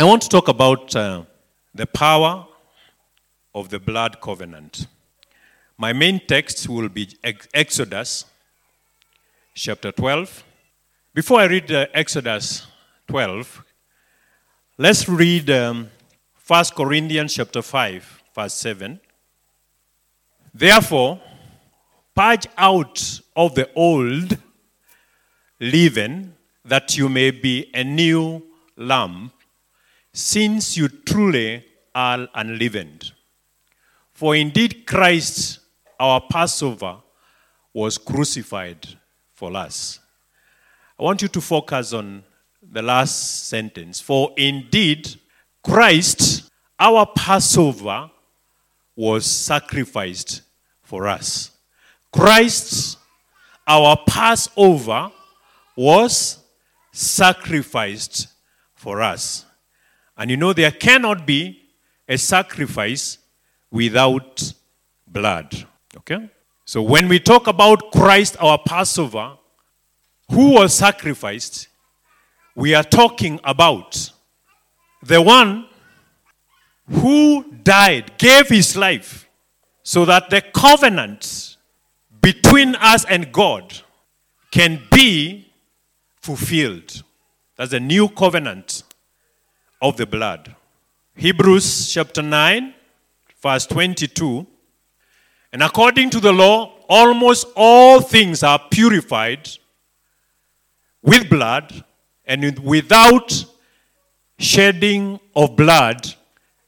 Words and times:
I 0.00 0.04
want 0.04 0.22
to 0.22 0.28
talk 0.28 0.46
about 0.46 0.94
uh, 0.94 1.24
the 1.74 1.84
power 1.84 2.46
of 3.52 3.68
the 3.68 3.80
blood 3.80 4.20
covenant. 4.20 4.86
My 5.76 5.92
main 5.92 6.20
text 6.24 6.68
will 6.68 6.88
be 6.88 7.18
Exodus 7.52 8.24
chapter 9.56 9.90
12. 9.90 10.44
Before 11.12 11.40
I 11.40 11.46
read 11.46 11.72
uh, 11.72 11.86
Exodus 11.92 12.68
12, 13.08 13.64
let's 14.78 15.08
read 15.08 15.50
um, 15.50 15.90
1 16.46 16.64
Corinthians 16.76 17.34
chapter 17.34 17.60
5, 17.60 18.22
verse 18.36 18.54
7. 18.54 19.00
Therefore, 20.54 21.20
purge 22.14 22.46
out 22.56 23.20
of 23.34 23.56
the 23.56 23.68
old 23.74 24.38
leaven 25.58 26.36
that 26.64 26.96
you 26.96 27.08
may 27.08 27.32
be 27.32 27.68
a 27.74 27.82
new 27.82 28.44
lump, 28.76 29.32
since 30.18 30.76
you 30.76 30.88
truly 30.88 31.64
are 31.94 32.26
unleavened. 32.34 33.12
For 34.14 34.34
indeed 34.34 34.84
Christ, 34.84 35.60
our 36.00 36.20
Passover, 36.20 36.96
was 37.72 37.98
crucified 37.98 38.84
for 39.32 39.56
us. 39.56 40.00
I 40.98 41.04
want 41.04 41.22
you 41.22 41.28
to 41.28 41.40
focus 41.40 41.92
on 41.92 42.24
the 42.60 42.82
last 42.82 43.46
sentence. 43.46 44.00
For 44.00 44.32
indeed 44.36 45.08
Christ, 45.62 46.50
our 46.80 47.06
Passover, 47.06 48.10
was 48.96 49.24
sacrificed 49.24 50.42
for 50.82 51.06
us. 51.06 51.52
Christ, 52.12 52.98
our 53.68 53.96
Passover, 54.04 55.12
was 55.76 56.42
sacrificed 56.90 58.26
for 58.74 59.00
us. 59.00 59.44
And 60.18 60.30
you 60.30 60.36
know, 60.36 60.52
there 60.52 60.72
cannot 60.72 61.26
be 61.26 61.62
a 62.08 62.18
sacrifice 62.18 63.18
without 63.70 64.52
blood. 65.06 65.66
Okay? 65.96 66.28
So 66.64 66.82
when 66.82 67.08
we 67.08 67.20
talk 67.20 67.46
about 67.46 67.92
Christ, 67.92 68.36
our 68.40 68.58
Passover, 68.58 69.38
who 70.30 70.54
was 70.54 70.74
sacrificed, 70.74 71.68
we 72.56 72.74
are 72.74 72.82
talking 72.82 73.38
about 73.44 74.10
the 75.02 75.22
one 75.22 75.66
who 76.90 77.44
died, 77.62 78.18
gave 78.18 78.48
his 78.48 78.76
life, 78.76 79.28
so 79.82 80.04
that 80.04 80.28
the 80.30 80.42
covenant 80.42 81.56
between 82.20 82.74
us 82.74 83.04
and 83.04 83.32
God 83.32 83.80
can 84.50 84.82
be 84.90 85.50
fulfilled. 86.20 87.02
That's 87.56 87.70
the 87.70 87.80
new 87.80 88.08
covenant 88.08 88.82
of 89.80 89.96
the 89.96 90.06
blood. 90.06 90.54
Hebrews 91.14 91.92
chapter 91.92 92.22
9, 92.22 92.74
verse 93.42 93.66
22. 93.66 94.46
And 95.52 95.62
according 95.62 96.10
to 96.10 96.20
the 96.20 96.32
law, 96.32 96.74
almost 96.88 97.46
all 97.56 98.00
things 98.00 98.42
are 98.42 98.60
purified 98.70 99.48
with 101.02 101.30
blood, 101.30 101.84
and 102.24 102.58
without 102.58 103.44
shedding 104.38 105.18
of 105.34 105.56
blood, 105.56 106.14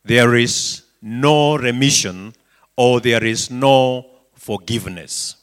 there 0.04 0.34
is 0.34 0.82
no 1.02 1.56
remission 1.56 2.32
or 2.76 3.00
there 3.00 3.22
is 3.22 3.50
no 3.50 4.06
forgiveness. 4.34 5.36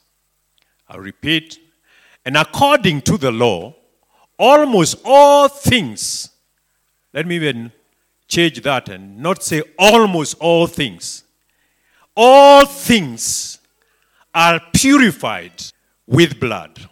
I 0.88 0.96
repeat, 0.96 1.58
and 2.24 2.36
according 2.36 3.02
to 3.02 3.18
the 3.18 3.30
law, 3.30 3.74
almost 4.38 4.96
all 5.04 5.48
things, 5.48 6.30
let 7.12 7.26
me 7.26 7.36
even 7.36 7.72
change 8.26 8.60
that 8.62 8.88
and 8.88 9.18
not 9.18 9.42
say 9.42 9.62
almost 9.78 10.36
all 10.40 10.66
things. 10.66 11.24
All 12.14 12.66
things 12.66 13.58
are 14.34 14.60
purified 14.74 15.52
with 16.06 16.38
blood. 16.38 16.88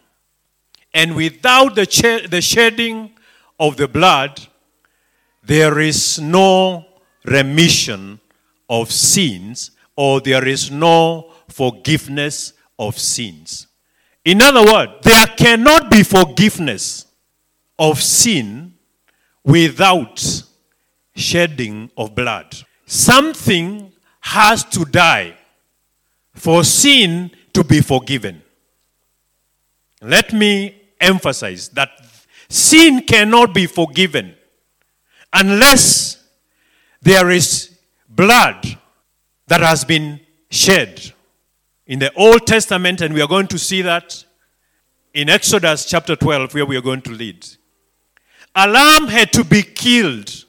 And 0.95 1.15
without 1.15 1.75
the, 1.75 1.87
che- 1.87 2.27
the 2.27 2.41
shedding 2.41 3.13
of 3.61 3.77
the 3.77 3.89
blood, 3.89 4.47
there 5.43 5.79
is 5.79 6.19
no 6.19 6.87
remission 7.25 8.21
of 8.69 8.91
sins 8.91 9.73
or 9.97 10.21
there 10.21 10.47
is 10.47 10.71
no 10.71 11.33
forgiveness 11.49 12.53
of 12.79 12.99
sins. 12.99 13.67
In 14.25 14.43
other 14.43 14.65
words, 14.65 14.93
there 15.03 15.27
cannot 15.27 15.91
be 15.91 16.03
forgiveness 16.03 17.07
of 17.79 18.03
sin 18.03 18.75
without 19.47 20.43
shedding 21.15 21.91
of 21.97 22.15
blood. 22.15 22.55
Something 22.85 23.93
has 24.21 24.65
to 24.65 24.85
die 24.85 25.37
for 26.35 26.65
sin 26.65 27.31
to 27.55 27.65
be 27.65 27.81
forgiven. 27.81 28.43
Let 30.03 30.33
me 30.33 30.83
emphasize 31.01 31.69
that 31.71 31.91
sin 32.49 33.03
cannot 33.03 33.55
be 33.55 33.67
forgiven 33.67 34.35
unless 35.33 36.23
there 37.01 37.31
is 37.31 37.79
blood 38.09 38.79
that 39.47 39.61
has 39.61 39.85
been 39.85 40.21
shed. 40.51 41.13
In 41.87 42.01
the 42.01 42.13
Old 42.15 42.47
Testament, 42.49 43.01
and 43.01 43.15
we 43.15 43.23
are 43.23 43.29
going 43.29 43.47
to 43.47 43.59
see 43.59 43.81
that 43.83 44.25
in 45.15 45.29
Exodus 45.29 45.85
chapter 45.85 46.17
12, 46.17 46.53
where 46.53 46.67
we 46.67 46.77
are 46.77 46.83
going 46.83 47.01
to 47.03 47.13
lead. 47.13 47.47
A 48.59 48.67
lamb 48.67 49.07
had 49.09 49.35
to 49.35 49.45
be 49.45 49.63
killed 49.63 50.45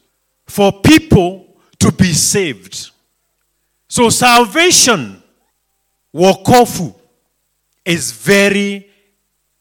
for 0.48 0.72
people 0.82 1.46
to 1.80 1.92
be 1.92 2.14
saved. 2.14 2.92
So 3.90 4.10
salvation, 4.10 5.22
wokofu, 6.16 6.96
is 7.84 8.12
very 8.12 8.90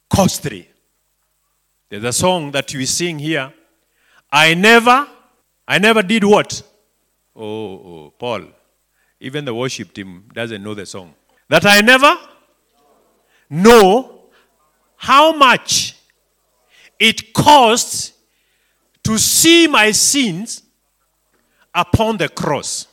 costly. 0.08 0.68
There's 1.88 2.04
a 2.04 2.12
song 2.12 2.52
that 2.52 2.72
we 2.72 2.86
sing 2.86 3.18
here. 3.18 3.52
I 4.30 4.54
never, 4.54 5.08
I 5.66 5.78
never 5.78 6.02
did 6.02 6.22
what? 6.22 6.62
Oh, 7.34 7.42
oh, 7.44 8.14
Paul. 8.16 8.42
Even 9.18 9.44
the 9.44 9.54
worship 9.54 9.92
team 9.92 10.24
doesn't 10.32 10.62
know 10.62 10.74
the 10.74 10.86
song. 10.86 11.14
That 11.48 11.66
I 11.66 11.80
never 11.80 12.16
know 13.50 14.20
how 14.96 15.32
much 15.32 15.96
it 16.98 17.32
costs 17.32 18.12
to 19.06 19.18
see 19.18 19.68
my 19.68 19.92
sins 19.92 20.64
upon 21.72 22.16
the 22.16 22.28
cross. 22.28 22.88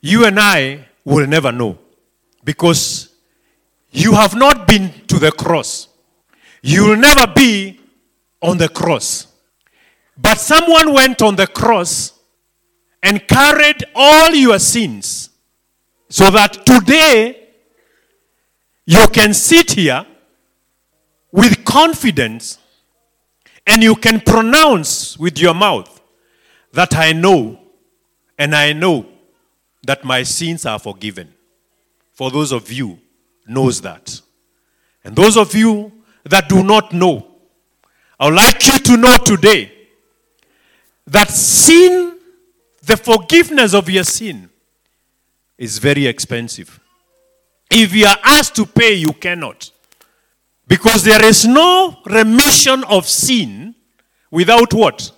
You 0.00 0.24
and 0.24 0.38
I 0.40 0.88
will 1.04 1.28
never 1.28 1.52
know 1.52 1.78
because 2.42 3.10
you 3.92 4.14
have 4.14 4.34
not 4.34 4.66
been 4.66 4.92
to 5.06 5.20
the 5.20 5.30
cross. 5.30 5.86
You 6.60 6.88
will 6.88 6.96
never 6.96 7.24
be 7.28 7.78
on 8.42 8.58
the 8.58 8.68
cross. 8.68 9.28
But 10.18 10.38
someone 10.40 10.92
went 10.92 11.22
on 11.22 11.36
the 11.36 11.46
cross 11.46 12.12
and 13.00 13.24
carried 13.28 13.84
all 13.94 14.30
your 14.34 14.58
sins 14.58 15.30
so 16.08 16.32
that 16.32 16.66
today 16.66 17.48
you 18.86 19.06
can 19.12 19.34
sit 19.34 19.70
here 19.70 20.04
with 21.30 21.64
confidence 21.64 22.58
and 23.66 23.82
you 23.82 23.96
can 23.96 24.20
pronounce 24.20 25.18
with 25.18 25.38
your 25.38 25.54
mouth 25.54 26.00
that 26.72 26.94
I 26.94 27.12
know 27.12 27.58
and 28.38 28.54
I 28.54 28.72
know 28.72 29.06
that 29.86 30.04
my 30.04 30.22
sins 30.22 30.66
are 30.66 30.78
forgiven. 30.78 31.32
For 32.12 32.30
those 32.30 32.52
of 32.52 32.70
you 32.70 32.98
knows 33.46 33.80
that. 33.82 34.20
And 35.02 35.14
those 35.14 35.36
of 35.36 35.54
you 35.54 35.92
that 36.24 36.48
do 36.48 36.62
not 36.62 36.92
know, 36.92 37.26
I 38.18 38.26
would 38.26 38.34
like 38.34 38.66
you 38.66 38.78
to 38.78 38.96
know 38.96 39.16
today 39.18 39.72
that 41.06 41.30
sin, 41.30 42.18
the 42.82 42.96
forgiveness 42.96 43.74
of 43.74 43.90
your 43.90 44.04
sin, 44.04 44.48
is 45.58 45.78
very 45.78 46.06
expensive. 46.06 46.80
If 47.70 47.94
you 47.94 48.06
are 48.06 48.18
asked 48.22 48.56
to 48.56 48.66
pay, 48.66 48.94
you 48.94 49.12
cannot. 49.12 49.70
Because 50.66 51.04
there 51.04 51.24
is 51.24 51.46
no 51.46 51.96
remission 52.06 52.84
of 52.84 53.06
sin 53.06 53.74
without 54.30 54.72
what? 54.72 55.12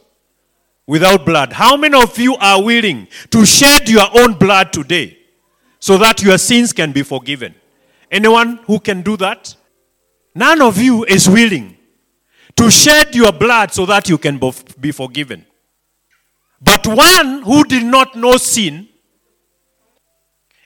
Without 0.86 1.24
blood. 1.24 1.52
How 1.52 1.76
many 1.76 2.00
of 2.00 2.18
you 2.18 2.36
are 2.36 2.62
willing 2.62 3.08
to 3.30 3.44
shed 3.46 3.88
your 3.88 4.06
own 4.18 4.34
blood 4.34 4.72
today 4.72 5.18
so 5.78 5.98
that 5.98 6.22
your 6.22 6.38
sins 6.38 6.72
can 6.72 6.92
be 6.92 7.02
forgiven? 7.02 7.54
Anyone 8.10 8.58
who 8.66 8.78
can 8.78 9.02
do 9.02 9.16
that? 9.16 9.54
None 10.34 10.62
of 10.62 10.78
you 10.78 11.04
is 11.04 11.28
willing 11.28 11.76
to 12.56 12.70
shed 12.70 13.14
your 13.14 13.32
blood 13.32 13.72
so 13.72 13.86
that 13.86 14.08
you 14.08 14.18
can 14.18 14.40
be 14.80 14.92
forgiven. 14.92 15.46
But 16.60 16.86
one 16.86 17.42
who 17.42 17.64
did 17.64 17.84
not 17.84 18.16
know 18.16 18.36
sin, 18.36 18.88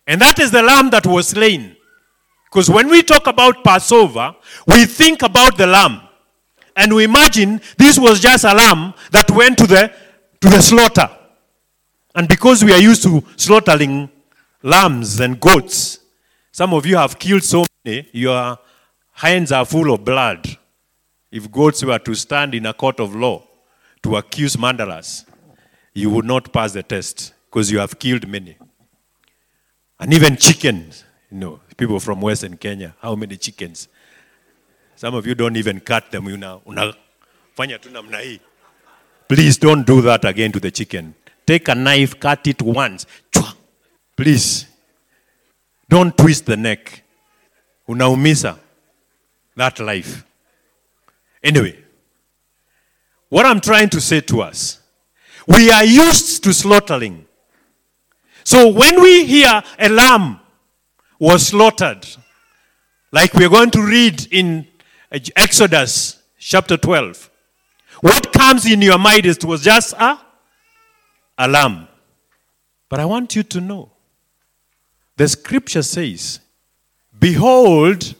and 0.06 0.20
that 0.20 0.38
is 0.38 0.50
the 0.50 0.62
lamb 0.62 0.90
that 0.90 1.06
was 1.06 1.28
slain. 1.28 1.76
Because 2.50 2.68
when 2.68 2.88
we 2.88 3.02
talk 3.02 3.26
about 3.28 3.62
Passover, 3.62 4.34
we 4.66 4.84
think 4.84 5.22
about 5.22 5.56
the 5.56 5.66
lamb. 5.66 6.00
And 6.74 6.92
we 6.94 7.04
imagine 7.04 7.60
this 7.78 7.98
was 7.98 8.20
just 8.20 8.44
a 8.44 8.52
lamb 8.54 8.94
that 9.12 9.30
went 9.30 9.58
to 9.58 9.66
the 9.66 9.92
to 10.40 10.48
the 10.48 10.60
slaughter. 10.60 11.08
And 12.14 12.26
because 12.26 12.64
we 12.64 12.72
are 12.72 12.78
used 12.80 13.02
to 13.04 13.22
slaughtering 13.36 14.10
lambs 14.62 15.20
and 15.20 15.38
goats, 15.38 16.00
some 16.50 16.74
of 16.74 16.86
you 16.86 16.96
have 16.96 17.18
killed 17.18 17.44
so 17.44 17.64
many, 17.84 18.08
your 18.12 18.58
hands 19.12 19.52
are 19.52 19.64
full 19.64 19.92
of 19.92 20.04
blood. 20.04 20.56
If 21.30 21.50
goats 21.52 21.84
were 21.84 21.98
to 21.98 22.14
stand 22.14 22.54
in 22.54 22.66
a 22.66 22.72
court 22.72 22.98
of 22.98 23.14
law 23.14 23.44
to 24.02 24.16
accuse 24.16 24.58
murderers, 24.58 25.24
you 25.94 26.10
would 26.10 26.24
not 26.24 26.52
pass 26.52 26.72
the 26.72 26.82
test 26.82 27.34
because 27.46 27.70
you 27.70 27.78
have 27.78 27.98
killed 27.98 28.26
many. 28.26 28.56
And 30.00 30.12
even 30.12 30.36
chickens, 30.36 31.04
you 31.30 31.38
know, 31.38 31.60
people 31.80 31.98
from 31.98 32.20
Western 32.20 32.56
Kenya, 32.56 32.94
how 33.00 33.16
many 33.16 33.36
chickens? 33.36 33.88
Some 34.96 35.14
of 35.14 35.26
you 35.26 35.34
don't 35.34 35.56
even 35.56 35.80
cut 35.80 36.10
them, 36.10 36.28
you 36.28 36.36
know. 36.36 36.62
Please 39.28 39.56
don't 39.56 39.86
do 39.86 40.02
that 40.02 40.24
again 40.24 40.52
to 40.52 40.60
the 40.60 40.70
chicken. 40.70 41.14
Take 41.46 41.68
a 41.68 41.74
knife, 41.74 42.20
cut 42.20 42.46
it 42.46 42.60
once. 42.62 43.06
Please. 44.16 44.66
Don't 45.88 46.16
twist 46.16 46.46
the 46.46 46.56
neck. 46.56 47.02
Unaumisa 47.88 48.58
that 49.56 49.78
life. 49.80 50.24
Anyway, 51.42 51.76
what 53.28 53.46
I'm 53.46 53.60
trying 53.60 53.88
to 53.90 54.00
say 54.00 54.20
to 54.20 54.42
us, 54.42 54.80
we 55.46 55.70
are 55.70 55.84
used 55.84 56.44
to 56.44 56.52
slaughtering. 56.52 57.26
So 58.44 58.68
when 58.68 59.00
we 59.02 59.24
hear 59.24 59.62
a 59.78 59.88
lamb 59.88 60.40
was 61.20 61.46
slaughtered, 61.48 62.08
like 63.12 63.34
we're 63.34 63.48
going 63.48 63.70
to 63.70 63.82
read 63.82 64.26
in 64.32 64.66
uh, 65.12 65.18
Exodus 65.36 66.20
chapter 66.38 66.76
12, 66.76 67.30
what 68.00 68.32
comes 68.32 68.66
in 68.66 68.82
your 68.82 68.98
mind 68.98 69.26
is 69.26 69.38
was 69.44 69.62
just 69.62 69.92
a, 69.92 70.18
a 71.38 71.46
lamb. 71.46 71.86
But 72.88 72.98
I 72.98 73.04
want 73.04 73.36
you 73.36 73.44
to 73.44 73.60
know 73.60 73.92
the 75.16 75.28
scripture 75.28 75.82
says, 75.82 76.40
Behold 77.18 78.14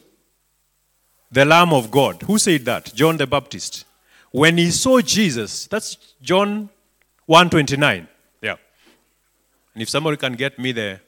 the 1.31 1.45
Lamb 1.45 1.73
of 1.73 1.89
God. 1.89 2.21
Who 2.23 2.37
said 2.37 2.65
that? 2.65 2.93
John 2.93 3.17
the 3.17 3.25
Baptist. 3.25 3.85
When 4.31 4.57
he 4.57 4.69
saw 4.69 5.01
Jesus, 5.01 5.65
that's 5.65 5.95
John 6.21 6.69
129. 7.25 8.07
Yeah. 8.41 8.55
And 9.73 9.81
if 9.81 9.89
somebody 9.89 10.17
can 10.17 10.33
get 10.33 10.59
me 10.59 10.73
the, 10.73 10.99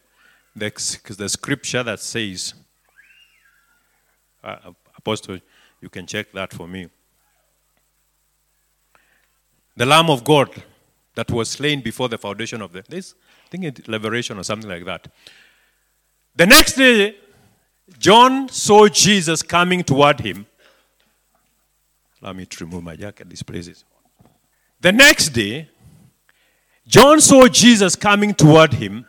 the, 0.56 0.72
the 1.18 1.30
scripture 1.30 1.84
that 1.84 2.00
says, 2.00 2.54
uh, 4.44 4.72
Apostle, 4.98 5.40
you 5.82 5.90
can 5.90 6.06
check 6.06 6.32
that 6.32 6.54
for 6.54 6.68
me 6.68 6.90
the 9.76 9.86
Lamb 9.86 10.10
of 10.10 10.24
God 10.24 10.50
that 11.16 11.30
was 11.32 11.50
slain 11.50 11.82
before 11.82 12.10
the 12.10 12.18
foundation 12.18 12.62
of 12.62 12.72
the 12.74 12.84
this 12.88 13.16
I 13.46 13.50
think 13.50 13.64
it's 13.66 13.88
Revelation 13.88 14.40
or 14.40 14.44
something 14.44 14.70
like 14.70 14.86
that. 14.86 15.08
The 16.36 16.48
next 16.48 16.74
day, 16.74 17.16
John 18.00 18.50
saw 18.50 18.88
Jesus 18.88 19.44
coming 19.44 19.84
toward 19.84 20.22
him. 20.22 20.48
Allow 22.20 22.34
me 22.34 22.48
to 22.48 22.66
remove 22.66 22.84
my 22.84 22.96
jacket. 22.96 23.30
This 23.30 23.44
place 23.44 23.68
is. 23.68 23.84
The 24.82 24.92
next 24.92 25.30
day, 25.30 25.70
John 26.88 27.22
saw 27.22 27.48
Jesus 27.48 27.96
coming 27.96 28.34
toward 28.34 28.74
him 28.74 29.06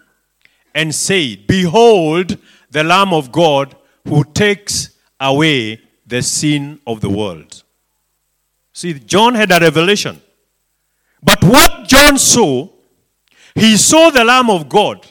and 0.75 0.95
said, 0.95 1.47
Behold, 1.47 2.39
the 2.71 2.85
Lamb 2.85 3.13
of 3.13 3.31
God 3.31 3.77
who 4.07 4.25
takes 4.25 4.91
away 5.21 5.81
the 6.07 6.23
sin 6.23 6.81
of 6.87 7.01
the 7.01 7.09
world. 7.09 7.63
See, 8.73 8.95
John 8.95 9.35
had 9.35 9.53
a 9.53 9.61
revelation. 9.61 10.21
But 11.23 11.43
what 11.43 11.89
John 11.89 12.19
saw, 12.19 12.69
he 13.55 13.77
saw 13.77 14.11
the 14.11 14.25
Lamb 14.25 14.51
of 14.51 14.69
God 14.69 15.07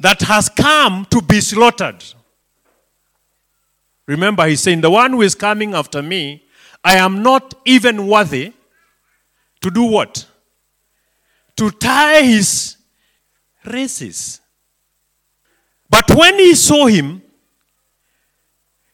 that 0.00 0.20
has 0.22 0.48
come 0.48 1.06
to 1.10 1.22
be 1.22 1.40
slaughtered. 1.40 2.04
Remember, 4.06 4.46
he's 4.46 4.60
saying, 4.60 4.82
The 4.82 4.90
one 4.90 5.12
who 5.12 5.22
is 5.22 5.34
coming 5.34 5.74
after 5.74 6.02
me, 6.02 6.44
I 6.84 6.96
am 6.96 7.22
not 7.22 7.54
even 7.64 8.06
worthy 8.06 8.52
to 9.60 9.70
do 9.70 9.84
what? 9.84 10.26
To 11.56 11.70
tie 11.70 12.22
his 12.22 12.76
races. 13.66 14.40
But 15.88 16.10
when 16.14 16.38
he 16.38 16.54
saw 16.54 16.86
him, 16.86 17.22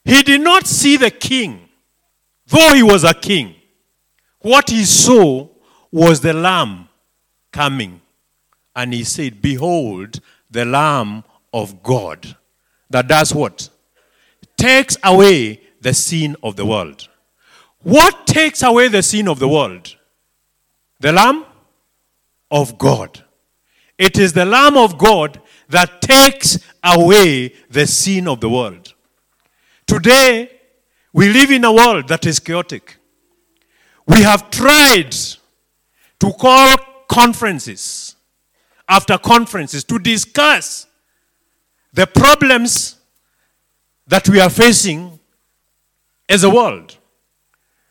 he 0.05 0.23
did 0.23 0.41
not 0.41 0.67
see 0.67 0.97
the 0.97 1.11
king, 1.11 1.69
though 2.47 2.75
he 2.75 2.83
was 2.83 3.05
a 3.05 3.15
king. 3.15 3.55
What 4.41 4.71
he 4.71 4.85
saw 4.85 5.49
was 5.91 6.21
the 6.21 6.33
Lamb 6.33 6.89
coming. 7.53 8.01
And 8.75 8.93
he 8.93 9.05
said, 9.05 9.41
Behold, 9.41 10.21
the 10.51 10.65
Lamb 10.65 11.25
of 11.53 11.83
God 11.83 12.37
that 12.93 13.09
does 13.09 13.35
what? 13.35 13.71
Takes 14.57 14.97
away 15.03 15.61
the 15.81 15.95
sin 15.95 16.37
of 16.43 16.57
the 16.57 16.67
world. 16.67 17.09
What 17.81 18.27
takes 18.27 18.63
away 18.63 18.89
the 18.89 19.03
sin 19.03 19.29
of 19.29 19.39
the 19.39 19.49
world? 19.49 19.97
The 21.01 21.11
Lamb 21.11 21.45
of 22.51 22.79
God. 22.79 23.25
It 24.03 24.19
is 24.19 24.33
the 24.33 24.45
Lamb 24.45 24.77
of 24.77 24.99
God 24.99 25.41
that 25.69 26.03
takes 26.03 26.59
away 26.83 27.55
the 27.71 27.87
sin 27.87 28.27
of 28.27 28.41
the 28.41 28.49
world. 28.49 28.95
Today, 29.87 30.51
we 31.13 31.33
live 31.33 31.53
in 31.53 31.65
a 31.65 31.73
world 31.73 32.09
that 32.09 32.27
is 32.27 32.41
chaotic. 32.41 32.97
We 34.05 34.23
have 34.23 34.51
tried 34.51 35.13
to 36.19 36.33
call 36.33 36.77
conferences 37.07 38.17
after 38.89 39.17
conferences 39.19 39.85
to 39.85 40.01
discuss 40.01 40.89
the 41.93 42.09
problems 42.09 42.97
that 44.09 44.29
we 44.29 44.41
are 44.41 44.51
facing 44.51 45.17
as 46.29 46.43
a 46.43 46.51
world. 46.51 46.97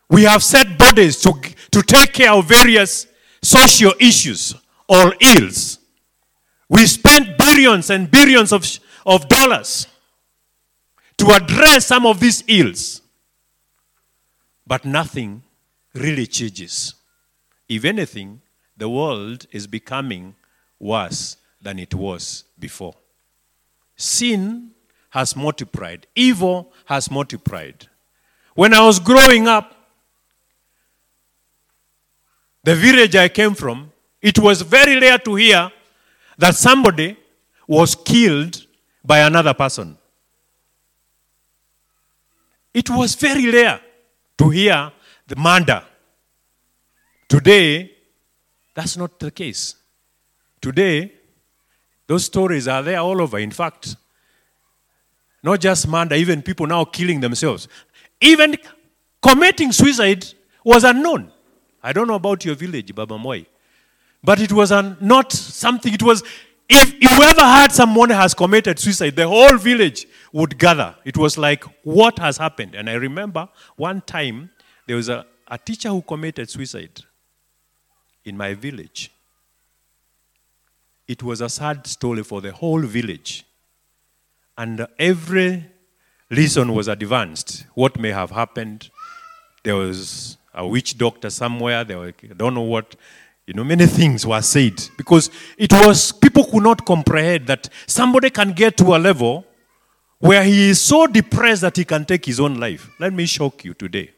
We 0.10 0.24
have 0.24 0.44
set 0.44 0.78
bodies 0.78 1.22
to, 1.22 1.32
to 1.72 1.82
take 1.82 2.12
care 2.12 2.34
of 2.34 2.50
various 2.50 3.08
social 3.42 3.94
issues 3.98 4.56
or 4.90 5.16
ills. 5.22 5.78
We 6.72 6.86
spend 6.86 7.36
billions 7.38 7.90
and 7.90 8.10
billions 8.10 8.54
of, 8.54 8.66
of 9.06 9.28
dollars 9.28 9.88
to 11.18 11.32
address 11.34 11.88
some 11.88 12.06
of 12.06 12.22
these 12.22 12.46
ills, 12.48 13.02
but 14.66 14.86
nothing 14.86 15.44
really 15.94 16.26
changes. 16.26 16.96
If 17.68 17.84
anything, 17.84 18.42
the 18.78 18.88
world 18.88 19.48
is 19.52 19.68
becoming 19.68 20.34
worse 20.80 21.36
than 21.62 21.78
it 21.78 21.94
was 21.94 22.46
before. 22.58 22.96
Sin 23.98 24.72
has 25.10 25.36
multiplied, 25.36 26.08
evil 26.16 26.72
has 26.86 27.12
multiplied. 27.12 27.90
When 28.56 28.74
I 28.74 28.80
was 28.86 28.98
growing 28.98 29.50
up, 29.50 29.76
the 32.64 32.76
village 32.76 33.18
I 33.18 33.28
came 33.28 33.56
from, 33.56 33.92
it 34.22 34.40
was 34.40 34.62
very 34.62 34.98
rare 35.02 35.18
to 35.18 35.36
hear 35.36 35.70
that 36.42 36.56
somebody 36.56 37.18
was 37.68 37.96
killed 37.96 38.66
by 39.04 39.20
another 39.20 39.54
person. 39.54 39.98
It 42.74 42.90
was 42.90 43.16
very 43.16 43.50
rare 43.52 43.80
to 44.38 44.50
hear 44.50 44.92
the 45.28 45.36
murder 45.36 45.84
Today, 47.32 47.90
that's 48.74 48.98
not 48.98 49.18
the 49.18 49.32
case. 49.32 49.76
Today, 50.60 51.14
those 52.06 52.26
stories 52.26 52.68
are 52.68 52.84
there 52.84 52.98
all 53.00 53.22
over. 53.22 53.40
In 53.40 53.52
fact, 53.52 53.96
not 55.42 55.62
just 55.62 55.88
murder, 55.88 56.16
even 56.16 56.42
people 56.42 56.68
now 56.68 56.84
killing 56.84 57.22
themselves. 57.22 57.70
Even 58.20 58.58
committing 59.22 59.72
suicide 59.72 60.26
was 60.66 60.84
unknown. 60.84 61.32
I 61.82 61.94
don't 61.94 62.06
know 62.10 62.16
about 62.16 62.44
your 62.44 62.56
village, 62.56 62.94
Baba 62.94 63.18
but 64.24 64.40
it 64.40 64.52
was 64.52 64.72
un- 64.72 64.98
not 65.02 65.32
something, 65.32 65.94
it 65.94 66.04
was, 66.04 66.24
if, 66.70 66.94
you 66.94 67.10
ever 67.24 67.42
heard 67.42 67.72
someone 67.72 68.10
has 68.10 68.34
committed 68.34 68.80
suicide, 68.80 69.16
the 69.16 69.28
whole 69.28 69.58
village 69.58 70.08
would 70.32 70.58
gather. 70.58 70.96
It 71.04 71.18
was 71.18 71.38
like, 71.38 71.64
what 71.84 72.20
has 72.20 72.38
happened? 72.38 72.76
And 72.76 72.90
I 72.90 72.94
remember 72.94 73.50
one 73.76 74.02
time 74.02 74.52
there 74.88 74.96
was 74.96 75.10
a, 75.10 75.26
a 75.48 75.58
teacher 75.58 75.90
who 75.90 76.02
committed 76.02 76.50
suicide 76.50 77.02
in 78.24 78.38
my 78.38 78.54
village. 78.54 79.12
It 81.08 81.24
was 81.24 81.42
a 81.42 81.50
sad 81.50 81.88
story 81.88 82.24
for 82.24 82.40
the 82.40 82.52
whole 82.52 82.82
village. 82.82 83.46
And 84.58 84.88
every 84.98 85.66
reason 86.30 86.74
was 86.74 86.88
advanced. 86.88 87.66
What 87.74 88.00
may 88.00 88.12
have 88.12 88.32
happened? 88.32 88.90
There 89.64 89.76
was 89.76 90.38
a 90.54 90.66
witch 90.66 90.98
doctor 90.98 91.30
somewhere. 91.30 91.84
There 91.84 92.00
were, 92.00 92.14
I 92.24 92.34
don't 92.34 92.54
know 92.54 92.62
what. 92.62 92.96
You 93.48 93.54
know, 93.54 93.64
many 93.64 93.86
things 93.86 94.26
were 94.26 94.42
said 94.42 94.82
because 94.98 95.30
it 95.58 95.74
was 95.74 96.12
people 96.12 96.46
could 96.46 96.64
not 96.64 96.86
comprehend 96.86 97.48
that 97.48 97.70
somebody 97.88 98.30
can 98.30 98.54
get 98.54 98.78
to 98.78 98.96
a 98.96 98.98
level 98.98 99.46
where 100.20 100.44
he 100.44 100.70
is 100.70 100.80
so 100.80 101.08
depressed 101.08 101.62
that 101.62 101.76
he 101.76 101.84
can 101.84 102.06
take 102.06 102.26
his 102.26 102.40
own 102.40 102.56
life. 102.56 102.90
Let 103.00 103.12
me 103.14 103.26
shock 103.26 103.66
you 103.66 103.74
today. 103.74 104.12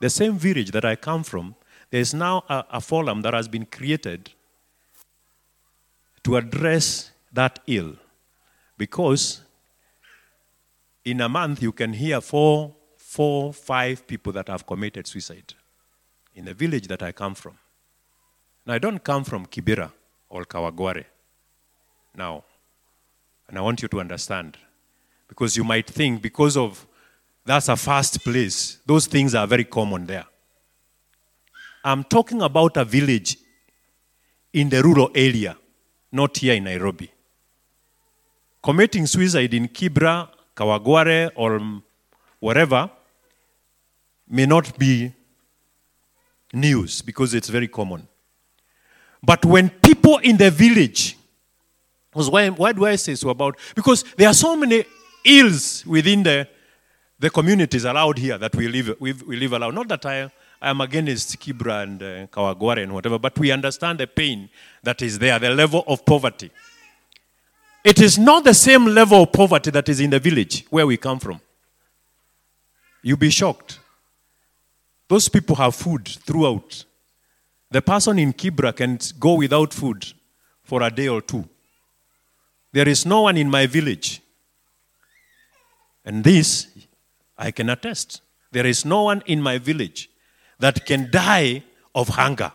The 0.00 0.10
same 0.10 0.38
village 0.38 0.70
that 0.70 0.84
I 0.84 0.96
come 0.96 1.22
from, 1.22 1.54
There's 1.90 2.12
now 2.12 2.44
a, 2.48 2.64
a 2.72 2.80
forum 2.80 3.22
that 3.22 3.34
has 3.34 3.48
been 3.48 3.64
created 3.64 4.30
to 6.24 6.36
address 6.36 7.10
that 7.32 7.60
ill. 7.66 7.94
Because 8.76 9.40
in 11.04 11.20
a 11.20 11.28
month, 11.28 11.62
you 11.62 11.72
can 11.72 11.92
hear 11.94 12.20
four, 12.20 12.74
four, 12.96 13.52
five 13.52 14.06
people 14.06 14.32
that 14.34 14.48
have 14.48 14.66
committed 14.66 15.06
suicide 15.06 15.54
in 16.34 16.44
the 16.44 16.54
village 16.54 16.86
that 16.88 17.02
I 17.02 17.12
come 17.12 17.34
from. 17.34 17.58
Now, 18.68 18.74
I 18.74 18.78
don't 18.78 19.02
come 19.02 19.24
from 19.24 19.46
Kibera 19.46 19.90
or 20.28 20.44
Kawangware 20.44 21.06
now. 22.14 22.44
And 23.48 23.56
I 23.56 23.62
want 23.62 23.80
you 23.80 23.88
to 23.88 23.98
understand. 23.98 24.58
Because 25.26 25.56
you 25.56 25.64
might 25.64 25.88
think, 25.88 26.20
because 26.20 26.54
of 26.54 26.86
that's 27.46 27.70
a 27.70 27.76
fast 27.76 28.22
place, 28.22 28.78
those 28.84 29.06
things 29.06 29.34
are 29.34 29.46
very 29.46 29.64
common 29.64 30.04
there. 30.04 30.26
I'm 31.82 32.04
talking 32.04 32.42
about 32.42 32.76
a 32.76 32.84
village 32.84 33.38
in 34.52 34.68
the 34.68 34.82
rural 34.82 35.10
area, 35.14 35.56
not 36.12 36.36
here 36.36 36.52
in 36.52 36.64
Nairobi. 36.64 37.10
Committing 38.62 39.06
suicide 39.06 39.54
in 39.54 39.68
Kibra, 39.68 40.28
Kawangware, 40.54 41.30
or 41.36 41.80
wherever 42.38 42.90
may 44.28 44.44
not 44.44 44.78
be 44.78 45.10
news 46.52 47.00
because 47.00 47.32
it's 47.32 47.48
very 47.48 47.68
common. 47.68 48.06
But 49.22 49.44
when 49.44 49.70
people 49.70 50.18
in 50.18 50.36
the 50.36 50.50
village, 50.50 51.16
was 52.14 52.30
why, 52.30 52.48
why 52.48 52.72
do 52.72 52.84
I 52.86 52.96
say 52.96 53.14
so 53.14 53.30
about? 53.30 53.58
Because 53.74 54.04
there 54.16 54.28
are 54.28 54.34
so 54.34 54.56
many 54.56 54.84
ills 55.24 55.84
within 55.86 56.22
the, 56.22 56.48
the 57.18 57.30
communities 57.30 57.84
allowed 57.84 58.18
here 58.18 58.38
that 58.38 58.54
we 58.54 58.68
live, 58.68 58.96
we, 59.00 59.12
we 59.12 59.36
live 59.36 59.52
allowed. 59.52 59.74
Not 59.74 59.88
that 59.88 60.06
I, 60.06 60.30
I 60.60 60.70
am 60.70 60.80
against 60.80 61.38
Kibra 61.38 61.82
and 61.82 62.02
uh, 62.02 62.26
Kawangware 62.28 62.82
and 62.82 62.92
whatever, 62.92 63.18
but 63.18 63.38
we 63.38 63.50
understand 63.50 64.00
the 64.00 64.06
pain 64.06 64.50
that 64.82 65.02
is 65.02 65.18
there, 65.18 65.38
the 65.38 65.50
level 65.50 65.84
of 65.86 66.04
poverty. 66.04 66.50
It 67.84 68.00
is 68.00 68.18
not 68.18 68.44
the 68.44 68.54
same 68.54 68.86
level 68.86 69.22
of 69.22 69.32
poverty 69.32 69.70
that 69.70 69.88
is 69.88 70.00
in 70.00 70.10
the 70.10 70.18
village 70.18 70.64
where 70.70 70.86
we 70.86 70.96
come 70.96 71.18
from. 71.18 71.40
You'll 73.02 73.16
be 73.16 73.30
shocked. 73.30 73.78
Those 75.08 75.28
people 75.28 75.56
have 75.56 75.74
food 75.74 76.06
throughout. 76.06 76.84
The 77.70 77.82
person 77.82 78.18
in 78.18 78.32
Kibra 78.32 78.74
can 78.74 78.98
go 79.20 79.34
without 79.34 79.74
food 79.74 80.06
for 80.64 80.82
a 80.82 80.90
day 80.90 81.08
or 81.08 81.20
two. 81.20 81.48
There 82.72 82.88
is 82.88 83.06
no 83.06 83.22
one 83.22 83.36
in 83.36 83.50
my 83.50 83.66
village. 83.66 84.22
And 86.04 86.24
this, 86.24 86.68
I 87.36 87.50
can 87.50 87.70
attest. 87.70 88.22
There 88.52 88.66
is 88.66 88.84
no 88.84 89.02
one 89.04 89.22
in 89.26 89.42
my 89.42 89.58
village 89.58 90.10
that 90.58 90.86
can 90.86 91.10
die 91.10 91.62
of 91.94 92.08
hunger 92.08 92.52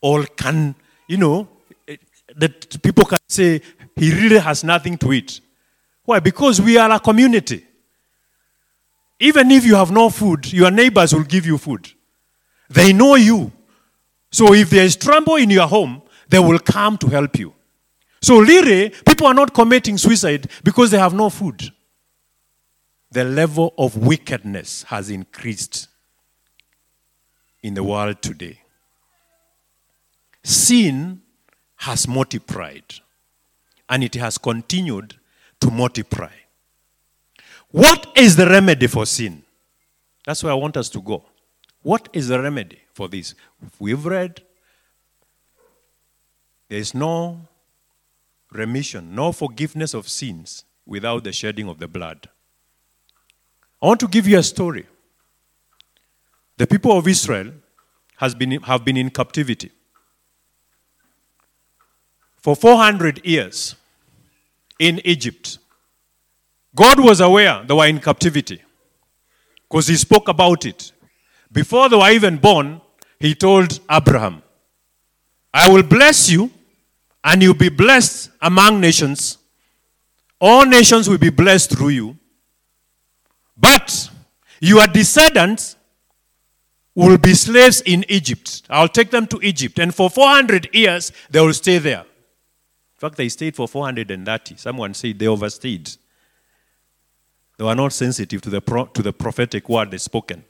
All 0.00 0.24
can, 0.24 0.74
you 1.08 1.16
know, 1.16 1.48
that 2.36 2.82
people 2.82 3.04
can 3.04 3.18
say 3.28 3.60
he 3.96 4.12
really 4.12 4.38
has 4.38 4.64
nothing 4.64 4.98
to 4.98 5.12
eat. 5.12 5.40
Why? 6.04 6.20
Because 6.20 6.60
we 6.60 6.76
are 6.78 6.90
a 6.90 7.00
community. 7.00 7.64
Even 9.20 9.50
if 9.50 9.64
you 9.64 9.76
have 9.76 9.90
no 9.90 10.10
food, 10.10 10.52
your 10.52 10.70
neighbors 10.70 11.14
will 11.14 11.24
give 11.24 11.46
you 11.46 11.56
food. 11.58 11.90
They 12.68 12.92
know 12.92 13.14
you. 13.14 13.52
So 14.34 14.52
if 14.52 14.68
there 14.68 14.84
is 14.84 14.96
trouble 14.96 15.36
in 15.36 15.48
your 15.48 15.68
home, 15.68 16.02
they 16.28 16.40
will 16.40 16.58
come 16.58 16.98
to 16.98 17.06
help 17.06 17.38
you. 17.38 17.54
So 18.20 18.40
really, 18.40 18.90
people 19.06 19.28
are 19.28 19.32
not 19.32 19.54
committing 19.54 19.96
suicide 19.96 20.50
because 20.64 20.90
they 20.90 20.98
have 20.98 21.14
no 21.14 21.30
food. 21.30 21.62
The 23.12 23.22
level 23.22 23.72
of 23.78 23.96
wickedness 23.96 24.82
has 24.88 25.08
increased 25.08 25.86
in 27.62 27.74
the 27.74 27.84
world 27.84 28.20
today. 28.22 28.58
Sin 30.42 31.22
has 31.76 32.08
multiplied 32.08 32.92
and 33.88 34.02
it 34.02 34.16
has 34.16 34.36
continued 34.36 35.14
to 35.60 35.70
multiply. 35.70 36.32
What 37.70 38.10
is 38.16 38.34
the 38.34 38.46
remedy 38.46 38.88
for 38.88 39.06
sin? 39.06 39.44
That's 40.26 40.42
where 40.42 40.52
I 40.52 40.56
want 40.56 40.76
us 40.76 40.88
to 40.88 41.00
go. 41.00 41.24
What 41.82 42.08
is 42.12 42.26
the 42.26 42.42
remedy 42.42 42.80
for 42.94 43.08
this? 43.08 43.34
We've 43.78 44.04
read 44.04 44.42
there 46.68 46.78
is 46.78 46.94
no 46.94 47.40
remission, 48.50 49.14
no 49.14 49.32
forgiveness 49.32 49.92
of 49.92 50.08
sins 50.08 50.64
without 50.86 51.24
the 51.24 51.32
shedding 51.32 51.68
of 51.68 51.78
the 51.78 51.88
blood. 51.88 52.28
I 53.82 53.86
want 53.86 54.00
to 54.00 54.08
give 54.08 54.26
you 54.26 54.38
a 54.38 54.42
story. 54.42 54.86
The 56.56 56.66
people 56.66 56.96
of 56.96 57.06
Israel 57.06 57.52
has 58.16 58.34
been, 58.34 58.62
have 58.62 58.84
been 58.84 58.96
in 58.96 59.10
captivity 59.10 59.70
for 62.36 62.54
400 62.54 63.24
years 63.26 63.74
in 64.78 65.00
Egypt. 65.04 65.58
God 66.74 67.00
was 67.00 67.20
aware 67.20 67.64
they 67.66 67.74
were 67.74 67.86
in 67.86 68.00
captivity 68.00 68.62
because 69.68 69.88
he 69.88 69.96
spoke 69.96 70.28
about 70.28 70.64
it. 70.64 70.92
Before 71.54 71.88
they 71.88 71.96
were 71.96 72.10
even 72.10 72.36
born, 72.36 72.80
he 73.20 73.34
told 73.34 73.78
Abraham, 73.88 74.42
I 75.52 75.70
will 75.72 75.84
bless 75.84 76.28
you 76.28 76.50
and 77.22 77.40
you'll 77.40 77.54
be 77.54 77.68
blessed 77.68 78.30
among 78.42 78.80
nations. 78.80 79.38
All 80.40 80.66
nations 80.66 81.08
will 81.08 81.18
be 81.18 81.30
blessed 81.30 81.70
through 81.70 81.90
you. 81.90 82.18
But 83.56 84.10
your 84.60 84.84
descendants 84.88 85.76
will 86.94 87.18
be 87.18 87.34
slaves 87.34 87.80
in 87.82 88.04
Egypt. 88.08 88.62
I'll 88.68 88.88
take 88.88 89.12
them 89.12 89.28
to 89.28 89.38
Egypt. 89.40 89.78
And 89.78 89.94
for 89.94 90.10
400 90.10 90.74
years, 90.74 91.12
they 91.30 91.40
will 91.40 91.54
stay 91.54 91.78
there 91.78 92.00
In 92.00 92.98
fact, 92.98 93.16
they 93.16 93.28
stayed 93.28 93.54
for 93.54 93.68
430. 93.68 94.56
Someone 94.56 94.92
said 94.94 95.18
they 95.18 95.28
overstayed. 95.28 95.90
They 97.58 97.64
were 97.64 97.74
not 97.76 97.92
sensitive 97.92 98.40
to 98.42 98.50
the, 98.50 98.60
pro- 98.60 98.86
to 98.86 99.02
the 99.02 99.12
prophetic 99.12 99.68
word 99.68 99.92
they 99.92 99.98
spoken. 99.98 100.44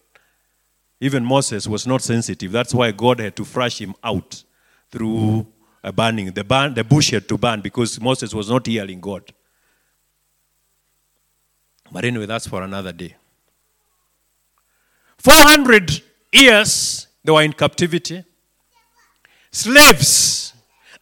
Even 1.04 1.23
Moses 1.23 1.68
was 1.68 1.87
not 1.87 2.00
sensitive. 2.00 2.50
That's 2.50 2.73
why 2.73 2.90
God 2.90 3.20
had 3.20 3.37
to 3.37 3.44
flush 3.44 3.78
him 3.78 3.94
out 4.02 4.42
through 4.90 5.46
a 5.82 5.92
burning. 5.92 6.32
The, 6.32 6.42
burn, 6.42 6.73
the 6.73 6.82
bush 6.82 7.11
had 7.11 7.28
to 7.28 7.37
burn 7.37 7.61
because 7.61 8.00
Moses 8.00 8.32
was 8.32 8.49
not 8.49 8.66
hearing 8.66 9.02
God. 9.02 9.30
But 11.92 12.06
anyway, 12.06 12.25
that's 12.25 12.46
for 12.46 12.62
another 12.62 12.90
day. 12.90 13.16
400 15.18 16.02
years 16.32 17.06
they 17.23 17.32
were 17.32 17.42
in 17.42 17.52
captivity. 17.52 18.25
Slaves. 19.50 20.54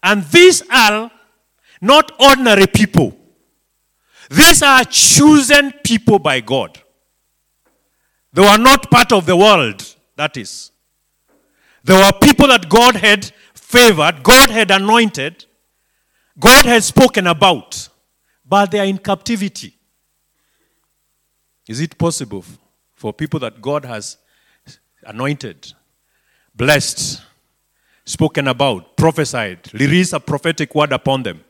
And 0.03 0.25
these 0.25 0.65
are 0.69 1.13
not 1.81 2.11
ordinary 2.21 2.67
people. 2.67 3.17
These 4.29 4.63
are 4.63 4.85
chosen 4.85 5.71
people 5.85 6.19
by 6.19 6.41
God. 6.41 6.82
They 8.33 8.43
were 8.43 8.59
not 8.59 8.91
part 8.91 9.13
of 9.13 9.27
the 9.27 9.37
world, 9.37 9.85
that 10.17 10.37
is. 10.37 10.71
They 11.85 11.95
were 11.95 12.13
people 12.21 12.49
that 12.49 12.69
God 12.69 12.97
had 12.97 13.31
favored, 13.55 14.23
God 14.23 14.51
had 14.51 14.71
anointed, 14.71 15.45
God 16.39 16.65
had 16.65 16.83
spoken 16.83 17.27
about, 17.27 17.89
but 18.49 18.71
they 18.71 18.79
are 18.81 18.87
in 18.87 18.99
captivity. 18.99 19.77
Is 21.69 21.81
it 21.81 21.99
possible 21.99 22.45
for 22.95 23.13
people 23.13 23.41
that 23.41 23.61
God 23.61 23.85
has 23.85 24.17
anointed, 25.05 25.73
blessed, 26.55 27.23
spoken 28.05 28.49
about, 28.49 28.97
prophesied, 28.97 29.73
released 29.75 30.13
a 30.13 30.21
prophetic 30.21 30.75
word 30.75 30.93
upon 30.93 31.23
them? 31.23 31.45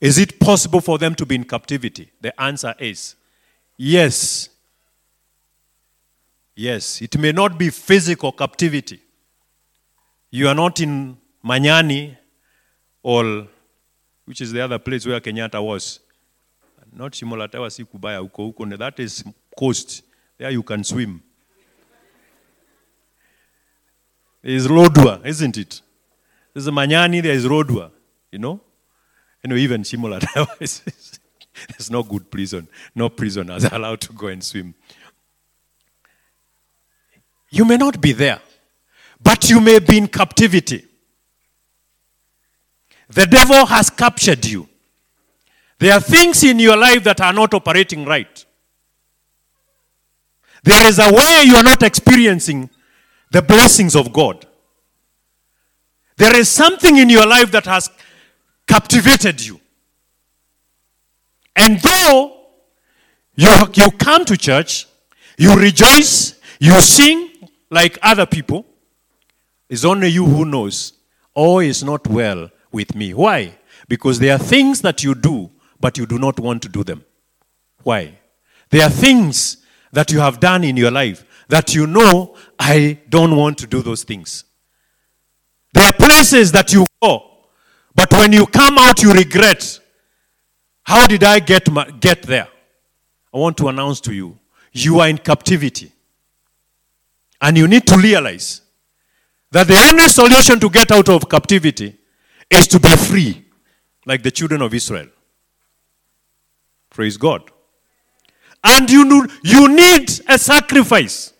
Is 0.00 0.18
it 0.18 0.38
possible 0.40 0.80
for 0.80 0.98
them 0.98 1.14
to 1.14 1.26
be 1.26 1.34
in 1.34 1.44
captivity? 1.44 2.10
The 2.20 2.38
answer 2.40 2.74
is 2.78 3.14
yes. 3.76 4.48
Yes. 6.56 7.02
It 7.02 7.18
may 7.18 7.32
not 7.32 7.58
be 7.58 7.70
physical 7.70 8.32
captivity. 8.32 9.00
You 10.30 10.48
are 10.48 10.54
not 10.54 10.80
in 10.80 11.16
Manyani 11.44 12.16
or 13.02 13.46
which 14.24 14.40
is 14.40 14.52
the 14.52 14.60
other 14.60 14.78
place 14.78 15.06
where 15.06 15.20
Kenyatta 15.20 15.62
was. 15.62 16.00
Not 16.92 17.12
Shimo 17.12 17.36
la 17.36 17.46
Tewa 17.48 17.68
Sikubaya 17.68 18.20
huko 18.20 18.54
huko. 18.54 18.78
That 18.78 18.98
is 19.00 19.24
coast. 19.58 20.02
There 20.38 20.50
you 20.50 20.62
can 20.62 20.84
swim. 20.84 21.22
There 24.42 24.52
is 24.52 24.68
Lodwar, 24.68 25.24
isn't 25.24 25.56
it? 25.56 25.80
There's 26.52 26.68
Manyani, 26.68 27.22
there 27.22 27.32
is 27.32 27.46
Lodwar. 27.46 27.90
You 28.30 28.38
know? 28.38 28.60
You 29.42 29.50
know, 29.50 29.56
even 29.56 29.82
Shimola, 29.82 30.20
there's 31.68 31.90
no 31.90 32.02
good 32.02 32.30
prison. 32.30 32.68
No 32.94 33.08
prisoners 33.08 33.64
allowed 33.72 34.00
to 34.02 34.12
go 34.12 34.28
and 34.28 34.42
swim. 34.42 34.74
You 37.54 37.64
may 37.64 37.76
not 37.76 38.00
be 38.00 38.10
there, 38.10 38.40
but 39.22 39.48
you 39.48 39.60
may 39.60 39.78
be 39.78 39.96
in 39.96 40.08
captivity. 40.08 40.84
The 43.08 43.26
devil 43.26 43.64
has 43.66 43.90
captured 43.90 44.44
you. 44.44 44.68
There 45.78 45.92
are 45.92 46.00
things 46.00 46.42
in 46.42 46.58
your 46.58 46.76
life 46.76 47.04
that 47.04 47.20
are 47.20 47.32
not 47.32 47.54
operating 47.54 48.04
right. 48.04 48.44
There 50.64 50.88
is 50.88 50.98
a 50.98 51.12
way 51.12 51.42
you 51.44 51.54
are 51.54 51.62
not 51.62 51.84
experiencing 51.84 52.70
the 53.30 53.42
blessings 53.42 53.94
of 53.94 54.12
God. 54.12 54.44
There 56.16 56.36
is 56.36 56.48
something 56.48 56.96
in 56.96 57.08
your 57.08 57.26
life 57.26 57.52
that 57.52 57.66
has 57.66 57.88
captivated 58.66 59.40
you. 59.40 59.60
And 61.54 61.78
though 61.78 62.36
you, 63.36 63.48
you 63.74 63.92
come 63.92 64.24
to 64.24 64.36
church, 64.36 64.88
you 65.38 65.54
rejoice, 65.54 66.40
you 66.58 66.80
sing 66.80 67.30
like 67.70 67.98
other 68.02 68.26
people, 68.26 68.66
it's 69.68 69.84
only 69.84 70.08
you 70.08 70.24
who 70.24 70.44
knows 70.44 70.92
all 71.34 71.58
is 71.58 71.82
not 71.82 72.06
well 72.06 72.50
with 72.70 72.94
me. 72.94 73.12
Why? 73.14 73.58
Because 73.88 74.18
there 74.18 74.34
are 74.34 74.38
things 74.38 74.80
that 74.82 75.02
you 75.02 75.14
do, 75.14 75.50
but 75.80 75.98
you 75.98 76.06
do 76.06 76.18
not 76.18 76.38
want 76.38 76.62
to 76.62 76.68
do 76.68 76.84
them. 76.84 77.04
Why? 77.82 78.18
There 78.70 78.84
are 78.84 78.90
things 78.90 79.58
that 79.92 80.10
you 80.10 80.20
have 80.20 80.40
done 80.40 80.64
in 80.64 80.76
your 80.76 80.90
life 80.90 81.24
that 81.48 81.74
you 81.74 81.86
know, 81.86 82.36
I 82.58 82.98
don't 83.08 83.36
want 83.36 83.58
to 83.58 83.66
do 83.66 83.82
those 83.82 84.02
things. 84.04 84.44
There 85.72 85.84
are 85.84 85.92
places 85.92 86.52
that 86.52 86.72
you 86.72 86.86
go, 87.02 87.48
but 87.94 88.10
when 88.12 88.32
you 88.32 88.46
come 88.46 88.78
out, 88.78 89.02
you 89.02 89.12
regret. 89.12 89.80
How 90.82 91.06
did 91.06 91.24
I 91.24 91.38
get, 91.40 91.70
my, 91.70 91.90
get 91.90 92.22
there? 92.22 92.48
I 93.32 93.38
want 93.38 93.56
to 93.58 93.68
announce 93.68 94.00
to 94.02 94.14
you 94.14 94.38
you 94.72 95.00
are 95.00 95.08
in 95.08 95.18
captivity. 95.18 95.92
And 97.44 97.58
you 97.58 97.68
need 97.68 97.86
to 97.88 97.98
realize 97.98 98.62
that 99.50 99.68
the 99.68 99.76
only 99.76 100.08
solution 100.08 100.58
to 100.60 100.70
get 100.70 100.90
out 100.90 101.10
of 101.10 101.28
captivity 101.28 101.94
is 102.48 102.66
to 102.68 102.80
be 102.80 102.88
free, 102.96 103.44
like 104.06 104.22
the 104.22 104.30
children 104.30 104.62
of 104.62 104.72
Israel. 104.72 105.08
Praise 106.88 107.18
God. 107.18 107.42
And 108.64 108.90
you, 108.90 109.28
you 109.42 109.68
need 109.68 110.08
a 110.26 110.38
sacrifice. 110.38 111.34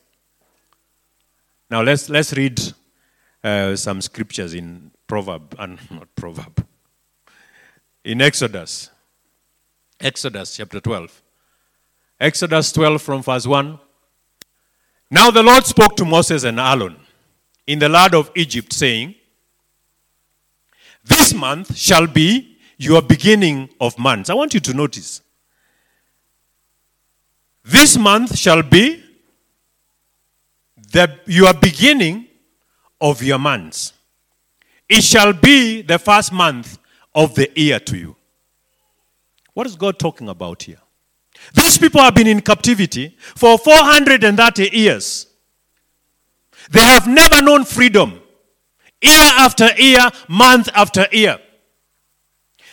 Now 1.71 1.81
let's, 1.81 2.11
let's 2.11 2.35
read 2.35 2.61
uh, 3.43 3.75
some 3.75 4.03
scriptures 4.03 4.53
in 4.53 4.91
Proverb, 5.07 5.57
and 5.59 5.79
not 5.91 6.15
Proverb, 6.17 6.67
in 8.05 8.21
Exodus. 8.21 8.91
Exodus 9.99 10.55
chapter 10.55 10.81
12. 10.81 11.23
Exodus 12.21 12.73
12 12.73 13.01
from 13.01 13.23
verse 13.23 13.47
1. 13.47 13.79
Now 15.14 15.30
the 15.30 15.44
Lord 15.44 15.64
spoke 15.64 15.94
to 15.99 16.04
Moses 16.04 16.42
and 16.42 16.59
Aaron 16.59 16.97
in 17.68 17.78
the 17.78 17.88
land 17.88 18.16
of 18.16 18.33
Egypt, 18.35 18.73
saying, 18.73 19.14
This 21.04 21.33
month 21.33 21.76
shall 21.76 22.09
be 22.09 22.56
your 22.78 23.00
beginning 23.00 23.68
of 23.80 23.97
months. 23.97 24.28
I 24.28 24.35
want 24.35 24.54
you 24.54 24.59
to 24.59 24.75
notice. 24.75 25.21
This 27.64 27.97
month 27.97 28.37
shall 28.37 28.64
be 28.64 29.04
the, 30.90 31.16
your 31.26 31.54
beginning 31.54 32.26
of 33.00 33.23
your 33.23 33.38
months. 33.38 33.92
It 34.88 35.04
shall 35.04 35.33
be 35.33 35.83
the 35.83 36.00
first 36.00 36.33
month 36.33 36.76
of 37.14 37.37
the 37.37 37.49
year 37.54 37.78
to 37.78 37.97
you. 37.97 38.16
What 39.52 39.68
is 39.68 39.76
God 39.76 39.97
talking 39.97 40.28
about 40.28 40.64
here? 40.64 40.84
These 41.53 41.79
people 41.79 42.01
have 42.01 42.15
been 42.15 42.27
in 42.27 42.41
captivity 42.41 43.17
for 43.37 43.59
430 43.59 44.71
years. 44.77 45.27
They 46.71 46.81
have 46.81 47.07
never 47.07 47.43
known 47.43 47.65
freedom. 47.65 48.21
Year 49.03 49.31
after 49.37 49.69
year, 49.77 50.11
month 50.29 50.69
after 50.75 51.07
year. 51.13 51.39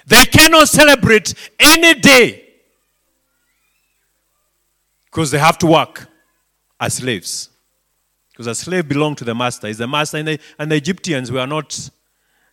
They 0.08 0.26
cannot 0.26 0.70
celebrate 0.70 1.34
any 1.60 2.00
day 2.00 2.46
because 5.06 5.30
they 5.32 5.40
have 5.40 5.58
to 5.60 5.68
work 5.68 6.08
as 6.80 6.96
slaves. 6.96 7.50
Because 8.32 8.48
a 8.48 8.56
slave 8.56 8.88
belonged 8.88 9.18
to 9.20 9.26
the 9.26 9.36
master. 9.36 9.68
Is 9.68 9.78
the 9.78 9.88
master, 9.88 10.18
and 10.18 10.28
the, 10.28 10.40
and 10.58 10.72
the, 10.72 10.76
Egyptians 10.76 11.32
were 11.32 11.46
not 11.46 11.90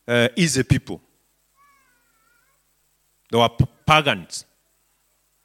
uh, 0.07 0.29
easy 0.37 0.63
people. 0.65 1.01
They 3.31 3.39
were 3.39 3.49
pagans. 3.87 4.45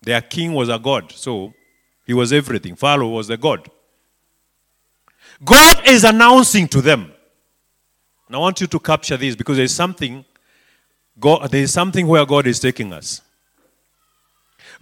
Their 0.04 0.22
king 0.22 0.54
was 0.54 0.70
a 0.70 0.78
god, 0.78 1.12
so 1.12 1.54
he 2.06 2.14
was 2.14 2.34
everything. 2.34 2.76
Pharaoh 2.76 3.10
was 3.10 3.30
a 3.30 3.38
god. 3.38 3.70
God 5.44 5.88
is 5.88 6.04
announcing 6.04 6.68
to 6.70 6.82
them. 6.82 7.12
And 8.28 8.36
I 8.36 8.40
want 8.40 8.62
you 8.62 8.68
to 8.68 8.80
capture 8.80 9.18
this 9.18 9.36
because 9.36 9.58
there's 9.58 9.74
something 9.74 10.26
God, 11.20 11.52
there 11.52 11.62
is 11.62 11.72
something 11.72 12.08
where 12.08 12.26
God 12.26 12.48
is 12.48 12.60
taking 12.60 12.92
us. 12.92 13.22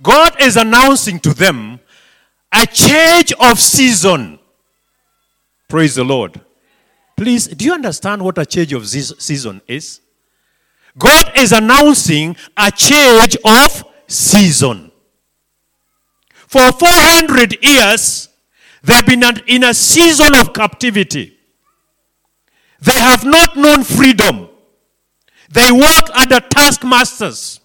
God 0.02 0.42
is 0.42 0.56
announcing 0.58 1.20
to 1.20 1.34
them 1.34 1.80
a 2.54 2.66
change 2.66 3.34
of 3.34 3.60
season. 3.60 4.40
Praise 5.68 5.96
the 5.96 6.04
Lord. 6.04 6.40
Please, 7.16 7.48
do 7.48 7.66
you 7.66 7.74
understand 7.74 8.22
what 8.22 8.38
a 8.38 8.46
change 8.46 8.74
of 8.74 8.88
season 8.88 9.62
is? 9.68 10.02
God 10.98 11.32
is 11.38 11.52
announcing 11.52 12.36
a 12.58 12.72
change 12.72 13.38
of 13.46 13.84
season. 14.08 14.91
For 16.52 16.70
400 16.74 17.64
years, 17.64 18.28
they've 18.84 19.06
been 19.06 19.24
in 19.48 19.64
a 19.64 19.74
season 19.74 20.36
of 20.36 20.52
captivity. 20.52 21.38
They 22.82 22.92
have 22.92 23.24
not 23.24 23.56
known 23.56 23.86
freedom. 23.86 24.50
They 25.50 25.72
work 25.72 26.10
under 26.14 26.42
taskmasters. 26.42 27.62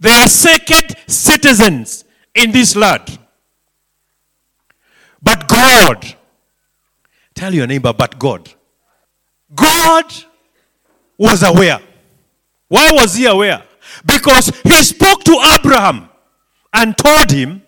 They 0.00 0.10
are 0.10 0.28
second 0.28 0.96
citizens 1.06 2.04
in 2.34 2.52
this 2.52 2.76
land. 2.76 3.18
But 5.22 5.48
God, 5.48 6.14
tell 7.34 7.54
your 7.54 7.66
neighbor, 7.66 7.94
but 7.94 8.18
God. 8.18 8.52
God 9.54 10.12
was 11.16 11.42
aware. 11.42 11.80
Why 12.68 12.90
was 12.92 13.14
he 13.14 13.24
aware? 13.24 13.62
Because 14.04 14.52
he 14.62 14.82
spoke 14.82 15.24
to 15.24 15.40
Abraham 15.58 16.10
and 16.74 16.94
told 16.94 17.30
him 17.30 17.62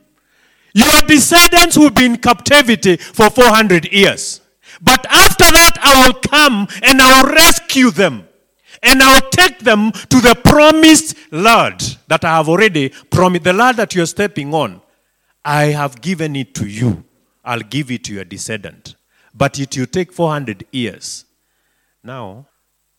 your 0.75 1.01
descendants 1.07 1.77
will 1.77 1.91
be 1.91 2.07
in 2.07 2.17
captivity 2.17 2.97
for 2.97 3.31
400 3.31 3.93
years. 3.93 4.41
But 4.81 5.05
after 5.11 5.45
that, 5.45 5.79
I 5.81 6.07
will 6.07 6.15
come 6.15 6.67
and 6.83 7.01
I 7.01 7.23
will 7.23 7.35
rescue 7.35 7.91
them. 7.91 8.27
And 8.83 9.03
I 9.03 9.15
will 9.15 9.31
take 9.31 9.59
them 9.59 9.93
to 9.93 10.21
the 10.21 10.35
promised 10.43 11.15
land 11.33 11.99
that 12.09 12.25
I 12.25 12.37
have 12.37 12.49
already 12.49 12.89
promised. 13.11 13.45
The 13.45 13.53
land 13.53 13.77
that 13.77 13.95
you're 13.95 14.07
stepping 14.07 14.55
on, 14.55 14.81
I 15.45 15.65
have 15.67 16.01
given 16.01 16.35
it 16.35 16.55
to 16.55 16.67
you. 16.67 17.05
I'll 17.45 17.61
give 17.61 17.91
it 17.91 18.05
to 18.05 18.15
your 18.15 18.25
descendant. 18.25 18.95
But 19.35 19.59
it 19.59 19.77
will 19.77 19.87
take 19.87 20.13
400 20.13 20.67
years. 20.71 21.27
Now, 22.03 22.47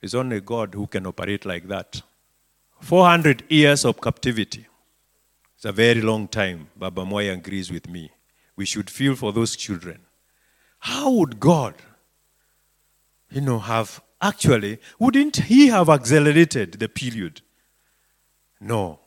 it's 0.02 0.14
only 0.14 0.40
God 0.42 0.74
who 0.76 0.86
can 0.88 1.08
operate 1.08 1.46
like 1.46 1.68
that. 1.68 2.02
400 2.82 3.44
years 3.50 3.86
of 3.86 4.02
captivity. 4.02 4.68
It's 5.62 5.68
a 5.68 5.72
very 5.72 6.02
long 6.02 6.28
time. 6.28 6.70
Baba 6.76 7.06
Moy 7.06 7.30
agrees 7.30 7.72
with 7.72 7.88
me. 7.88 8.10
We 8.56 8.66
should 8.66 8.90
feel 8.90 9.16
for 9.16 9.32
those 9.32 9.56
children. 9.56 10.00
How 10.80 11.12
would 11.12 11.40
God, 11.40 11.76
you 13.30 13.42
know, 13.42 13.60
have 13.60 14.02
actually, 14.20 14.80
wouldn't 14.98 15.36
He 15.36 15.68
have 15.68 15.88
accelerated 15.88 16.80
the 16.80 16.90
period? 16.90 17.42
No. 18.60 19.02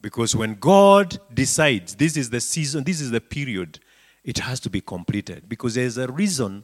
Because 0.00 0.36
when 0.36 0.54
God 0.54 1.18
decides 1.34 1.96
this 1.96 2.16
is 2.16 2.30
the 2.30 2.40
season, 2.40 2.84
this 2.84 3.00
is 3.00 3.10
the 3.10 3.20
period, 3.20 3.80
it 4.22 4.38
has 4.38 4.60
to 4.60 4.70
be 4.70 4.80
completed. 4.80 5.48
Because 5.48 5.74
there's 5.74 5.98
a 5.98 6.06
reason 6.06 6.62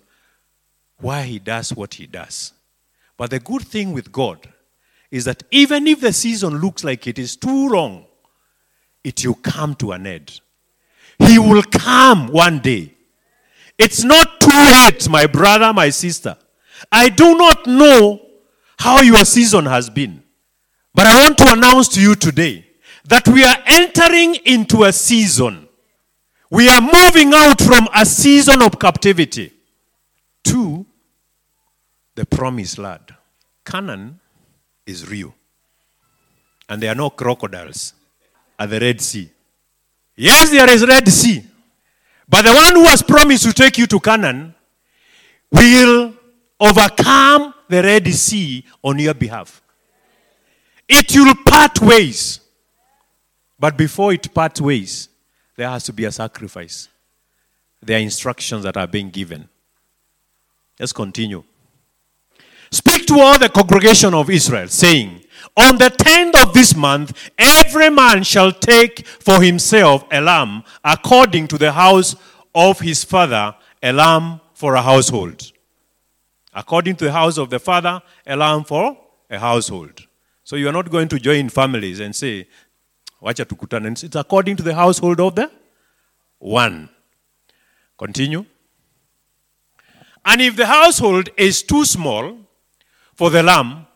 why 1.00 1.22
He 1.22 1.40
does 1.40 1.74
what 1.74 1.94
He 1.94 2.06
does. 2.06 2.52
But 3.16 3.30
the 3.30 3.40
good 3.40 3.62
thing 3.62 3.94
with 3.94 4.12
God 4.12 4.48
is 5.10 5.24
that 5.24 5.42
even 5.50 5.88
if 5.88 6.00
the 6.00 6.12
season 6.12 6.60
looks 6.60 6.84
like 6.84 7.08
it 7.08 7.18
is 7.18 7.34
too 7.34 7.68
long, 7.68 8.06
it 9.04 9.24
will 9.26 9.34
come 9.34 9.74
to 9.76 9.92
an 9.92 10.06
end. 10.06 10.40
He 11.18 11.38
will 11.38 11.62
come 11.62 12.28
one 12.28 12.60
day. 12.60 12.94
It's 13.78 14.04
not 14.04 14.40
too 14.40 14.50
late, 14.50 15.08
my 15.08 15.26
brother, 15.26 15.72
my 15.72 15.90
sister. 15.90 16.36
I 16.90 17.08
do 17.08 17.36
not 17.36 17.66
know 17.66 18.20
how 18.78 19.00
your 19.02 19.24
season 19.24 19.66
has 19.66 19.88
been. 19.88 20.22
But 20.94 21.06
I 21.06 21.22
want 21.22 21.38
to 21.38 21.52
announce 21.52 21.88
to 21.88 22.00
you 22.00 22.14
today 22.14 22.66
that 23.04 23.26
we 23.28 23.44
are 23.44 23.56
entering 23.66 24.34
into 24.44 24.84
a 24.84 24.92
season. 24.92 25.68
We 26.50 26.68
are 26.68 26.80
moving 26.80 27.32
out 27.34 27.60
from 27.60 27.88
a 27.94 28.04
season 28.04 28.60
of 28.62 28.78
captivity 28.78 29.52
to 30.44 30.84
the 32.14 32.26
promised 32.26 32.78
land. 32.78 33.14
Canaan 33.64 34.20
is 34.86 35.08
real. 35.08 35.34
And 36.68 36.82
there 36.82 36.92
are 36.92 36.96
no 36.96 37.10
crocodiles 37.10 37.94
at 38.62 38.70
the 38.70 38.78
Red 38.78 39.00
Sea. 39.00 39.28
Yes, 40.16 40.50
there 40.50 40.70
is 40.70 40.86
Red 40.86 41.08
Sea. 41.08 41.42
But 42.28 42.42
the 42.42 42.54
one 42.54 42.74
who 42.76 42.84
has 42.84 43.02
promised 43.02 43.44
to 43.44 43.52
take 43.52 43.76
you 43.78 43.86
to 43.86 43.98
Canaan 43.98 44.54
will 45.50 46.14
overcome 46.60 47.54
the 47.68 47.82
Red 47.82 48.06
Sea 48.08 48.64
on 48.82 48.98
your 49.00 49.14
behalf. 49.14 49.60
It 50.88 51.10
will 51.16 51.34
part 51.44 51.80
ways. 51.80 52.40
But 53.58 53.76
before 53.76 54.12
it 54.12 54.32
parts 54.32 54.60
ways, 54.60 55.08
there 55.56 55.68
has 55.68 55.84
to 55.84 55.92
be 55.92 56.04
a 56.04 56.12
sacrifice. 56.12 56.88
There 57.82 57.96
are 57.96 58.00
instructions 58.00 58.62
that 58.62 58.76
are 58.76 58.86
being 58.86 59.10
given. 59.10 59.48
Let's 60.78 60.92
continue. 60.92 61.42
Speak 62.70 63.06
to 63.06 63.18
all 63.18 63.38
the 63.38 63.48
congregation 63.48 64.14
of 64.14 64.30
Israel, 64.30 64.68
saying, 64.68 65.21
On 65.56 65.76
the 65.76 65.90
tenth 65.90 66.34
of 66.42 66.54
this 66.54 66.74
month, 66.74 67.30
every 67.36 67.90
man 67.90 68.22
shall 68.22 68.52
take 68.52 69.06
for 69.06 69.42
himself 69.42 70.04
a 70.10 70.20
lamb 70.20 70.64
according 70.82 71.48
to 71.48 71.58
the 71.58 71.72
house 71.72 72.16
of 72.54 72.80
his 72.80 73.04
father, 73.04 73.54
a 73.82 73.92
lamb 73.92 74.40
for 74.54 74.74
a 74.74 74.82
household. 74.82 75.52
According 76.54 76.96
to 76.96 77.04
the 77.06 77.12
house 77.12 77.36
of 77.38 77.50
the 77.50 77.58
father, 77.58 78.02
a 78.26 78.36
lamb 78.36 78.64
for 78.64 78.96
a 79.28 79.38
household. 79.38 80.06
So 80.44 80.56
you 80.56 80.68
are 80.68 80.72
not 80.72 80.90
going 80.90 81.08
to 81.08 81.18
join 81.18 81.48
families 81.48 82.00
and 82.00 82.14
say, 82.16 82.48
Wacha 83.22 83.44
tukutane. 83.44 84.02
It's 84.02 84.16
according 84.16 84.56
to 84.56 84.62
the 84.62 84.74
household 84.74 85.20
of 85.20 85.34
the 85.34 85.50
one. 86.38 86.88
Continue. 87.96 88.44
And 90.24 90.40
if 90.40 90.56
the 90.56 90.66
household 90.66 91.28
is 91.36 91.62
too 91.62 91.84
small 91.84 92.36
for 93.14 93.30
the 93.30 93.42
lamb, 93.42 93.86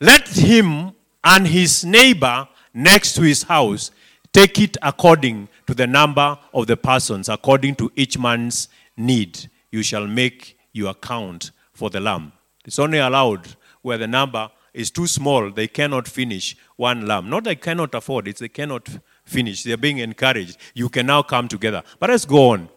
let 0.00 0.28
him 0.28 0.92
and 1.22 1.46
his 1.46 1.84
neighbor 1.84 2.48
next 2.72 3.14
to 3.14 3.22
his 3.22 3.42
house 3.44 3.90
take 4.32 4.58
it 4.58 4.76
according 4.82 5.48
to 5.66 5.74
the 5.74 5.86
number 5.86 6.38
of 6.54 6.66
the 6.66 6.76
persons, 6.76 7.28
according 7.28 7.74
to 7.76 7.90
each 7.96 8.18
man's 8.18 8.68
need. 8.96 9.50
You 9.70 9.82
shall 9.82 10.06
make 10.06 10.58
your 10.72 10.90
account 10.90 11.50
for 11.72 11.90
the 11.90 12.00
lamb. 12.00 12.32
It's 12.64 12.78
only 12.78 12.98
allowed 12.98 13.56
where 13.82 13.98
the 13.98 14.06
number 14.06 14.50
is 14.72 14.90
too 14.90 15.06
small, 15.06 15.50
they 15.50 15.66
cannot 15.66 16.06
finish 16.06 16.56
one 16.76 17.06
lamb. 17.06 17.28
Not 17.28 17.44
they 17.44 17.56
cannot 17.56 17.94
afford 17.94 18.28
it, 18.28 18.36
they 18.36 18.48
cannot 18.48 18.88
finish. 19.24 19.64
They're 19.64 19.76
being 19.76 19.98
encouraged. 19.98 20.56
You 20.74 20.88
can 20.88 21.06
now 21.06 21.22
come 21.22 21.48
together. 21.48 21.82
But 21.98 22.10
let's 22.10 22.24
go 22.24 22.50
on. 22.50 22.68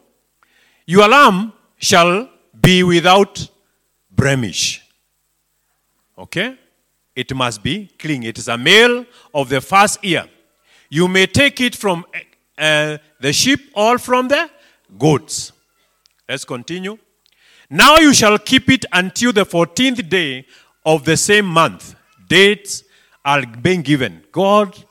Your 0.86 1.08
lamb 1.08 1.52
shall 1.78 2.28
be 2.60 2.82
without 2.82 3.48
blemish. 4.10 4.82
Okay? 6.18 6.58
It 7.14 7.34
must 7.34 7.62
be 7.62 7.90
clean. 7.98 8.22
It 8.22 8.38
is 8.38 8.48
a 8.48 8.58
male 8.58 9.04
of 9.32 9.48
the 9.48 9.60
first 9.60 10.04
year. 10.04 10.26
You 10.88 11.08
may 11.08 11.26
take 11.26 11.60
it 11.60 11.76
from 11.76 12.04
uh, 12.58 12.98
the 13.20 13.32
sheep 13.32 13.70
or 13.74 13.98
from 13.98 14.28
the 14.28 14.50
goats. 14.98 15.52
Let's 16.28 16.44
continue. 16.44 16.98
Now 17.70 17.96
you 17.98 18.12
shall 18.14 18.38
keep 18.38 18.70
it 18.70 18.84
until 18.92 19.32
the 19.32 19.44
14th 19.44 20.08
day 20.08 20.46
of 20.84 21.04
the 21.04 21.16
same 21.16 21.46
month. 21.46 21.94
Dates 22.28 22.84
are 23.24 23.44
being 23.46 23.82
given. 23.82 24.22
God 24.32 24.84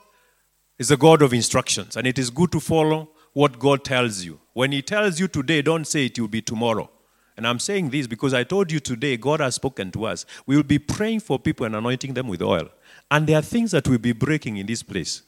is 0.77 0.91
a 0.91 0.97
God 0.97 1.21
of 1.21 1.33
instructions, 1.33 1.95
and 1.95 2.07
it 2.07 2.17
is 2.17 2.29
good 2.29 2.51
to 2.51 2.59
follow 2.59 3.09
what 3.33 3.59
God 3.59 3.83
tells 3.83 4.23
you. 4.23 4.39
When 4.53 4.71
He 4.71 4.81
tells 4.81 5.19
you 5.19 5.27
today, 5.27 5.61
don't 5.61 5.85
say 5.85 6.05
it 6.05 6.19
will 6.19 6.27
be 6.27 6.41
tomorrow. 6.41 6.89
And 7.35 7.47
I'm 7.47 7.59
saying 7.59 7.89
this 7.89 8.05
because 8.07 8.33
I 8.33 8.43
told 8.43 8.71
you 8.71 8.79
today, 8.79 9.17
God 9.17 9.39
has 9.39 9.55
spoken 9.55 9.91
to 9.91 10.05
us. 10.05 10.25
We 10.45 10.55
will 10.55 10.63
be 10.63 10.79
praying 10.79 11.21
for 11.21 11.39
people 11.39 11.65
and 11.65 11.75
anointing 11.75 12.13
them 12.13 12.27
with 12.27 12.41
oil. 12.41 12.69
And 13.09 13.25
there 13.27 13.39
are 13.39 13.41
things 13.41 13.71
that 13.71 13.87
will 13.87 13.97
be 13.97 14.11
breaking 14.11 14.57
in 14.57 14.67
this 14.67 14.83
place. 14.83 15.23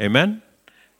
Amen? 0.00 0.42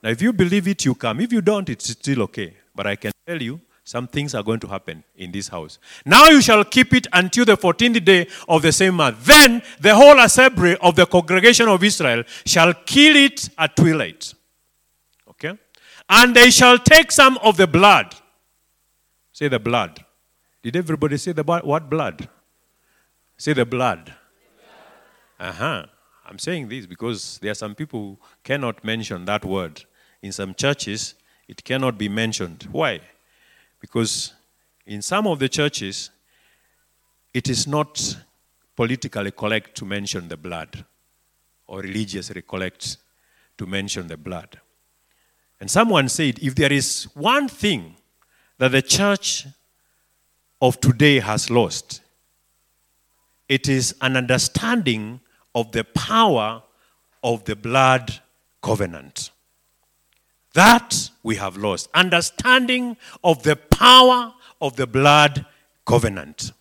Now, 0.03 0.09
if 0.09 0.21
you 0.21 0.33
believe 0.33 0.67
it, 0.67 0.85
you 0.85 0.95
come. 0.95 1.21
If 1.21 1.31
you 1.31 1.41
don't, 1.41 1.69
it's 1.69 1.89
still 1.89 2.21
okay. 2.23 2.55
But 2.75 2.87
I 2.87 2.95
can 2.95 3.11
tell 3.25 3.41
you, 3.41 3.61
some 3.87 4.05
things 4.05 4.35
are 4.35 4.43
going 4.43 4.59
to 4.59 4.67
happen 4.67 5.01
in 5.15 5.31
this 5.31 5.47
house. 5.47 5.79
Now 6.05 6.25
you 6.27 6.41
shall 6.41 6.65
keep 6.65 6.93
it 6.93 7.07
until 7.13 7.45
the 7.45 7.55
14th 7.55 8.03
day 8.03 8.27
of 8.49 8.61
the 8.61 8.73
same 8.73 8.95
month. 8.95 9.23
Then 9.23 9.61
the 9.79 9.95
whole 9.95 10.19
assembly 10.19 10.75
of 10.81 10.97
the 10.97 11.05
congregation 11.05 11.69
of 11.69 11.81
Israel 11.81 12.23
shall 12.45 12.73
kill 12.73 13.15
it 13.15 13.49
at 13.57 13.77
twilight. 13.77 14.33
Okay? 15.29 15.57
And 16.09 16.35
they 16.35 16.49
shall 16.49 16.77
take 16.77 17.13
some 17.13 17.37
of 17.37 17.55
the 17.55 17.65
blood. 17.65 18.13
Say 19.31 19.47
the 19.47 19.59
blood. 19.59 20.03
Did 20.67 20.75
everybody 20.75 21.15
say 21.15 21.31
the? 21.31 21.43
What 21.43 21.89
blood? 21.89 22.27
Say 23.37 23.53
the 23.53 23.65
blood. 23.65 24.13
Uh 25.39 25.53
huh. 25.53 25.85
I'm 26.25 26.37
saying 26.37 26.67
this 26.67 26.85
because 26.85 27.39
there 27.41 27.51
are 27.51 27.55
some 27.55 27.73
people 27.73 28.01
who 28.01 28.17
cannot 28.43 28.83
mention 28.83 29.23
that 29.23 29.45
word. 29.45 29.85
In 30.21 30.33
some 30.33 30.53
churches, 30.53 31.13
it 31.47 31.63
cannot 31.63 31.97
be 31.97 32.09
mentioned. 32.09 32.67
Why? 32.69 32.99
Because 33.79 34.33
in 34.85 35.01
some 35.01 35.25
of 35.25 35.39
the 35.39 35.47
churches, 35.47 36.09
it 37.33 37.47
is 37.47 37.65
not 37.65 38.17
politically 38.75 39.31
correct 39.31 39.73
to 39.75 39.85
mention 39.85 40.27
the 40.27 40.35
blood 40.35 40.83
or 41.65 41.79
religiously 41.79 42.41
correct 42.41 42.97
to 43.57 43.65
mention 43.65 44.09
the 44.09 44.17
blood. 44.17 44.59
And 45.61 45.71
someone 45.71 46.09
said 46.09 46.39
if 46.39 46.55
there 46.55 46.73
is 46.73 47.05
one 47.13 47.47
thing 47.47 47.95
that 48.57 48.73
the 48.73 48.81
church 48.81 49.47
of 50.61 50.79
today 50.79 51.19
has 51.19 51.49
lost, 51.49 52.01
it 53.47 53.69
is 53.69 53.95
an 54.01 54.17
understanding 54.17 55.19
of 55.55 55.71
the 55.71 55.83
power 55.83 56.63
of 57.23 57.45
the 57.45 57.55
blood 57.55 58.19
covenant. 58.61 59.31
That 60.53 61.11
we 61.23 61.35
have 61.35 61.57
lost. 61.57 61.89
Understanding 61.93 62.97
of 63.23 63.43
the 63.43 63.55
power 63.55 64.33
of 64.59 64.75
the 64.75 64.87
blood 64.87 65.45
covenant. 65.85 66.51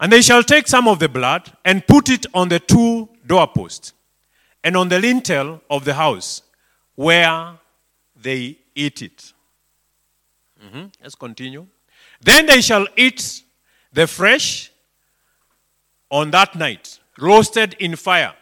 And 0.00 0.12
they 0.12 0.22
shall 0.22 0.42
take 0.42 0.66
some 0.66 0.88
of 0.88 0.98
the 0.98 1.08
blood 1.08 1.52
and 1.64 1.86
put 1.86 2.08
it 2.08 2.26
on 2.34 2.48
the 2.48 2.58
two 2.58 3.08
doorposts 3.26 3.92
and 4.64 4.76
on 4.76 4.88
the 4.88 4.98
lintel 4.98 5.62
of 5.70 5.84
the 5.84 5.94
house 5.94 6.42
where 6.94 7.58
they 8.20 8.58
eat 8.74 9.02
it. 9.02 9.32
Mm-hmm. 10.64 10.86
Let's 11.02 11.14
continue. 11.14 11.66
Then 12.20 12.46
they 12.46 12.60
shall 12.60 12.86
eat 12.96 13.42
the 13.92 14.06
fresh 14.06 14.70
on 16.10 16.30
that 16.30 16.54
night, 16.54 17.00
roasted 17.18 17.74
in 17.78 17.96
fire, 17.96 18.34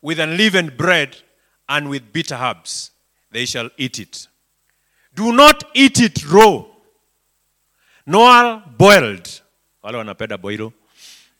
with 0.00 0.18
unleavened 0.18 0.76
bread 0.76 1.16
and 1.68 1.88
with 1.88 2.12
bitter 2.12 2.34
herbs. 2.34 2.90
They 3.30 3.46
shall 3.46 3.70
eat 3.76 3.98
it. 3.98 4.28
Do 5.14 5.32
not 5.32 5.64
eat 5.74 6.00
it 6.00 6.24
raw, 6.30 6.64
nor 8.06 8.62
boiled. 8.76 9.40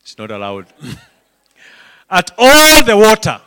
It's 0.01 0.19
not 0.19 0.31
allowed. 0.31 0.67
At 2.11 2.31
all 2.37 2.85
the 2.85 2.97
water, 2.97 3.41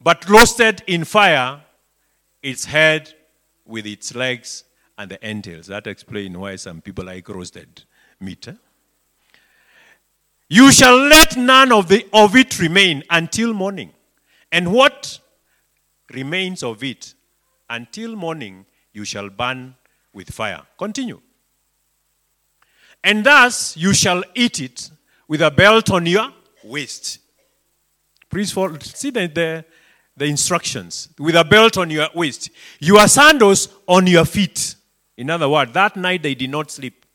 but 0.00 0.28
roasted 0.28 0.82
in 0.86 1.04
fire, 1.04 1.60
its 2.42 2.64
head 2.64 3.14
with 3.70 3.86
its 3.86 4.14
legs 4.14 4.64
and 4.98 5.10
the 5.10 5.28
entails. 5.28 5.68
That 5.68 5.86
explains 5.86 6.36
why 6.36 6.56
some 6.56 6.82
people 6.82 7.04
like 7.04 7.28
roasted 7.28 7.84
meat. 8.20 8.48
Eh? 8.48 8.54
You 10.48 10.72
shall 10.72 10.96
let 10.96 11.36
none 11.36 11.72
of, 11.72 11.88
the, 11.88 12.06
of 12.12 12.34
it 12.36 12.58
remain 12.58 13.04
until 13.08 13.54
morning. 13.54 13.92
And 14.50 14.72
what 14.72 15.20
remains 16.12 16.62
of 16.62 16.82
it 16.82 17.14
until 17.68 18.16
morning 18.16 18.66
you 18.92 19.04
shall 19.04 19.30
burn 19.30 19.76
with 20.12 20.30
fire. 20.30 20.62
Continue. 20.76 21.20
And 23.02 23.24
thus 23.24 23.76
you 23.76 23.94
shall 23.94 24.24
eat 24.34 24.60
it 24.60 24.90
with 25.28 25.40
a 25.40 25.50
belt 25.50 25.90
on 25.90 26.04
your 26.06 26.28
waist. 26.64 27.20
Please 28.28 28.50
follow, 28.52 28.76
see 28.80 29.10
the, 29.10 29.28
the, 29.28 29.64
the 30.20 30.26
instructions. 30.26 31.08
With 31.18 31.34
a 31.34 31.44
belt 31.44 31.78
on 31.78 31.88
your 31.88 32.08
waist. 32.14 32.50
Your 32.78 33.08
sandals 33.08 33.70
on 33.88 34.06
your 34.06 34.26
feet. 34.26 34.74
In 35.16 35.30
other 35.30 35.48
words, 35.48 35.72
that 35.72 35.96
night 35.96 36.22
they 36.22 36.34
did 36.34 36.50
not 36.50 36.70
sleep. 36.70 37.06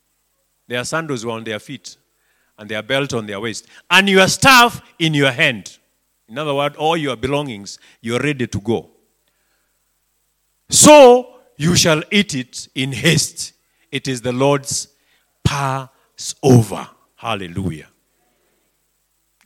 Their 0.68 0.84
sandals 0.84 1.24
were 1.24 1.34
on 1.34 1.44
their 1.44 1.60
feet 1.60 1.98
and 2.58 2.68
their 2.68 2.82
belt 2.82 3.14
on 3.14 3.28
their 3.28 3.40
waist. 3.40 3.68
And 3.92 4.10
your 4.10 4.28
staff 4.28 4.82
in 4.98 5.14
your 5.14 5.30
hand. 5.30 5.78
In 6.28 6.40
other 6.40 6.56
words, 6.56 6.78
all 6.78 6.98
your 6.98 7.16
belongings, 7.16 7.78
you're 8.02 8.20
ready 8.20 8.48
to 8.48 8.60
go. 8.60 8.90
So 10.68 11.42
you 11.58 11.76
shall 11.76 12.02
eat 12.10 12.34
it 12.34 12.68
in 12.74 12.92
haste. 12.92 13.54
It 13.92 14.08
is 14.08 14.22
the 14.22 14.34
Lord's 14.34 14.88
Passover. 15.44 16.90
Hallelujah. 17.18 17.88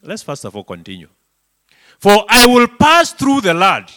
Let's 0.02 0.24
first 0.24 0.46
of 0.46 0.56
all 0.56 0.64
continue. 0.64 1.10
For 2.00 2.26
I 2.30 2.46
will 2.46 2.68
pass 2.68 3.14
through 3.14 3.42
the 3.42 3.54
land 3.54 3.92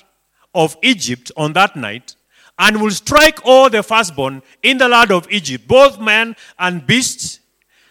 of 0.54 0.76
Egypt 0.82 1.30
on 1.36 1.52
that 1.54 1.76
night, 1.76 2.16
and 2.58 2.82
will 2.82 2.90
strike 2.90 3.40
all 3.44 3.70
the 3.70 3.82
firstborn 3.82 4.42
in 4.62 4.76
the 4.78 4.88
land 4.88 5.10
of 5.10 5.26
Egypt, 5.30 5.66
both 5.66 5.98
man 5.98 6.36
and 6.58 6.86
beast, 6.86 7.40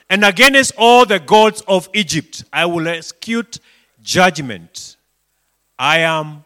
and 0.10 0.24
against 0.24 0.74
all 0.78 1.06
the 1.06 1.19
gods 1.19 1.63
of 1.67 1.89
Egypt 1.93 2.43
I 2.54 2.65
will 2.65 2.88
execute 2.88 3.60
judgment. 4.04 4.97
I 5.80 6.00
am 6.00 6.43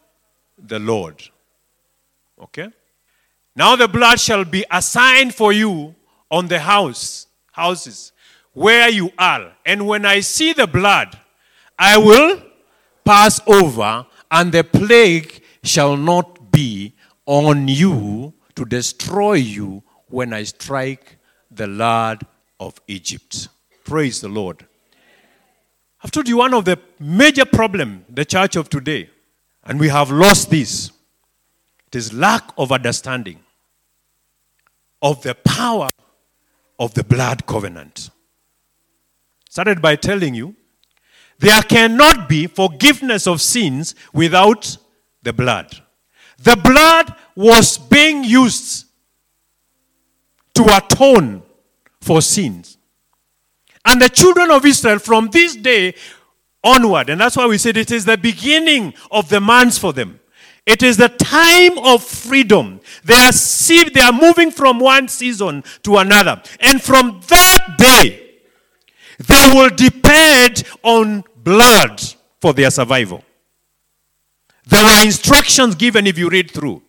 the 0.58 0.80
Lord. 0.80 1.22
Okay? 2.42 2.70
Now 3.56 3.76
the 3.76 3.88
blood 3.88 4.20
shall 4.20 4.46
be 4.46 4.66
assigned 4.70 5.34
for 5.34 5.52
you 5.52 5.96
on 6.30 6.48
the 6.48 6.60
house, 6.60 7.28
houses 7.52 8.12
where 8.54 8.90
you 8.90 9.12
are. 9.18 9.52
And 9.66 9.88
when 9.88 10.06
I 10.06 10.22
see 10.22 10.54
the 10.54 10.68
blood, 10.68 11.18
I 11.78 11.98
will 11.98 12.42
pass 13.06 13.40
over, 13.48 14.06
and 14.32 14.52
the 14.52 14.64
plague 14.64 15.42
shall 15.64 15.96
not 15.96 16.52
be 16.52 16.96
on 17.26 17.68
you 17.68 18.34
to 18.56 18.66
destroy 18.66 19.34
you 19.34 19.84
when 20.08 20.34
I 20.34 20.44
strike 20.44 21.18
the 21.52 21.68
land 21.68 22.22
of 22.60 22.82
Egypt. 22.88 23.48
Praise 23.84 24.22
the 24.22 24.28
Lord. 24.28 24.66
I've 26.04 26.12
told 26.12 26.28
you 26.28 26.38
one 26.38 26.54
of 26.54 26.66
the 26.66 26.80
major 27.00 27.46
problem 27.46 28.06
the 28.10 28.26
church 28.26 28.56
of 28.56 28.70
today, 28.70 29.10
and 29.64 29.80
we 29.80 29.90
have 29.90 30.12
lost 30.12 30.50
this. 30.50 30.92
It 31.88 31.96
is 31.96 32.14
lack 32.14 32.52
of 32.58 32.72
understanding 32.72 33.40
of 35.02 35.22
the 35.24 35.36
power 35.36 35.90
of 36.80 36.94
the 36.94 37.04
blood 37.04 37.46
covenant. 37.46 38.10
Started 39.50 39.82
by 39.82 39.96
telling 39.96 40.34
you 40.34 40.56
there 41.40 41.62
cannot 41.64 42.30
be 42.30 42.48
forgiveness 42.48 43.28
of 43.28 43.42
sins 43.42 43.96
without 44.14 44.78
the 45.24 45.34
blood. 45.34 45.82
The 46.38 46.56
blood 46.56 47.14
was 47.36 47.78
being 47.78 48.24
used 48.24 48.86
to 50.54 50.64
atone 50.78 51.44
for 52.02 52.22
sins. 52.22 52.78
And 53.86 54.02
the 54.02 54.10
children 54.10 54.52
of 54.52 54.66
Israel 54.66 55.00
from 55.00 55.30
this 55.30 55.56
day 55.56 55.96
onward, 56.64 57.10
and 57.10 57.22
that's 57.22 57.38
why 57.38 57.46
we 57.46 57.58
said 57.58 57.78
it 57.78 57.92
is 57.92 58.06
the 58.06 58.18
beginning 58.18 58.94
of 59.12 59.30
the 59.30 59.40
months 59.40 59.78
for 59.78 59.94
them. 59.94 60.20
It 60.66 60.82
is 60.82 60.98
the 60.98 61.10
time 61.10 61.78
of 61.78 62.04
freedom. 62.04 62.80
They 63.04 63.14
are, 63.14 63.32
see, 63.32 63.84
they 63.84 64.02
are 64.02 64.12
moving 64.12 64.50
from 64.50 64.80
one 64.80 65.08
season 65.08 65.64
to 65.84 65.98
another. 65.98 66.42
And 66.60 66.82
from 66.82 67.22
that 67.28 67.76
day, 67.78 68.25
they 69.18 69.52
will 69.54 69.70
depend 69.70 70.64
on 70.84 71.24
blood 71.38 72.02
for 72.42 72.54
their 72.54 72.70
survival. 72.70 73.24
There 74.68 74.84
are 74.84 75.06
instructions 75.06 75.76
given 75.76 76.08
if 76.08 76.18
you 76.18 76.30
read 76.30 76.52
through 76.52 76.82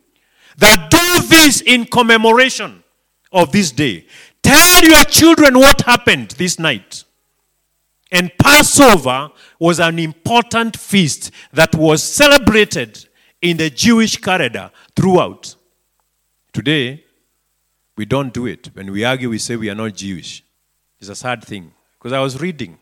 that 0.59 0.91
do 0.91 1.29
this 1.29 1.61
in 1.61 1.85
commemoration 1.85 2.83
of 3.33 3.53
this 3.53 3.71
day. 3.71 4.07
Tell 4.43 4.85
your 4.85 5.05
children 5.05 5.59
what 5.59 5.83
happened 5.83 6.31
this 6.33 6.59
night. 6.59 7.05
And 8.11 8.31
Passover 8.39 9.31
was 9.59 9.81
an 9.81 9.99
important 9.99 10.77
feast 10.77 11.31
that 11.53 11.75
was 11.75 12.03
celebrated 12.03 13.07
in 13.43 13.57
the 13.57 13.69
Jewish 13.69 14.17
calendar 14.17 14.71
throughout. 14.95 15.57
Today, 16.53 17.05
we 17.97 18.07
don't 18.07 18.33
do 18.33 18.47
it. 18.47 18.71
When 18.75 18.93
we 18.93 19.05
argue, 19.05 19.31
we 19.31 19.39
say 19.39 19.57
we 19.57 19.69
are 19.69 19.75
not 19.75 19.95
Jewish. 19.95 20.45
It's 20.99 21.09
a 21.09 21.17
sad 21.17 21.45
thing. 21.45 21.73
Because 22.07 22.19
I 22.19 22.21
was 22.21 22.41
reading 22.41 22.79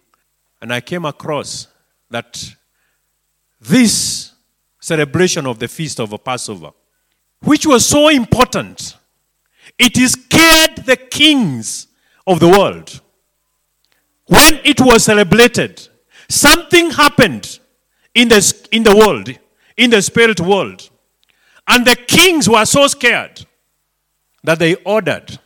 and 0.60 0.70
I 0.70 0.82
came 0.82 1.06
across 1.06 1.68
that 2.10 2.44
this 3.58 4.32
celebration 4.78 5.46
of 5.46 5.58
the 5.58 5.66
feast 5.66 5.98
of 5.98 6.12
Passover, 6.22 6.72
which 7.42 7.64
was 7.64 7.86
so 7.86 8.10
important, 8.10 8.98
it 9.78 9.96
scared 9.96 10.84
the 10.84 10.96
kings 10.96 11.86
of 12.26 12.38
the 12.38 12.50
world. 12.50 13.00
When 14.26 14.60
it 14.62 14.78
was 14.82 15.04
celebrated, 15.04 15.88
something 16.28 16.90
happened 16.90 17.60
in 18.14 18.28
the, 18.28 18.68
in 18.72 18.82
the 18.82 18.94
world, 18.94 19.30
in 19.78 19.88
the 19.88 20.02
spirit 20.02 20.38
world. 20.38 20.90
And 21.66 21.86
the 21.86 21.96
kings 21.96 22.46
were 22.46 22.66
so 22.66 22.88
scared 22.88 23.46
that 24.42 24.58
they 24.58 24.74
ordered 24.84 25.38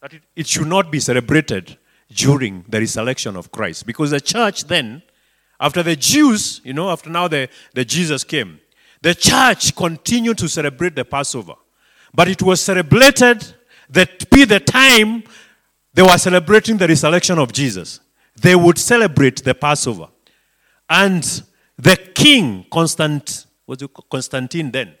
that 0.00 0.12
it, 0.12 0.22
it 0.34 0.48
should 0.48 0.66
not 0.66 0.90
be 0.90 0.98
celebrated 0.98 1.78
during 2.14 2.64
the 2.68 2.80
resurrection 2.80 3.36
of 3.36 3.50
Christ. 3.50 3.86
Because 3.86 4.10
the 4.10 4.20
church 4.20 4.64
then, 4.64 5.02
after 5.60 5.82
the 5.82 5.96
Jews, 5.96 6.60
you 6.64 6.72
know, 6.72 6.90
after 6.90 7.10
now 7.10 7.28
the, 7.28 7.48
the 7.74 7.84
Jesus 7.84 8.24
came, 8.24 8.60
the 9.00 9.14
church 9.14 9.74
continued 9.74 10.38
to 10.38 10.48
celebrate 10.48 10.94
the 10.94 11.04
Passover. 11.04 11.54
But 12.14 12.28
it 12.28 12.42
was 12.42 12.60
celebrated 12.60 13.44
that 13.90 14.28
be 14.30 14.44
the 14.44 14.60
time 14.60 15.24
they 15.94 16.02
were 16.02 16.18
celebrating 16.18 16.76
the 16.76 16.88
resurrection 16.88 17.38
of 17.38 17.52
Jesus. 17.52 18.00
They 18.40 18.54
would 18.54 18.78
celebrate 18.78 19.44
the 19.44 19.54
Passover. 19.54 20.08
And 20.88 21.22
the 21.76 21.96
king, 21.96 22.66
Constant, 22.70 23.46
was 23.66 23.78
Constantine 24.10 24.70
then, 24.70 24.94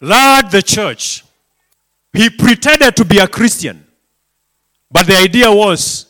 led 0.00 0.50
the 0.50 0.62
church. 0.62 1.24
He 2.12 2.30
pretended 2.30 2.96
to 2.96 3.04
be 3.04 3.18
a 3.18 3.28
Christian. 3.28 3.84
But 4.90 5.06
the 5.06 5.16
idea 5.16 5.52
was 5.52 6.06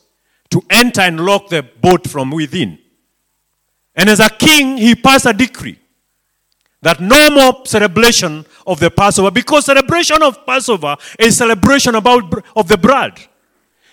to 0.50 0.62
enter 0.70 1.00
and 1.00 1.20
lock 1.20 1.48
the 1.48 1.62
boat 1.62 2.06
from 2.06 2.30
within. 2.30 2.78
And 3.94 4.08
as 4.08 4.20
a 4.20 4.30
king, 4.30 4.76
he 4.76 4.94
passed 4.94 5.26
a 5.26 5.32
decree 5.32 5.78
that 6.82 7.00
no 7.00 7.30
more 7.30 7.66
celebration 7.66 8.46
of 8.66 8.78
the 8.78 8.90
Passover 8.90 9.30
because 9.30 9.66
celebration 9.66 10.22
of 10.22 10.46
Passover 10.46 10.96
is 11.18 11.36
celebration 11.36 11.96
about 11.96 12.44
of 12.54 12.68
the 12.68 12.78
blood. 12.78 13.20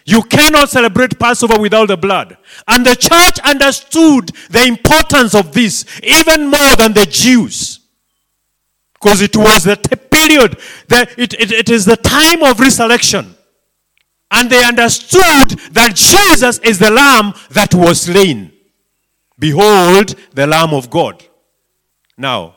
You 0.06 0.22
cannot 0.22 0.70
celebrate 0.70 1.18
Passover 1.18 1.60
without 1.60 1.88
the 1.88 1.98
blood. 1.98 2.38
And 2.68 2.86
the 2.86 2.96
church 2.96 3.40
understood 3.44 4.30
the 4.52 4.64
importance 4.66 5.34
of 5.34 5.52
this 5.52 5.84
even 6.04 6.48
more 6.48 6.76
than 6.78 6.94
the 6.94 7.08
Jews. 7.10 7.80
Because 8.94 9.22
it 9.22 9.36
was 9.36 9.64
the 9.64 9.76
period, 10.12 10.60
that 10.90 11.18
it, 11.18 11.34
it, 11.34 11.52
it 11.52 11.70
is 11.70 11.86
the 11.86 11.98
time 11.98 12.44
of 12.44 12.60
resurrection. 12.60 13.35
And 14.36 14.50
they 14.50 14.64
understood 14.66 15.58
that 15.72 15.94
Jesus 15.96 16.60
is 16.60 16.78
the 16.78 16.92
Lamb 16.92 17.34
that 17.52 17.74
was 17.74 18.02
slain. 18.02 18.52
Behold, 19.40 20.16
the 20.34 20.46
Lamb 20.46 20.74
of 20.74 20.90
God. 20.90 21.24
Now, 22.18 22.56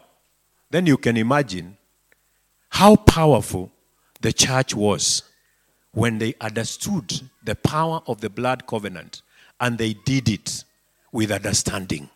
then 0.70 0.86
you 0.86 0.96
can 0.96 1.16
imagine 1.16 1.76
how 2.70 2.96
powerful 2.96 3.70
the 4.20 4.32
church 4.32 4.74
was 4.74 5.22
when 5.92 6.18
they 6.18 6.34
understood 6.40 7.20
the 7.44 7.54
power 7.54 8.02
of 8.08 8.20
the 8.20 8.30
blood 8.30 8.66
covenant 8.66 9.22
and 9.60 9.78
they 9.78 9.94
did 9.94 10.28
it 10.28 10.64
with 11.12 11.30
understanding. 11.30 12.10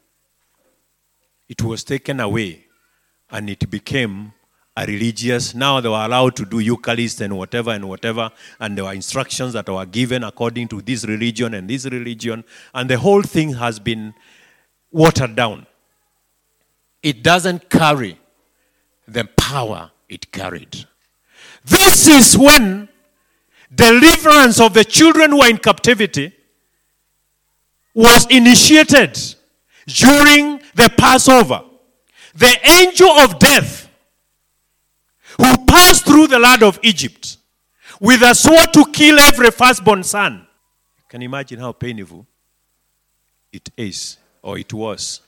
It 1.48 1.62
was 1.62 1.84
taken 1.84 2.18
away 2.18 2.66
and 3.30 3.48
it 3.48 3.70
became 3.70 4.32
a 4.76 4.86
religious. 4.86 5.54
Now 5.54 5.80
they 5.80 5.88
were 5.88 6.04
allowed 6.04 6.36
to 6.36 6.44
do 6.44 6.58
Eucharist 6.58 7.20
and 7.20 7.36
whatever 7.36 7.70
and 7.70 7.88
whatever, 7.88 8.30
and 8.58 8.76
there 8.76 8.84
were 8.84 8.92
instructions 8.92 9.52
that 9.52 9.68
were 9.68 9.86
given 9.86 10.24
according 10.24 10.68
to 10.68 10.80
this 10.80 11.04
religion 11.04 11.54
and 11.54 11.68
this 11.68 11.84
religion, 11.84 12.44
and 12.74 12.88
the 12.88 12.98
whole 12.98 13.22
thing 13.22 13.54
has 13.54 13.78
been 13.78 14.14
watered 14.90 15.36
down. 15.36 15.66
It 17.02 17.22
doesn't 17.22 17.68
carry 17.68 18.18
the 19.06 19.24
power 19.36 19.90
it 20.08 20.30
carried. 20.30 20.86
This 21.64 22.06
is 22.06 22.36
when 22.36 22.88
deliverance 23.74 24.60
of 24.60 24.74
the 24.74 24.84
children 24.84 25.30
who 25.30 25.42
are 25.42 25.48
in 25.48 25.58
captivity 25.58 26.32
was 27.94 28.26
initiated 28.26 29.18
during 29.86 30.60
the 30.74 30.92
Passover. 30.96 31.62
The 32.34 32.56
angel 32.80 33.10
of 33.10 33.38
death 33.38 33.81
who 35.42 35.66
passed 35.66 36.04
through 36.04 36.28
the 36.28 36.38
land 36.38 36.62
of 36.62 36.78
Egypt 36.82 37.36
with 38.00 38.22
a 38.22 38.34
sword 38.34 38.72
to 38.72 38.84
kill 38.92 39.18
every 39.18 39.50
firstborn 39.50 40.02
son. 40.02 40.46
You 40.98 41.04
can 41.08 41.22
imagine 41.22 41.58
how 41.58 41.72
painful 41.72 42.26
it 43.52 43.68
is 43.76 44.18
or 44.42 44.58
it 44.58 44.72
was 44.72 45.20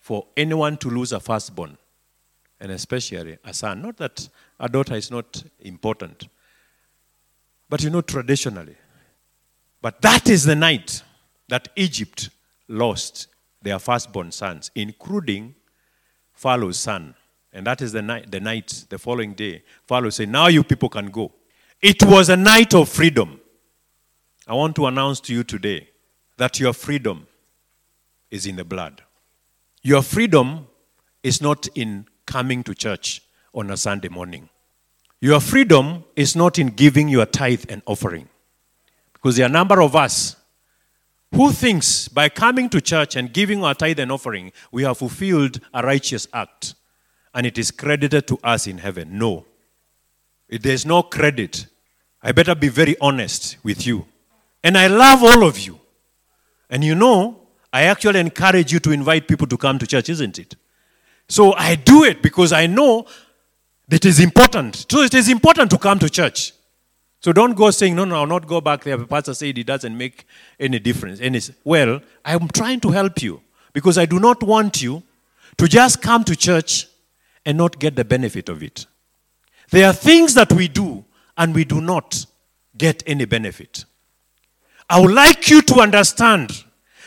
for 0.00 0.26
anyone 0.36 0.76
to 0.78 0.88
lose 0.88 1.12
a 1.12 1.20
firstborn? 1.20 1.76
and 2.60 2.70
especially 2.70 3.38
a 3.42 3.54
son. 3.54 3.82
Not 3.82 3.96
that 3.96 4.28
a 4.58 4.68
daughter 4.68 4.94
is 4.94 5.10
not 5.10 5.42
important, 5.60 6.28
but 7.68 7.82
you 7.82 7.90
know, 7.90 8.02
traditionally. 8.02 8.76
But 9.80 10.02
that 10.02 10.28
is 10.28 10.44
the 10.44 10.56
night 10.56 11.02
that 11.48 11.68
Egypt 11.74 12.28
lost 12.68 13.28
their 13.62 13.78
firstborn 13.78 14.30
sons, 14.30 14.70
including 14.74 15.54
Pharaoh's 16.34 16.78
son. 16.78 17.14
And 17.52 17.66
that 17.66 17.82
is 17.82 17.92
the 17.92 18.02
night, 18.02 18.30
the 18.30 18.40
night, 18.40 18.84
the 18.88 18.98
following 18.98 19.34
day. 19.34 19.62
Pharaoh 19.86 20.10
said, 20.10 20.28
Now 20.28 20.46
you 20.46 20.62
people 20.62 20.88
can 20.88 21.06
go. 21.06 21.32
It 21.82 22.02
was 22.02 22.28
a 22.28 22.36
night 22.36 22.74
of 22.74 22.88
freedom. 22.88 23.40
I 24.46 24.54
want 24.54 24.76
to 24.76 24.86
announce 24.86 25.20
to 25.20 25.32
you 25.32 25.44
today 25.44 25.88
that 26.36 26.60
your 26.60 26.72
freedom 26.72 27.26
is 28.30 28.46
in 28.46 28.56
the 28.56 28.64
blood. 28.64 29.02
Your 29.82 30.02
freedom 30.02 30.66
is 31.22 31.40
not 31.40 31.68
in 31.74 32.06
coming 32.26 32.62
to 32.64 32.74
church 32.74 33.22
on 33.54 33.70
a 33.70 33.76
Sunday 33.76 34.08
morning. 34.08 34.48
Your 35.20 35.40
freedom 35.40 36.04
is 36.16 36.36
not 36.36 36.58
in 36.58 36.68
giving 36.68 37.08
your 37.08 37.26
tithe 37.26 37.64
and 37.68 37.82
offering. 37.86 38.28
Because 39.12 39.36
there 39.36 39.46
are 39.46 39.50
a 39.50 39.52
number 39.52 39.82
of 39.82 39.94
us 39.96 40.36
who 41.34 41.52
thinks 41.52 42.08
by 42.08 42.28
coming 42.28 42.68
to 42.70 42.80
church 42.80 43.16
and 43.16 43.32
giving 43.32 43.62
our 43.62 43.74
tithe 43.74 43.98
and 43.98 44.10
offering, 44.10 44.52
we 44.72 44.82
have 44.82 44.98
fulfilled 44.98 45.60
a 45.74 45.82
righteous 45.82 46.26
act 46.32 46.74
and 47.34 47.46
it 47.46 47.58
is 47.58 47.70
credited 47.70 48.26
to 48.28 48.38
us 48.42 48.66
in 48.66 48.78
heaven. 48.78 49.18
No. 49.18 49.44
There's 50.48 50.84
no 50.84 51.02
credit, 51.02 51.66
I 52.22 52.32
better 52.32 52.54
be 52.54 52.68
very 52.68 52.96
honest 53.00 53.56
with 53.62 53.86
you. 53.86 54.06
And 54.62 54.76
I 54.76 54.88
love 54.88 55.22
all 55.22 55.44
of 55.44 55.58
you. 55.58 55.78
And 56.68 56.84
you 56.84 56.94
know, 56.94 57.40
I 57.72 57.84
actually 57.84 58.20
encourage 58.20 58.72
you 58.72 58.80
to 58.80 58.90
invite 58.90 59.28
people 59.28 59.46
to 59.46 59.56
come 59.56 59.78
to 59.78 59.86
church, 59.86 60.08
isn't 60.08 60.38
it? 60.38 60.56
So 61.28 61.54
I 61.54 61.76
do 61.76 62.04
it 62.04 62.22
because 62.22 62.52
I 62.52 62.66
know 62.66 63.06
that 63.88 64.04
it 64.04 64.08
is 64.08 64.20
important. 64.20 64.86
So 64.90 65.02
it 65.02 65.14
is 65.14 65.28
important 65.28 65.70
to 65.70 65.78
come 65.78 65.98
to 66.00 66.10
church. 66.10 66.52
So 67.20 67.32
don't 67.32 67.54
go 67.54 67.70
saying, 67.70 67.94
no, 67.94 68.04
no, 68.04 68.16
I'll 68.16 68.26
not 68.26 68.46
go 68.46 68.60
back 68.60 68.82
there. 68.82 68.96
The 68.96 69.06
pastor 69.06 69.34
said 69.34 69.56
it 69.56 69.66
doesn't 69.66 69.96
make 69.96 70.26
any 70.58 70.78
difference. 70.78 71.20
And 71.20 71.36
it's, 71.36 71.50
well, 71.64 72.00
I'm 72.24 72.48
trying 72.48 72.80
to 72.80 72.90
help 72.90 73.22
you 73.22 73.40
because 73.72 73.98
I 73.98 74.06
do 74.06 74.18
not 74.18 74.42
want 74.42 74.82
you 74.82 75.02
to 75.58 75.68
just 75.68 76.02
come 76.02 76.24
to 76.24 76.34
church 76.34 76.86
and 77.44 77.58
not 77.58 77.78
get 77.78 77.96
the 77.96 78.04
benefit 78.04 78.48
of 78.48 78.62
it. 78.62 78.86
There 79.70 79.86
are 79.86 79.92
things 79.92 80.34
that 80.34 80.52
we 80.52 80.68
do 80.68 81.04
and 81.36 81.54
we 81.54 81.64
do 81.64 81.80
not 81.80 82.26
get 82.76 83.02
any 83.06 83.24
benefit. 83.24 83.84
I 84.88 85.00
would 85.00 85.12
like 85.12 85.48
you 85.48 85.62
to 85.62 85.80
understand 85.80 86.64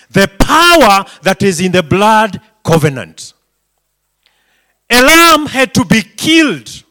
the 0.09 0.29
power 0.39 1.05
that 1.23 1.43
is 1.43 1.59
in 1.59 1.71
the 1.71 1.83
blood 1.83 2.39
covenant. 2.63 3.33
A 4.89 5.01
lamb 5.01 5.47
had 5.47 5.73
to 5.73 5.85
be 5.85 6.01
killed 6.01 6.83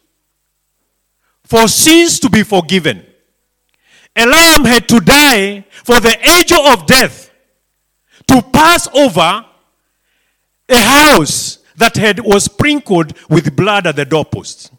for 1.43 1.67
sins 1.67 2.19
to 2.19 2.29
be 2.29 2.43
forgiven. 2.43 3.05
A 4.15 4.25
lamb 4.25 4.65
had 4.65 4.87
to 4.89 4.99
die 4.99 5.65
for 5.83 5.99
the 5.99 6.15
angel 6.29 6.61
of 6.67 6.85
death 6.85 7.31
to 8.27 8.41
pass 8.41 8.87
over 8.93 9.45
a 10.69 10.75
house 10.77 11.59
that 11.75 11.95
had 11.95 12.19
was 12.19 12.45
sprinkled 12.45 13.13
with 13.29 13.55
blood 13.55 13.87
at 13.87 13.95
the 13.95 14.05
doorpost. 14.05 14.71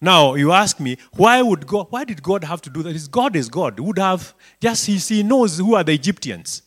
Now 0.00 0.34
you 0.34 0.52
ask 0.52 0.80
me, 0.80 0.98
why 1.12 1.40
would 1.40 1.66
God? 1.66 1.86
Why 1.90 2.04
did 2.04 2.22
God 2.22 2.44
have 2.44 2.60
to 2.62 2.70
do 2.70 2.82
that? 2.82 2.92
His 2.92 3.08
God 3.08 3.36
is 3.36 3.48
God. 3.48 3.80
Would 3.80 3.98
have 3.98 4.34
just 4.60 4.86
he, 4.86 4.96
he 4.96 5.22
knows 5.22 5.58
who 5.58 5.74
are 5.74 5.84
the 5.84 5.92
Egyptians 5.92 6.62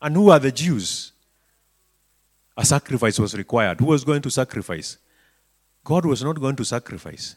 and 0.00 0.14
who 0.16 0.30
are 0.30 0.38
the 0.38 0.52
Jews. 0.52 1.12
A 2.56 2.64
sacrifice 2.64 3.18
was 3.18 3.34
required. 3.34 3.80
Who 3.80 3.86
was 3.86 4.04
going 4.04 4.22
to 4.22 4.30
sacrifice? 4.30 4.98
God 5.84 6.04
was 6.04 6.24
not 6.24 6.40
going 6.40 6.56
to 6.56 6.64
sacrifice. 6.64 7.36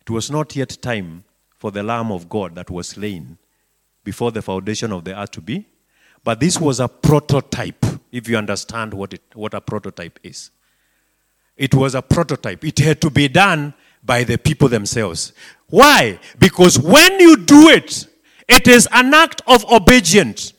It 0.00 0.10
was 0.10 0.30
not 0.30 0.56
yet 0.56 0.82
time 0.82 1.24
for 1.56 1.70
the 1.70 1.82
Lamb 1.82 2.10
of 2.10 2.28
God 2.28 2.54
that 2.54 2.70
was 2.70 2.88
slain 2.88 3.38
before 4.02 4.32
the 4.32 4.42
foundation 4.42 4.92
of 4.92 5.04
the 5.04 5.16
earth 5.16 5.30
to 5.32 5.40
be. 5.40 5.66
But 6.24 6.40
this 6.40 6.58
was 6.58 6.80
a 6.80 6.88
prototype, 6.88 7.84
if 8.12 8.28
you 8.28 8.36
understand 8.36 8.92
what, 8.94 9.12
it, 9.12 9.22
what 9.34 9.54
a 9.54 9.60
prototype 9.60 10.18
is. 10.22 10.50
It 11.56 11.74
was 11.74 11.94
a 11.94 12.02
prototype. 12.02 12.64
It 12.64 12.78
had 12.78 13.00
to 13.02 13.10
be 13.10 13.28
done 13.28 13.74
by 14.02 14.24
the 14.24 14.38
people 14.38 14.68
themselves. 14.68 15.32
Why? 15.68 16.18
Because 16.38 16.78
when 16.78 17.20
you 17.20 17.36
do 17.36 17.68
it, 17.68 18.06
it 18.48 18.66
is 18.66 18.88
an 18.92 19.12
act 19.14 19.42
of 19.46 19.70
obedience. 19.70 20.52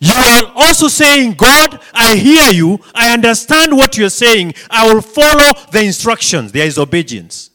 You 0.00 0.12
are 0.14 0.52
also 0.54 0.86
saying, 0.86 1.34
God, 1.34 1.80
I 1.92 2.14
hear 2.14 2.50
you. 2.52 2.78
I 2.94 3.12
understand 3.12 3.76
what 3.76 3.98
you're 3.98 4.10
saying. 4.10 4.54
I 4.70 4.92
will 4.92 5.02
follow 5.02 5.52
the 5.72 5.82
instructions. 5.84 6.52
There 6.52 6.66
is 6.66 6.78
obedience. 6.78 7.50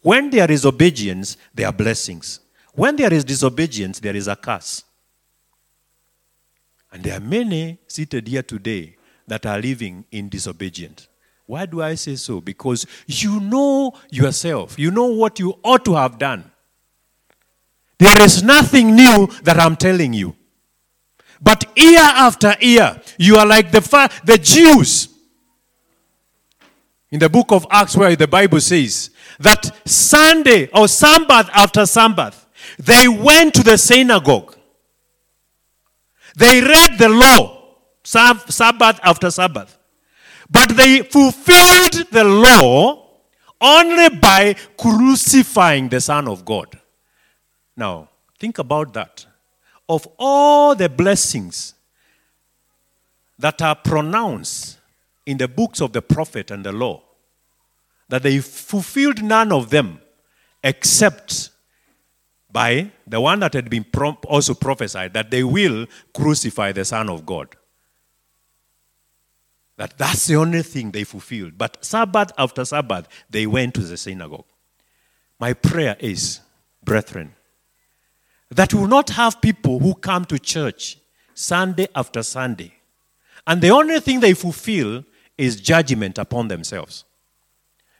When 0.00 0.30
there 0.30 0.50
is 0.50 0.64
obedience, 0.64 1.36
there 1.52 1.66
are 1.66 1.72
blessings. 1.72 2.40
When 2.72 2.94
there 2.94 3.12
is 3.12 3.24
disobedience, 3.24 3.98
there 3.98 4.14
is 4.14 4.28
a 4.28 4.36
curse. 4.36 4.84
And 6.92 7.02
there 7.02 7.16
are 7.16 7.20
many 7.20 7.78
seated 7.86 8.28
here 8.28 8.42
today 8.42 8.96
that 9.26 9.44
are 9.46 9.60
living 9.60 10.04
in 10.10 10.28
disobedience. 10.28 11.08
Why 11.46 11.66
do 11.66 11.82
I 11.82 11.94
say 11.94 12.16
so? 12.16 12.40
Because 12.40 12.86
you 13.06 13.40
know 13.40 13.92
yourself, 14.10 14.78
you 14.78 14.90
know 14.90 15.06
what 15.06 15.38
you 15.38 15.58
ought 15.62 15.84
to 15.86 15.94
have 15.94 16.18
done. 16.18 16.50
There 17.98 18.20
is 18.22 18.42
nothing 18.42 18.94
new 18.94 19.26
that 19.42 19.58
I'm 19.58 19.76
telling 19.76 20.12
you. 20.12 20.36
But 21.40 21.64
year 21.76 22.00
after 22.00 22.54
year, 22.60 23.00
you 23.18 23.36
are 23.36 23.46
like 23.46 23.70
the, 23.70 23.80
fa- 23.80 24.10
the 24.24 24.38
Jews 24.38 25.08
in 27.10 27.18
the 27.18 27.28
book 27.28 27.52
of 27.52 27.66
Acts, 27.70 27.96
where 27.96 28.14
the 28.14 28.28
Bible 28.28 28.60
says 28.60 29.10
that 29.38 29.88
Sunday 29.88 30.68
or 30.74 30.88
Sabbath 30.88 31.48
after 31.54 31.86
Sabbath, 31.86 32.46
they 32.78 33.08
went 33.08 33.54
to 33.54 33.62
the 33.62 33.78
synagogue. 33.78 34.57
They 36.38 36.60
read 36.60 36.98
the 36.98 37.08
law, 37.08 37.74
Sabbath 38.04 39.00
after 39.02 39.28
Sabbath. 39.28 39.76
But 40.48 40.68
they 40.76 41.02
fulfilled 41.02 42.12
the 42.12 42.22
law 42.22 43.06
only 43.60 44.08
by 44.08 44.54
crucifying 44.76 45.88
the 45.88 46.00
Son 46.00 46.28
of 46.28 46.44
God. 46.44 46.78
Now, 47.76 48.08
think 48.38 48.58
about 48.58 48.94
that. 48.94 49.26
Of 49.88 50.06
all 50.16 50.76
the 50.76 50.88
blessings 50.88 51.74
that 53.36 53.60
are 53.60 53.74
pronounced 53.74 54.78
in 55.26 55.38
the 55.38 55.48
books 55.48 55.80
of 55.80 55.92
the 55.92 56.02
prophet 56.02 56.52
and 56.52 56.64
the 56.64 56.72
law, 56.72 57.02
that 58.08 58.22
they 58.22 58.38
fulfilled 58.38 59.24
none 59.24 59.50
of 59.50 59.70
them 59.70 60.00
except 60.62 61.50
by 62.50 62.90
the 63.06 63.20
one 63.20 63.40
that 63.40 63.52
had 63.52 63.68
been 63.68 63.84
also 64.26 64.54
prophesied 64.54 65.12
that 65.14 65.30
they 65.30 65.44
will 65.44 65.86
crucify 66.14 66.72
the 66.72 66.84
Son 66.84 67.10
of 67.10 67.26
God. 67.26 67.54
That 69.76 69.96
that's 69.96 70.26
the 70.26 70.36
only 70.36 70.62
thing 70.62 70.90
they 70.90 71.04
fulfilled. 71.04 71.52
But 71.56 71.84
Sabbath 71.84 72.32
after 72.36 72.64
Sabbath, 72.64 73.06
they 73.30 73.46
went 73.46 73.74
to 73.74 73.82
the 73.82 73.96
synagogue. 73.96 74.46
My 75.38 75.52
prayer 75.52 75.96
is, 76.00 76.40
brethren, 76.82 77.34
that 78.50 78.74
we 78.74 78.80
will 78.80 78.88
not 78.88 79.10
have 79.10 79.40
people 79.40 79.78
who 79.78 79.94
come 79.94 80.24
to 80.24 80.38
church 80.38 80.98
Sunday 81.34 81.86
after 81.94 82.22
Sunday, 82.22 82.74
and 83.46 83.60
the 83.60 83.70
only 83.70 84.00
thing 84.00 84.20
they 84.20 84.34
fulfill 84.34 85.04
is 85.36 85.60
judgment 85.60 86.18
upon 86.18 86.48
themselves. 86.48 87.04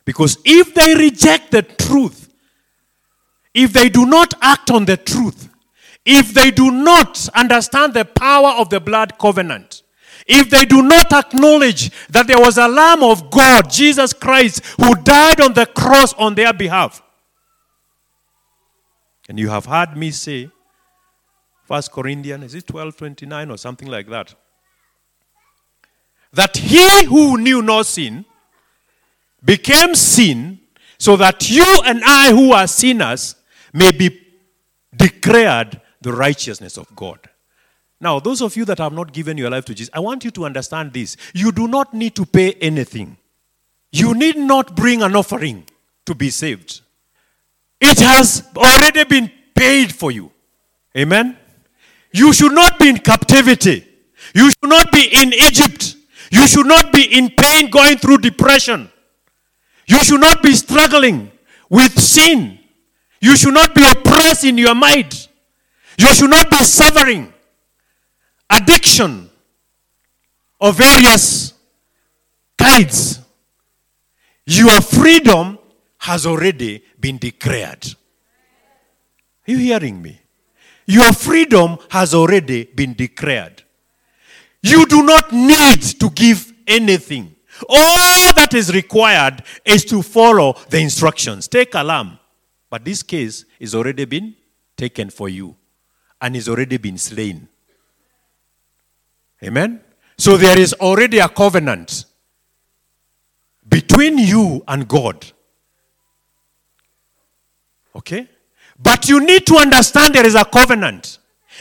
Because 0.05 0.39
if 0.45 0.75
they 0.75 0.95
reject 0.95 1.53
the 1.53 1.63
truth, 1.63 2.28
if 3.59 3.73
they 3.73 3.89
do 3.89 4.07
not 4.07 4.35
act 4.41 4.71
on 4.71 4.85
the 4.85 4.97
truth, 4.97 5.49
if 6.05 6.33
they 6.33 6.53
do 6.53 6.71
not 6.71 7.29
understand 7.35 7.93
the 7.93 8.05
power 8.05 8.51
of 8.51 8.71
the 8.71 8.79
blood 8.79 9.19
covenant, 9.19 9.83
if 10.29 10.49
they 10.49 10.65
do 10.65 10.81
not 10.81 11.13
acknowledge 11.13 11.91
that 12.09 12.29
there 12.29 12.39
was 12.39 12.57
a 12.57 12.69
Lamb 12.69 13.03
of 13.03 13.33
God, 13.33 13.69
Jesus 13.69 14.13
Christ, 14.13 14.65
who 14.81 14.95
died 14.95 15.41
on 15.41 15.55
the 15.55 15.67
cross 15.67 16.15
on 16.15 16.37
their 16.37 16.53
behalf. 16.53 17.03
And 19.29 19.41
you 19.41 19.49
have 19.49 19.67
heard 19.67 19.97
me 19.97 20.13
say, 20.13 20.51
First 21.65 21.91
Corinthians, 21.91 22.45
is 22.45 22.55
it 22.55 22.73
1229 22.73 23.51
or 23.51 23.59
something 23.59 23.89
like 23.89 24.09
that? 24.09 24.37
That 26.33 26.57
he 26.57 27.07
who 27.07 27.39
knew 27.39 27.61
no 27.61 27.83
sin 27.83 28.25
became 29.45 29.97
sin 29.97 30.61
so 30.97 31.17
that 31.17 31.51
you 31.51 31.67
and 31.85 32.03
I, 32.05 32.31
who 32.31 32.53
are 32.53 32.69
sinners, 32.69 33.35
may 33.73 33.91
be 33.91 34.21
declared 34.97 35.81
the 36.01 36.13
righteousness 36.13 36.77
of 36.77 36.95
God. 36.95 37.19
Now, 38.01 38.21
those 38.21 38.41
of 38.43 38.57
you 38.57 38.65
that 38.67 38.79
have 38.79 38.93
not 38.93 39.13
given 39.13 39.37
your 39.37 39.51
life 39.51 39.65
to 39.67 39.75
Jesus, 39.75 39.91
I 39.93 40.01
want 40.01 40.25
you 40.25 40.31
to 40.33 40.45
understand 40.45 40.93
this. 40.93 41.17
You 41.35 41.51
do 41.51 41.67
not 41.67 41.93
need 41.93 42.15
to 42.17 42.25
pay 42.25 42.53
anything. 42.55 43.17
You 43.91 44.15
need 44.15 44.37
not 44.37 44.77
bring 44.77 45.03
an 45.03 45.17
offering 45.17 45.65
to 46.07 46.15
be 46.15 46.31
saved. 46.31 46.81
It 47.81 47.99
has 47.99 48.49
already 48.57 49.05
been 49.05 49.31
paid 49.55 49.93
for 49.95 50.11
you. 50.13 50.31
Amen? 50.97 51.37
You 52.13 52.33
should 52.33 52.53
not 52.53 52.79
be 52.79 52.89
in 52.89 52.99
captivity. 52.99 53.87
You 54.35 54.51
should 54.51 54.69
not 54.69 54.93
be 54.93 55.09
in 55.13 55.33
Egypt. 55.33 55.97
You 56.31 56.47
should 56.47 56.67
not 56.67 56.93
be 56.93 57.03
in 57.03 57.31
pain 57.31 57.71
going 57.71 57.99
through 57.99 58.19
depression. 58.19 58.91
You 59.87 59.99
should 60.05 60.21
not 60.21 60.43
be 60.43 60.53
struggling 60.53 61.31
with 61.71 61.99
sin. 61.99 62.58
You 63.21 63.37
should 63.37 63.55
not 63.55 63.75
be 63.75 63.83
oppressed 63.85 64.45
in 64.45 64.59
your 64.59 64.75
mind. 64.75 65.29
You 65.99 66.15
should 66.15 66.31
not 66.31 66.51
be 66.51 66.57
suffering 66.59 67.33
addiction 68.51 69.31
of 70.61 70.77
various 70.77 71.55
kinds, 72.57 73.21
your 74.47 74.81
freedom 74.81 75.59
has 75.99 76.27
already 76.27 76.83
been 76.99 77.19
declared. 77.19 77.87
Are 79.47 79.53
you 79.53 79.59
hearing 79.59 80.01
me? 80.03 80.21
Your 80.87 81.13
freedom 81.13 81.79
has 81.91 82.15
already 82.15 82.65
been 82.65 82.95
declared. 82.95 83.63
You 84.63 84.87
do 84.87 85.03
not 85.03 85.33
need 85.33 85.83
to 86.01 86.11
give 86.11 86.53
anything. 86.67 87.37
All 87.69 88.33
that 88.35 88.55
is 88.55 88.73
required 88.73 89.43
is 89.65 89.85
to 89.87 90.03
follow 90.03 90.55
the 90.71 90.79
instructions. 90.79 91.47
Take 91.47 91.75
a 91.75 91.83
lamb. 91.85 92.19
But 92.71 92.85
this 92.85 93.03
case 93.03 93.45
is 93.59 93.75
already 93.75 94.05
been 94.05 94.35
taken 94.77 95.11
for 95.11 95.29
you 95.29 95.57
and 96.21 96.37
is 96.37 96.49
already 96.49 96.77
been 96.77 96.99
slain. 96.99 97.49
Amen? 99.43 99.81
So 100.17 100.37
there 100.37 100.59
is 100.59 100.75
already 100.75 101.19
a 101.19 101.29
covenant 101.29 102.05
between 103.69 104.19
you 104.19 104.63
and 104.67 104.89
God. 104.89 105.27
Okay? 107.95 108.29
But 108.79 109.09
you 109.09 109.25
need 109.25 109.47
to 109.47 109.57
understand 109.57 110.15
there 110.15 110.27
is 110.27 110.35
a 110.35 110.45
covenant 110.45 111.19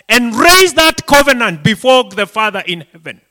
and 0.09 0.35
raise 0.35 0.73
that 0.73 1.05
covenant 1.05 1.63
before 1.63 2.05
the 2.09 2.27
Father 2.27 2.63
in 2.65 2.85
heaven 2.91 3.21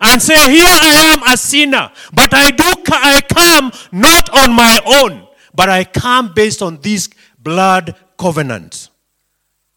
and 0.00 0.22
say, 0.22 0.34
Here 0.50 0.64
I 0.66 1.12
am 1.12 1.32
a 1.32 1.36
sinner, 1.36 1.90
but 2.12 2.32
I 2.32 2.50
do 2.50 2.64
I 2.92 3.20
come 3.22 3.72
not 3.92 4.30
on 4.30 4.54
my 4.54 4.80
own, 4.86 5.26
but 5.54 5.68
I 5.68 5.84
come 5.84 6.32
based 6.34 6.62
on 6.62 6.80
this 6.80 7.08
blood 7.38 7.94
covenant 8.18 8.90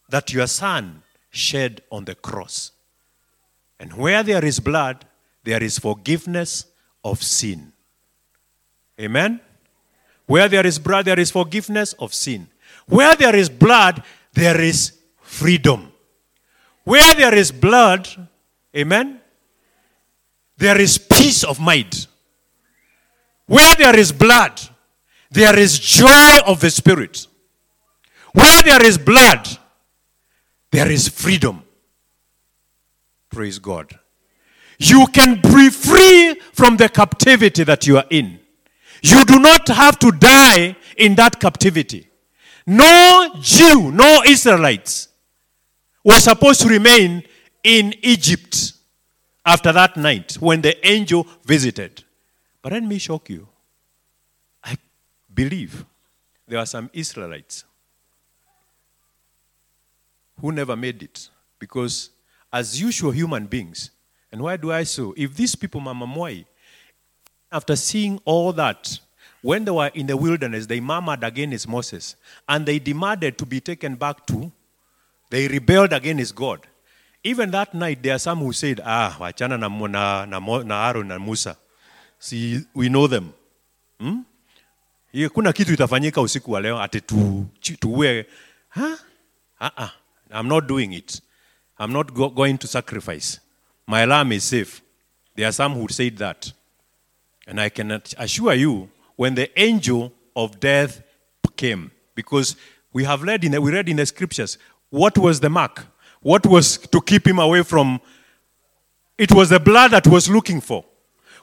that 0.10 0.34
your 0.34 0.48
son 0.48 1.02
shed 1.32 1.82
on 1.92 2.06
the 2.06 2.16
cross. 2.16 2.72
And 3.80 3.94
where 3.94 4.24
there 4.24 4.46
is 4.46 4.60
blood, 4.60 5.06
there 5.44 5.62
is 5.62 5.80
forgiveness 5.80 6.66
of 7.04 7.22
sin. 7.22 7.74
Amen? 9.00 9.40
Where 10.26 10.48
there 10.48 10.66
is 10.66 10.80
blood, 10.80 11.06
there 11.06 11.20
is 11.20 11.32
forgiveness 11.32 11.94
of 11.94 12.14
sin. 12.14 12.48
Where 12.88 13.16
there 13.16 13.36
is 13.36 13.50
blood, 13.50 14.04
there 14.34 14.62
is 14.62 14.94
freedom. 15.22 15.92
Where 16.84 17.14
there 17.16 17.34
is 17.34 17.52
blood, 17.52 18.08
amen, 18.76 19.20
there 20.58 20.80
is 20.80 20.98
peace 20.98 21.44
of 21.44 21.60
mind. 21.60 22.08
Where 23.46 23.76
there 23.76 23.98
is 23.98 24.12
blood, 24.12 24.60
there 25.34 25.58
is 25.58 25.80
joy 25.80 26.38
of 26.46 26.60
the 26.60 26.70
Spirit. 26.70 27.28
Where 28.34 28.62
there 28.62 28.86
is 28.86 28.98
blood, 29.00 29.48
there 30.72 30.90
is 30.92 31.08
freedom. 31.08 31.64
Praise 33.30 33.58
God. 33.58 34.00
You 34.78 35.08
can 35.08 35.42
be 35.42 35.70
free 35.70 36.40
from 36.54 36.78
the 36.78 36.88
captivity 36.88 37.64
that 37.64 37.88
you 37.88 37.98
are 37.98 38.06
in. 38.12 38.40
You 39.02 39.26
do 39.26 39.40
not 39.40 39.68
have 39.70 39.98
to 40.00 40.12
die 40.12 40.76
in 40.98 41.16
that 41.16 41.40
captivity. 41.40 42.08
No 42.68 43.36
Jew, 43.42 43.92
no 43.92 44.22
Israelites 44.26 45.10
was 46.04 46.24
supposed 46.24 46.62
to 46.62 46.68
remain 46.68 47.24
in 47.64 47.94
Egypt 48.04 48.74
after 49.46 49.72
that 49.72 49.98
night 49.98 50.34
when 50.34 50.62
the 50.62 50.88
angel 50.88 51.28
visited. 51.44 52.04
But 52.62 52.74
let 52.74 52.84
me 52.84 53.00
shock 53.00 53.30
you. 53.30 53.48
Believe 55.34 55.86
there 56.48 56.60
are 56.60 56.66
some 56.66 56.90
Israelites 56.94 57.64
who 60.40 60.52
never 60.52 60.76
made 60.76 61.02
it 61.04 61.30
because, 61.60 62.10
as 62.52 62.80
usual, 62.80 63.12
human 63.12 63.46
beings. 63.46 63.92
And 64.32 64.42
why 64.42 64.58
do 64.58 64.72
I 64.72 64.84
so? 64.84 65.14
If 65.16 65.36
these 65.36 65.56
people, 65.56 65.80
Mama 65.80 66.44
after 67.52 67.76
seeing 67.76 68.20
all 68.26 68.52
that, 68.54 69.00
when 69.42 69.66
they 69.66 69.72
were 69.72 69.92
in 69.94 70.08
the 70.08 70.18
wilderness, 70.18 70.66
they 70.66 70.80
murmured 70.80 71.24
against 71.24 71.68
Moses 71.68 72.16
and 72.48 72.66
they 72.66 72.80
demanded 72.80 73.38
to 73.38 73.46
be 73.46 73.60
taken 73.60 73.96
back 73.96 74.26
to 74.28 74.52
they 75.34 75.48
rebelled 75.48 75.94
against 75.94 76.36
God. 76.36 76.60
Even 77.24 77.50
that 77.52 77.74
night, 77.74 78.04
there 78.04 78.14
are 78.14 78.20
some 78.20 78.38
who 78.38 78.54
said, 78.54 78.80
Ah, 78.86 79.18
wachana 79.20 79.60
na, 79.60 79.68
na, 79.68 80.26
na, 80.26 80.64
na 80.64 80.88
Aaron 80.88 81.08
na 81.08 81.18
Musa. 81.18 81.58
See, 82.20 82.64
we 82.76 82.88
know 82.88 83.08
them. 83.08 83.34
Hmm? 84.00 84.20
Kuna 85.34 85.54
kitu 85.54 85.74
itafanyika 85.74 86.22
usiku 86.22 86.52
wa 86.52 86.62
leo 86.62 86.82
ati 86.82 87.02
huh? 88.70 88.98
uh-uh. 89.60 89.90
I'm 90.32 90.48
not 90.48 90.68
doing 90.68 90.94
it. 90.94 91.22
I'm 91.80 91.94
not 91.94 92.14
go 92.14 92.30
going 92.30 92.58
to 92.58 92.68
sacrifice. 92.68 93.40
My 93.88 94.02
alarm 94.02 94.32
is 94.32 94.44
safe. 94.44 94.82
There 95.36 95.46
are 95.46 95.52
some 95.52 95.76
who 95.76 95.88
said 95.90 96.18
that. 96.18 96.52
And 97.48 97.60
I 97.60 97.70
can 97.70 98.02
assure 98.18 98.54
you, 98.54 98.90
when 99.16 99.36
the 99.36 99.50
angel 99.60 100.12
of 100.36 100.60
death 100.60 101.02
came, 101.58 101.92
because 102.16 102.56
we 102.94 103.04
have 103.04 103.22
read 103.22 103.44
in 103.44 103.52
the, 103.52 103.62
we 103.62 103.72
read 103.72 103.90
in 103.90 103.98
the 103.98 104.06
scriptures, 104.06 104.58
what 104.90 105.18
was 105.18 105.40
the 105.40 105.50
mark? 105.50 105.86
What 106.22 106.46
was 106.46 106.78
to 106.78 107.02
keep 107.02 107.28
him 107.28 107.40
away 107.40 107.64
from? 107.64 108.00
It 109.18 109.32
was 109.32 109.50
the 109.50 109.60
blood 109.60 109.92
that 109.92 110.08
was 110.08 110.30
looking 110.30 110.62
for. 110.62 110.86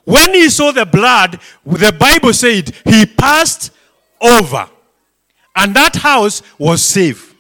When 0.05 0.35
he 0.35 0.49
saw 0.49 0.73
the 0.73 0.87
blood, 0.87 1.41
the 1.65 1.93
Bible 1.93 2.33
said 2.33 2.75
he 2.85 3.07
passed 3.07 3.73
over. 4.21 4.69
And 5.57 5.75
that 5.75 5.97
house 5.97 6.43
was 6.59 6.83
safe. 6.85 7.35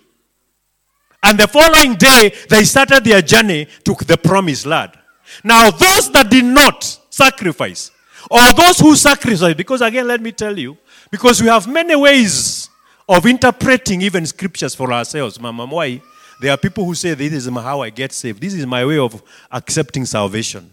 And 1.22 1.38
the 1.38 1.48
following 1.48 1.96
day, 1.96 2.34
they 2.48 2.64
started 2.64 3.04
their 3.04 3.22
journey 3.22 3.66
to 3.84 3.94
the 4.06 4.16
promised 4.16 4.66
land. 4.66 4.92
Now, 5.44 5.70
those 5.70 6.10
that 6.12 6.30
did 6.30 6.44
not 6.44 6.82
sacrifice, 7.10 7.90
or 8.30 8.40
those 8.52 8.78
who 8.78 8.96
sacrificed, 8.96 9.56
because 9.56 9.80
again, 9.80 10.08
let 10.08 10.20
me 10.20 10.32
tell 10.32 10.58
you, 10.58 10.76
because 11.10 11.40
we 11.40 11.48
have 11.48 11.66
many 11.66 11.94
ways 11.94 12.68
of 13.08 13.26
interpreting 13.26 14.00
even 14.02 14.24
scriptures 14.24 14.74
for 14.74 14.92
ourselves. 14.92 15.40
Mama 15.40 15.66
Mwai, 15.66 16.00
there 16.40 16.52
are 16.52 16.56
people 16.56 16.84
who 16.84 16.94
say, 16.94 17.14
This 17.14 17.32
is 17.32 17.48
how 17.48 17.82
I 17.82 17.90
get 17.90 18.12
saved. 18.12 18.40
This 18.40 18.54
is 18.54 18.64
my 18.66 18.84
way 18.84 18.98
of 18.98 19.22
accepting 19.50 20.04
salvation. 20.06 20.70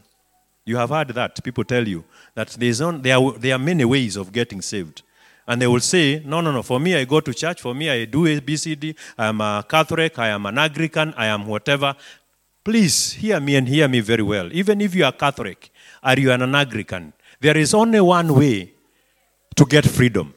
You 0.67 0.75
have 0.75 0.89
heard 0.89 1.07
that. 1.09 1.41
People 1.41 1.63
tell 1.63 1.87
you 1.87 2.03
that 2.35 2.49
there's 2.49 2.81
on, 2.81 3.01
there, 3.01 3.15
are, 3.17 3.31
there 3.39 3.55
are 3.55 3.59
many 3.59 3.85
ways 3.85 4.17
of 4.17 4.33
getting 4.33 4.61
saved. 4.61 5.01
And 5.47 5.61
they 5.61 5.67
will 5.67 5.79
say, 5.79 6.21
No, 6.25 6.41
no, 6.41 6.51
no, 6.51 6.61
for 6.61 6.77
me, 6.77 6.93
I 6.93 7.05
go 7.05 7.21
to 7.21 7.33
church. 7.33 7.61
For 7.61 7.73
me, 7.73 7.89
I 7.89 8.03
do 8.03 8.25
ABCD. 8.25 8.93
I 9.17 9.27
am 9.27 9.39
a 9.39 9.65
Catholic. 9.67 10.19
I 10.19 10.27
am 10.27 10.45
an 10.45 10.57
Anglican. 10.57 11.13
I 11.15 11.27
am 11.27 11.47
whatever. 11.47 11.95
Please 12.65 13.13
hear 13.13 13.39
me 13.39 13.55
and 13.55 13.65
hear 13.65 13.87
me 13.87 14.01
very 14.01 14.23
well. 14.23 14.51
Even 14.51 14.81
if 14.81 14.93
you 14.93 15.05
are 15.05 15.13
Catholic 15.13 15.71
or 16.03 16.19
you 16.19 16.31
are 16.31 16.43
an 16.43 16.53
Anglican, 16.53 17.13
there 17.39 17.55
is 17.55 17.73
only 17.73 18.01
one 18.01 18.35
way 18.35 18.73
to 19.55 19.65
get 19.65 19.85
freedom. 19.85 20.33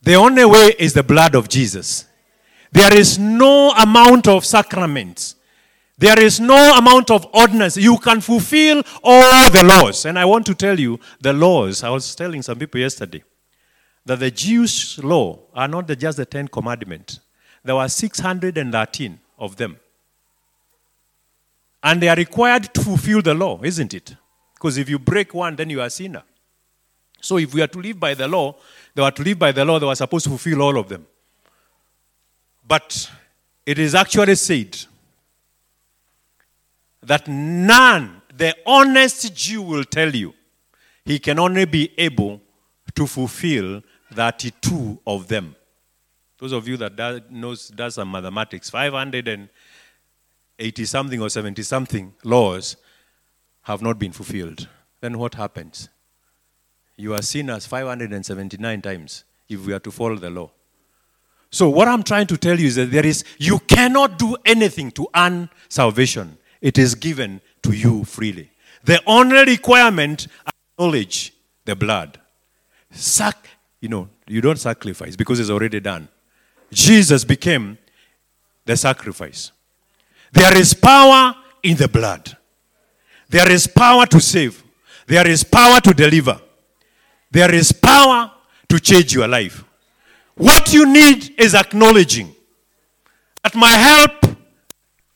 The 0.00 0.14
only 0.14 0.46
way 0.46 0.74
is 0.78 0.94
the 0.94 1.02
blood 1.02 1.34
of 1.34 1.50
Jesus. 1.50 2.06
There 2.72 2.96
is 2.96 3.18
no 3.18 3.72
amount 3.72 4.28
of 4.28 4.46
sacraments. 4.46 5.35
There 5.98 6.20
is 6.20 6.40
no 6.40 6.76
amount 6.76 7.10
of 7.10 7.26
ordinance. 7.32 7.76
You 7.76 7.96
can 7.96 8.20
fulfill 8.20 8.82
all 9.02 9.50
the 9.50 9.62
laws. 9.62 10.04
And 10.04 10.18
I 10.18 10.26
want 10.26 10.44
to 10.46 10.54
tell 10.54 10.78
you 10.78 11.00
the 11.20 11.32
laws. 11.32 11.82
I 11.82 11.88
was 11.88 12.14
telling 12.14 12.42
some 12.42 12.58
people 12.58 12.80
yesterday 12.80 13.24
that 14.04 14.20
the 14.20 14.30
Jewish 14.30 14.98
law 14.98 15.38
are 15.54 15.66
not 15.66 15.88
just 15.88 16.18
the 16.18 16.26
Ten 16.26 16.48
Commandments. 16.48 17.20
There 17.64 17.74
were 17.74 17.88
613 17.88 19.18
of 19.38 19.56
them. 19.56 19.78
And 21.82 22.02
they 22.02 22.08
are 22.08 22.16
required 22.16 22.74
to 22.74 22.80
fulfill 22.82 23.22
the 23.22 23.34
law, 23.34 23.60
isn't 23.62 23.94
it? 23.94 24.14
Because 24.54 24.76
if 24.76 24.88
you 24.88 24.98
break 24.98 25.32
one, 25.32 25.56
then 25.56 25.70
you 25.70 25.80
are 25.80 25.86
a 25.86 25.90
sinner. 25.90 26.22
So 27.20 27.38
if 27.38 27.54
we 27.54 27.62
are 27.62 27.66
to 27.68 27.80
live 27.80 27.98
by 27.98 28.14
the 28.14 28.28
law, 28.28 28.56
they 28.94 29.02
were 29.02 29.10
to 29.10 29.22
live 29.22 29.38
by 29.38 29.52
the 29.52 29.64
law, 29.64 29.78
they 29.78 29.86
were 29.86 29.94
supposed 29.94 30.24
to 30.24 30.30
fulfill 30.30 30.62
all 30.62 30.78
of 30.78 30.88
them. 30.88 31.06
But 32.66 33.10
it 33.64 33.78
is 33.78 33.94
actually 33.94 34.34
said 34.34 34.76
that 37.06 37.26
none, 37.28 38.22
the 38.36 38.54
honest 38.66 39.34
Jew 39.34 39.62
will 39.62 39.84
tell 39.84 40.14
you, 40.14 40.34
he 41.04 41.18
can 41.18 41.38
only 41.38 41.64
be 41.64 41.92
able 41.98 42.40
to 42.94 43.06
fulfill 43.06 43.82
32 44.12 45.00
of 45.06 45.28
them. 45.28 45.56
Those 46.38 46.52
of 46.52 46.68
you 46.68 46.76
that 46.78 46.96
does, 46.96 47.20
knows 47.30 47.68
does 47.68 47.94
some 47.94 48.10
mathematics, 48.10 48.68
580 48.70 50.84
something 50.84 51.22
or 51.22 51.30
70 51.30 51.62
something 51.62 52.12
laws 52.24 52.76
have 53.62 53.82
not 53.82 53.98
been 53.98 54.12
fulfilled. 54.12 54.68
Then 55.00 55.18
what 55.18 55.34
happens? 55.34 55.88
you 56.96 57.14
are 57.14 57.22
seen 57.22 57.50
as 57.50 57.66
579 57.66 58.82
times 58.82 59.24
if 59.48 59.64
we 59.66 59.72
are 59.72 59.78
to 59.78 59.90
follow 59.90 60.16
the 60.16 60.30
law. 60.30 60.50
So, 61.50 61.68
what 61.68 61.88
I'm 61.88 62.02
trying 62.02 62.26
to 62.28 62.36
tell 62.36 62.58
you 62.58 62.66
is 62.66 62.76
that 62.76 62.90
there 62.90 63.06
is, 63.06 63.24
you 63.38 63.58
cannot 63.60 64.18
do 64.18 64.36
anything 64.44 64.90
to 64.92 65.06
earn 65.14 65.48
salvation. 65.68 66.36
It 66.60 66.78
is 66.78 66.94
given 66.94 67.40
to 67.62 67.72
you 67.72 68.04
freely. 68.04 68.50
The 68.84 69.02
only 69.06 69.44
requirement, 69.44 70.28
acknowledge 70.46 71.32
the 71.64 71.74
blood. 71.74 72.20
Sac, 72.90 73.48
you 73.80 73.88
know, 73.88 74.08
you 74.26 74.40
don't 74.40 74.58
sacrifice 74.58 75.16
because 75.16 75.40
it's 75.40 75.50
already 75.50 75.80
done. 75.80 76.08
Jesus 76.72 77.24
became 77.24 77.78
the 78.64 78.76
sacrifice. 78.76 79.52
There 80.32 80.56
is 80.56 80.74
power 80.74 81.34
in 81.62 81.76
the 81.76 81.88
blood. 81.88 82.36
There 83.28 83.50
is 83.50 83.66
power 83.66 84.06
to 84.06 84.20
save. 84.20 84.62
There 85.06 85.26
is 85.26 85.44
power 85.44 85.80
to 85.80 85.92
deliver. 85.92 86.40
There 87.30 87.54
is 87.54 87.72
power 87.72 88.30
to 88.68 88.80
change 88.80 89.14
your 89.14 89.28
life. 89.28 89.64
What 90.34 90.72
you 90.72 90.86
need 90.86 91.38
is 91.38 91.54
acknowledging 91.54 92.34
that 93.42 93.54
my 93.54 93.70
help 93.70 94.36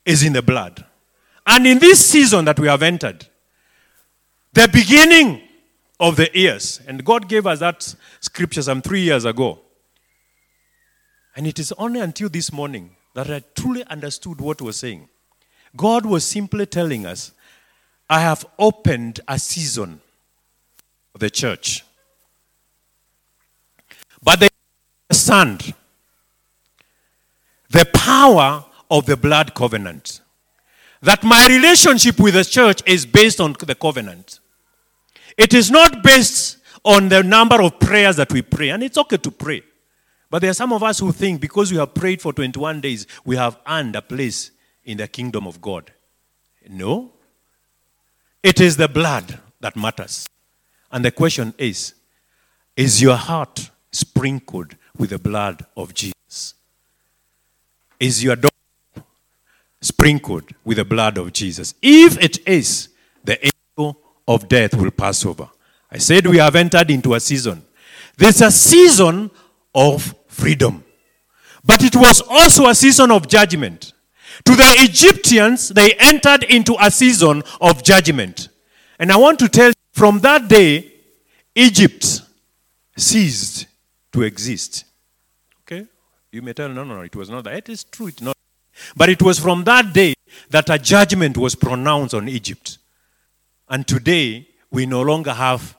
is 0.05 0.23
in 0.23 0.33
the 0.33 0.43
blood. 0.43 0.85
And 1.47 1.67
in 1.67 1.79
this 1.79 2.05
season 2.05 2.45
that 2.45 2.59
we 2.59 2.69
have 2.69 2.83
entered, 2.83 3.27
the 4.53 4.69
beginning 4.69 5.43
of 5.99 6.17
the 6.17 6.31
years, 6.33 6.81
and 6.87 7.05
God 7.05 7.29
gave 7.29 7.47
us 7.47 7.61
that 7.61 7.95
scripture 8.21 8.63
some 8.63 8.83
three 8.83 9.03
years 9.03 9.25
ago. 9.25 9.59
And 11.37 11.47
it 11.47 11.59
is 11.59 11.73
only 11.73 12.01
until 12.01 12.29
this 12.29 12.53
morning 12.53 12.97
that 13.15 13.31
I 13.31 13.43
truly 13.55 13.85
understood 13.85 14.41
what 14.41 14.61
was 14.61 14.77
saying. 14.77 15.09
God 15.77 16.05
was 16.05 16.25
simply 16.25 16.67
telling 16.67 17.07
us, 17.07 17.33
I 18.09 18.21
have 18.21 18.45
opened 18.59 19.21
a 19.29 19.39
season 19.39 20.01
of 21.15 21.21
the 21.21 21.31
church. 21.31 21.85
But 24.23 24.41
they 24.41 24.49
understand 25.09 25.75
the 27.71 27.85
power 27.95 28.65
of 28.91 29.07
the 29.07 29.17
blood 29.17 29.55
covenant. 29.55 30.21
That 31.03 31.23
my 31.25 31.47
relationship 31.47 32.21
with 32.21 32.35
the 32.35 32.45
church 32.45 32.83
is 32.87 33.07
based 33.07 33.41
on 33.41 33.55
the 33.59 33.75
covenant. 33.75 34.41
It 35.37 35.55
is 35.55 35.71
not 35.71 36.03
based 36.03 36.59
on 36.85 37.09
the 37.09 37.23
number 37.23 37.63
of 37.63 37.79
prayers 37.79 38.17
that 38.17 38.33
we 38.33 38.43
pray. 38.43 38.71
And 38.71 38.83
it's 38.83 38.99
okay 38.99 39.17
to 39.17 39.31
pray. 39.31 39.63
But 40.29 40.41
there 40.43 40.51
are 40.51 40.55
some 40.55 40.73
of 40.73 40.83
us 40.83 40.99
who 40.99 41.13
think 41.13 41.41
because 41.41 41.73
we 41.73 41.79
have 41.79 41.95
prayed 41.95 42.23
for 42.23 42.33
21 42.33 42.81
days, 42.81 43.07
we 43.25 43.37
have 43.37 43.59
earned 43.67 43.97
a 43.97 44.03
place 44.03 44.53
in 44.85 44.99
the 44.99 45.09
kingdom 45.09 45.47
of 45.47 45.61
God. 45.61 45.93
No. 46.69 47.13
It 48.43 48.61
is 48.61 48.77
the 48.77 48.89
blood 48.89 49.41
that 49.61 49.77
matters. 49.77 50.27
And 50.93 51.05
the 51.05 51.11
question 51.11 51.55
is 51.59 51.95
Is 52.77 53.03
your 53.03 53.17
heart 53.17 53.71
sprinkled 53.91 54.77
with 54.97 55.11
the 55.11 55.19
blood 55.19 55.67
of 55.77 55.95
Jesus? 55.95 56.55
Is 57.99 58.23
your 58.23 58.37
sprinkled 59.81 60.51
with 60.65 60.77
the 60.77 60.85
blood 60.85 61.19
of 61.19 61.33
Jesus? 61.33 61.75
If 61.83 62.19
it 62.23 62.47
is, 62.47 62.89
the 63.25 63.39
angel 63.45 63.99
of 64.27 64.49
death 64.49 64.75
will 64.75 64.91
pass 64.91 65.25
over. 65.27 65.49
I 65.91 65.99
said 65.99 66.27
we 66.27 66.39
have 66.39 66.57
entered 66.57 66.91
into 66.91 67.15
a 67.15 67.21
season. 67.21 67.65
There's 68.17 68.41
a 68.43 68.51
season 68.51 69.31
of 69.75 70.15
freedom, 70.29 70.85
but 71.65 71.83
it 71.83 71.97
was 71.97 72.23
also 72.29 72.69
a 72.69 72.75
season 72.75 73.11
of 73.11 73.29
judgment. 73.29 73.93
To 74.45 74.57
the 74.57 74.75
Egyptians, 74.79 75.69
they 75.69 75.95
entered 75.95 76.45
into 76.45 76.77
a 76.81 76.91
season 76.91 77.43
of 77.61 77.83
judgment. 77.83 78.49
And 78.99 79.11
I 79.11 79.17
want 79.17 79.39
to 79.41 79.49
tell 79.49 79.69
you, 79.69 79.75
from 79.93 80.21
that 80.21 80.49
day, 80.49 80.93
Egypt 81.55 82.23
ceased 82.97 83.67
to 84.13 84.23
exist. 84.23 84.85
Okay? 85.63 85.87
You 86.31 86.43
may 86.43 86.53
tell, 86.53 86.69
no, 86.69 86.85
no, 86.85 86.97
no, 86.97 87.01
it 87.03 87.17
was 87.17 87.29
not 87.29 87.45
that. 87.45 87.55
It 87.55 87.69
is 87.69 87.85
true, 87.85 88.07
it's 88.09 88.23
not. 88.23 88.37
But 88.97 89.09
it 89.09 89.23
was 89.23 89.39
from 89.39 89.65
that 89.65 89.93
day 89.93 90.15
that 90.51 90.71
a 90.71 90.79
judgment 90.79 91.37
was 91.37 91.55
pronounced 91.55 92.15
on 92.15 92.29
Egypt. 92.29 92.79
And 93.69 93.87
today, 93.87 94.49
we 94.71 94.87
no 94.87 95.03
longer 95.03 95.33
have 95.33 95.77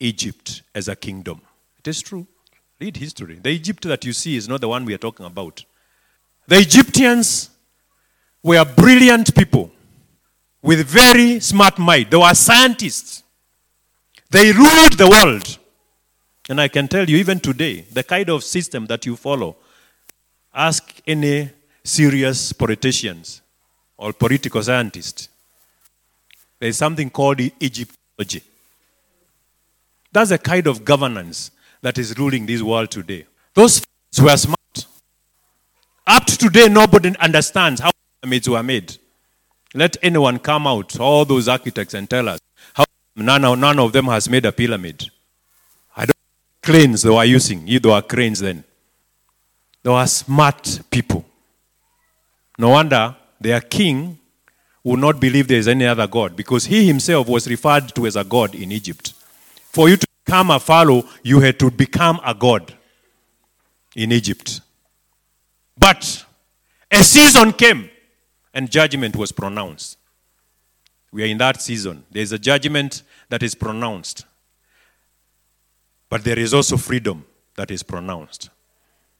Egypt 0.00 0.62
as 0.74 0.88
a 0.88 0.96
kingdom. 0.96 1.40
It 1.78 1.88
is 1.88 2.00
true. 2.00 2.26
Read 2.80 2.96
history. 2.96 3.38
The 3.42 3.50
Egypt 3.50 3.84
that 3.84 4.04
you 4.04 4.12
see 4.12 4.36
is 4.36 4.48
not 4.48 4.60
the 4.60 4.68
one 4.68 4.84
we 4.84 4.94
are 4.94 4.98
talking 4.98 5.26
about. 5.26 5.64
The 6.46 6.58
Egyptians 6.58 7.50
were 8.42 8.64
brilliant 8.64 9.34
people 9.34 9.70
with 10.60 10.86
very 10.86 11.40
smart 11.40 11.78
mind. 11.78 12.08
They 12.10 12.16
were 12.16 12.34
scientists. 12.34 13.22
They 14.30 14.52
ruled 14.52 14.94
the 14.94 15.08
world. 15.08 15.58
And 16.48 16.60
I 16.60 16.68
can 16.68 16.88
tell 16.88 17.08
you, 17.08 17.16
even 17.16 17.40
today, 17.40 17.86
the 17.92 18.02
kind 18.02 18.28
of 18.28 18.44
system 18.44 18.86
that 18.86 19.06
you 19.06 19.16
follow, 19.16 19.56
ask 20.52 21.00
any 21.06 21.50
serious 21.84 22.52
politicians 22.52 23.42
or 23.96 24.12
political 24.12 24.62
scientists. 24.62 25.28
There 26.58 26.68
is 26.68 26.78
something 26.78 27.10
called 27.10 27.40
Egyptology. 27.40 28.42
That's 30.10 30.30
the 30.30 30.38
kind 30.38 30.66
of 30.66 30.84
governance 30.84 31.50
that 31.82 31.98
is 31.98 32.16
ruling 32.18 32.46
this 32.46 32.62
world 32.62 32.90
today. 32.90 33.26
Those 33.52 33.84
were 34.20 34.36
smart. 34.36 34.86
Up 36.06 36.24
to 36.24 36.38
today, 36.38 36.68
nobody 36.68 37.14
understands 37.18 37.80
how 37.80 37.90
pyramids 38.22 38.48
were 38.48 38.62
made. 38.62 38.96
Let 39.74 39.96
anyone 40.02 40.38
come 40.38 40.66
out, 40.66 40.98
all 40.98 41.24
those 41.24 41.48
architects, 41.48 41.94
and 41.94 42.08
tell 42.08 42.28
us 42.28 42.40
how 42.72 42.84
none 43.16 43.44
of, 43.44 43.58
none 43.58 43.78
of 43.78 43.92
them 43.92 44.06
has 44.06 44.28
made 44.28 44.46
a 44.46 44.52
pyramid. 44.52 45.10
I 45.96 46.06
don't 46.06 46.16
cranes 46.62 47.02
they 47.02 47.10
were 47.10 47.24
using. 47.24 47.66
You 47.66 47.80
were 47.82 48.00
cranes 48.02 48.40
then. 48.40 48.64
They 49.82 49.90
were 49.90 50.06
smart 50.06 50.80
people. 50.90 51.24
No 52.58 52.70
wonder 52.70 53.16
their 53.40 53.60
king 53.60 54.18
would 54.82 55.00
not 55.00 55.20
believe 55.20 55.48
there 55.48 55.58
is 55.58 55.68
any 55.68 55.86
other 55.86 56.06
God 56.06 56.36
because 56.36 56.66
he 56.66 56.86
himself 56.86 57.28
was 57.28 57.48
referred 57.48 57.94
to 57.94 58.06
as 58.06 58.16
a 58.16 58.24
God 58.24 58.54
in 58.54 58.70
Egypt. 58.70 59.12
For 59.72 59.88
you 59.88 59.96
to 59.96 60.06
become 60.24 60.50
a 60.50 60.60
Pharaoh, 60.60 61.04
you 61.22 61.40
had 61.40 61.58
to 61.58 61.70
become 61.70 62.20
a 62.24 62.34
God 62.34 62.72
in 63.96 64.12
Egypt. 64.12 64.60
But 65.76 66.24
a 66.90 67.02
season 67.02 67.52
came 67.52 67.90
and 68.52 68.70
judgment 68.70 69.16
was 69.16 69.32
pronounced. 69.32 69.98
We 71.10 71.22
are 71.22 71.26
in 71.26 71.38
that 71.38 71.60
season. 71.62 72.04
There 72.10 72.22
is 72.22 72.32
a 72.32 72.38
judgment 72.38 73.02
that 73.28 73.42
is 73.42 73.54
pronounced. 73.54 74.26
But 76.08 76.24
there 76.24 76.38
is 76.38 76.52
also 76.52 76.76
freedom 76.76 77.24
that 77.56 77.70
is 77.70 77.82
pronounced. 77.82 78.50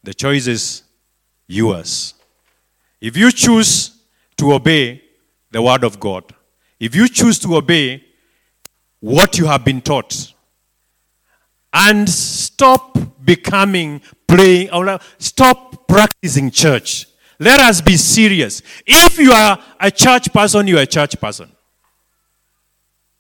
The 0.03 0.15
choice 0.15 0.47
is 0.47 0.83
yours. 1.47 2.15
If 3.05 3.19
you 3.19 3.31
choose 3.31 3.99
to 4.39 4.55
obey 4.55 5.03
the 5.51 5.61
word 5.61 5.85
of 5.85 6.01
God, 6.01 6.25
if 6.81 6.97
you 6.97 7.07
choose 7.07 7.39
to 7.41 7.57
obey 7.57 8.03
what 8.99 9.37
you 9.37 9.45
have 9.45 9.63
been 9.63 9.83
taught, 9.83 10.33
and 11.75 12.09
stop 12.09 12.97
becoming 13.23 14.01
playing, 14.27 14.71
or 14.71 14.89
uh, 14.89 14.99
stop 15.19 15.87
practicing 15.87 16.51
church. 16.51 17.07
Let 17.39 17.61
us 17.61 17.83
be 17.83 17.99
serious. 17.99 18.63
If 18.87 19.19
you 19.19 19.33
are 19.33 19.59
a 19.79 19.91
church 19.91 20.33
person, 20.33 20.67
you 20.67 20.79
are 20.79 20.83
a 20.85 20.87
church 20.87 21.21
person. 21.21 21.53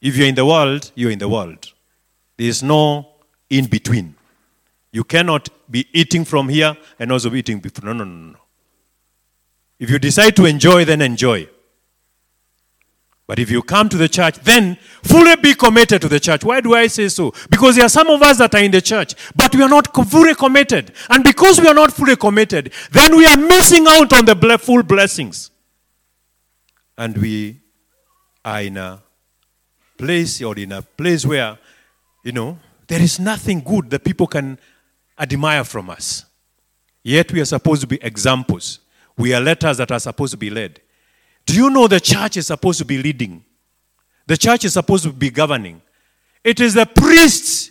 If 0.01 0.17
you're 0.17 0.29
in 0.29 0.35
the 0.35 0.47
world, 0.47 0.93
you're 0.95 1.11
in 1.11 1.19
the 1.19 1.29
world. 1.29 1.73
There 2.39 2.47
is 2.47 2.63
no 2.63 3.07
in 3.51 3.67
between. 3.67 4.15
You 4.93 5.05
cannot 5.05 5.51
be 5.71 5.87
eating 5.93 6.25
from 6.25 6.49
here 6.49 6.75
and 6.99 7.13
also 7.13 7.35
eating 7.35 7.59
before. 7.59 7.85
No, 7.85 7.93
no, 7.93 8.05
no, 8.05 8.33
no. 8.33 8.44
If 9.79 9.91
you 9.91 9.99
decide 9.99 10.37
to 10.37 10.45
enjoy, 10.45 10.85
then 10.85 11.03
enjoy. 11.03 11.49
But 13.27 13.39
if 13.39 13.51
you 13.51 13.63
come 13.63 13.89
to 13.89 13.97
the 13.97 14.09
church, 14.09 14.39
then 14.41 14.77
fully 15.03 15.37
be 15.37 15.55
committed 15.55 16.03
to 16.03 16.09
the 16.09 16.21
church. 16.21 16.45
Why 16.45 16.61
do 16.61 16.75
I 16.75 16.89
say 16.89 17.09
so? 17.09 17.33
Because 17.49 17.77
there 17.77 17.87
are 17.87 17.91
some 17.91 18.09
of 18.09 18.21
us 18.21 18.37
that 18.39 18.55
are 18.55 18.61
in 18.61 18.71
the 18.71 18.83
church, 18.83 19.15
but 19.35 19.55
we 19.55 19.63
are 19.63 19.69
not 19.69 19.95
fully 20.09 20.35
committed. 20.35 20.93
And 21.09 21.25
because 21.25 21.59
we 21.59 21.67
are 21.67 21.75
not 21.75 21.91
fully 21.91 22.17
committed, 22.17 22.73
then 22.91 23.17
we 23.17 23.25
are 23.25 23.37
missing 23.37 23.87
out 23.89 24.13
on 24.13 24.27
the 24.27 24.59
full 24.61 24.83
blessings. 24.83 25.51
And 26.99 27.17
we 27.17 27.61
are 28.45 28.61
in 28.61 28.77
a 28.77 29.03
place 29.97 30.43
or 30.43 30.57
in 30.59 30.73
a 30.73 30.83
place 30.83 31.25
where, 31.25 31.59
you 32.25 32.33
know, 32.33 32.59
there 32.87 33.01
is 33.01 33.19
nothing 33.19 33.61
good 33.61 33.89
that 33.89 34.05
people 34.05 34.27
can 34.27 34.59
admire 35.19 35.65
from 35.65 35.89
us. 35.89 36.27
Yet 37.03 37.33
we 37.33 37.41
are 37.41 37.47
supposed 37.47 37.81
to 37.81 37.87
be 37.87 37.99
examples. 38.03 38.81
We 39.17 39.33
are 39.35 39.41
letters 39.41 39.77
that 39.79 39.91
are 39.93 40.01
supposed 40.01 40.33
to 40.33 40.37
be 40.37 40.51
led. 40.51 40.81
Do 41.47 41.55
you 41.55 41.71
know 41.71 41.87
the 41.87 42.01
church 42.01 42.37
is 42.37 42.47
supposed 42.47 42.79
to 42.79 42.85
be 42.85 43.03
leading? 43.03 43.45
The 44.27 44.37
church 44.37 44.65
is 44.65 44.73
supposed 44.73 45.05
to 45.05 45.13
be 45.13 45.31
governing. 45.31 45.83
It 46.43 46.61
is 46.61 46.75
the 46.75 46.87
priests, 46.87 47.71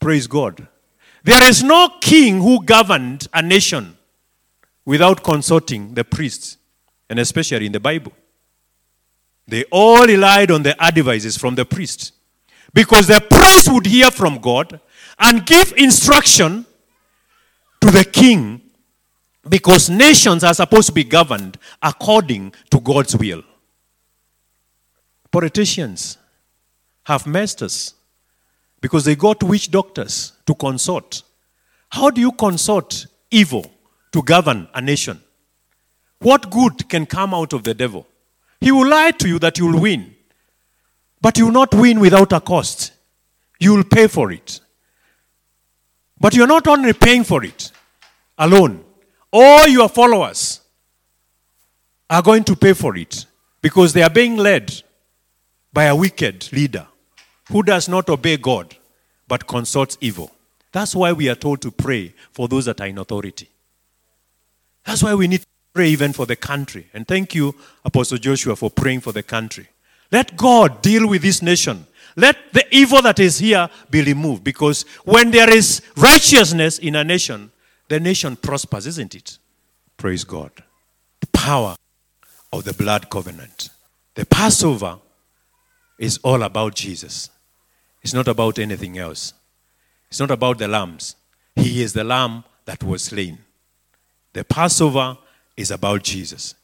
praise 0.00 0.26
God. 0.26 0.66
There 1.24 1.48
is 1.48 1.62
no 1.62 1.90
king 2.00 2.40
who 2.40 2.64
governed 2.64 3.28
a 3.34 3.42
nation 3.42 3.96
without 4.84 5.22
consulting 5.22 5.94
the 5.94 6.04
priests, 6.04 6.56
and 7.10 7.18
especially 7.18 7.66
in 7.66 7.72
the 7.72 7.80
Bible. 7.80 8.12
They 9.46 9.64
all 9.64 10.06
relied 10.06 10.50
on 10.50 10.62
the 10.62 10.80
advices 10.82 11.36
from 11.36 11.54
the 11.54 11.64
priest 11.64 12.12
because 12.72 13.06
the 13.06 13.20
priest 13.30 13.72
would 13.72 13.86
hear 13.86 14.10
from 14.10 14.38
God 14.38 14.80
and 15.18 15.44
give 15.44 15.72
instruction 15.76 16.66
to 17.80 17.90
the 17.90 18.04
king 18.04 18.67
because 19.48 19.88
nations 19.88 20.44
are 20.44 20.54
supposed 20.54 20.88
to 20.88 20.92
be 20.92 21.04
governed 21.04 21.58
according 21.82 22.52
to 22.70 22.80
God's 22.80 23.16
will. 23.16 23.42
Politicians 25.30 26.18
have 27.04 27.26
messed 27.26 27.62
us 27.62 27.94
because 28.80 29.04
they 29.04 29.16
go 29.16 29.34
to 29.34 29.46
witch 29.46 29.70
doctors 29.70 30.32
to 30.46 30.54
consort. 30.54 31.22
How 31.90 32.10
do 32.10 32.20
you 32.20 32.32
consort 32.32 33.06
evil 33.30 33.70
to 34.12 34.22
govern 34.22 34.68
a 34.74 34.80
nation? 34.80 35.20
What 36.20 36.50
good 36.50 36.88
can 36.88 37.06
come 37.06 37.34
out 37.34 37.52
of 37.52 37.62
the 37.62 37.74
devil? 37.74 38.06
He 38.60 38.72
will 38.72 38.88
lie 38.88 39.12
to 39.12 39.28
you 39.28 39.38
that 39.38 39.58
you 39.58 39.66
will 39.66 39.80
win, 39.80 40.14
but 41.20 41.38
you 41.38 41.46
will 41.46 41.52
not 41.52 41.74
win 41.74 42.00
without 42.00 42.32
a 42.32 42.40
cost. 42.40 42.92
You 43.60 43.74
will 43.74 43.84
pay 43.84 44.06
for 44.06 44.32
it. 44.32 44.60
But 46.20 46.34
you're 46.34 46.48
not 46.48 46.66
only 46.66 46.92
paying 46.92 47.24
for 47.24 47.44
it 47.44 47.70
alone, 48.36 48.84
all 49.32 49.66
your 49.68 49.88
followers 49.88 50.60
are 52.10 52.22
going 52.22 52.44
to 52.44 52.56
pay 52.56 52.72
for 52.72 52.96
it 52.96 53.26
because 53.60 53.92
they 53.92 54.02
are 54.02 54.10
being 54.10 54.36
led 54.36 54.82
by 55.72 55.84
a 55.84 55.96
wicked 55.96 56.50
leader 56.52 56.86
who 57.48 57.62
does 57.62 57.88
not 57.88 58.08
obey 58.08 58.36
God 58.36 58.76
but 59.26 59.46
consults 59.46 59.98
evil. 60.00 60.32
That's 60.72 60.94
why 60.94 61.12
we 61.12 61.28
are 61.28 61.34
told 61.34 61.60
to 61.62 61.70
pray 61.70 62.14
for 62.32 62.48
those 62.48 62.64
that 62.66 62.80
are 62.80 62.86
in 62.86 62.98
authority. 62.98 63.48
That's 64.84 65.02
why 65.02 65.14
we 65.14 65.28
need 65.28 65.40
to 65.40 65.46
pray 65.74 65.88
even 65.88 66.12
for 66.12 66.26
the 66.26 66.36
country. 66.36 66.88
And 66.94 67.06
thank 67.06 67.34
you, 67.34 67.54
Apostle 67.84 68.18
Joshua, 68.18 68.56
for 68.56 68.70
praying 68.70 69.00
for 69.00 69.12
the 69.12 69.22
country. 69.22 69.68
Let 70.10 70.36
God 70.36 70.80
deal 70.80 71.06
with 71.08 71.22
this 71.22 71.42
nation. 71.42 71.86
Let 72.16 72.52
the 72.52 72.64
evil 72.74 73.02
that 73.02 73.18
is 73.20 73.38
here 73.38 73.68
be 73.90 74.02
removed 74.02 74.42
because 74.42 74.82
when 75.04 75.30
there 75.30 75.52
is 75.52 75.82
righteousness 75.96 76.78
in 76.78 76.96
a 76.96 77.04
nation, 77.04 77.50
the 77.88 78.00
nation 78.00 78.36
prospers, 78.36 78.86
isn't 78.86 79.14
it? 79.14 79.38
Praise 79.96 80.24
God. 80.24 80.52
The 81.20 81.26
power 81.28 81.76
of 82.52 82.64
the 82.64 82.74
blood 82.74 83.10
covenant. 83.10 83.70
The 84.14 84.26
Passover 84.26 84.98
is 85.98 86.18
all 86.22 86.42
about 86.42 86.74
Jesus, 86.74 87.30
it's 88.02 88.14
not 88.14 88.28
about 88.28 88.58
anything 88.58 88.98
else. 88.98 89.34
It's 90.08 90.20
not 90.20 90.30
about 90.30 90.58
the 90.58 90.68
lambs. 90.68 91.16
He 91.54 91.82
is 91.82 91.92
the 91.92 92.04
lamb 92.04 92.44
that 92.64 92.82
was 92.82 93.04
slain. 93.04 93.38
The 94.32 94.44
Passover 94.44 95.18
is 95.56 95.70
about 95.70 96.02
Jesus. 96.02 96.54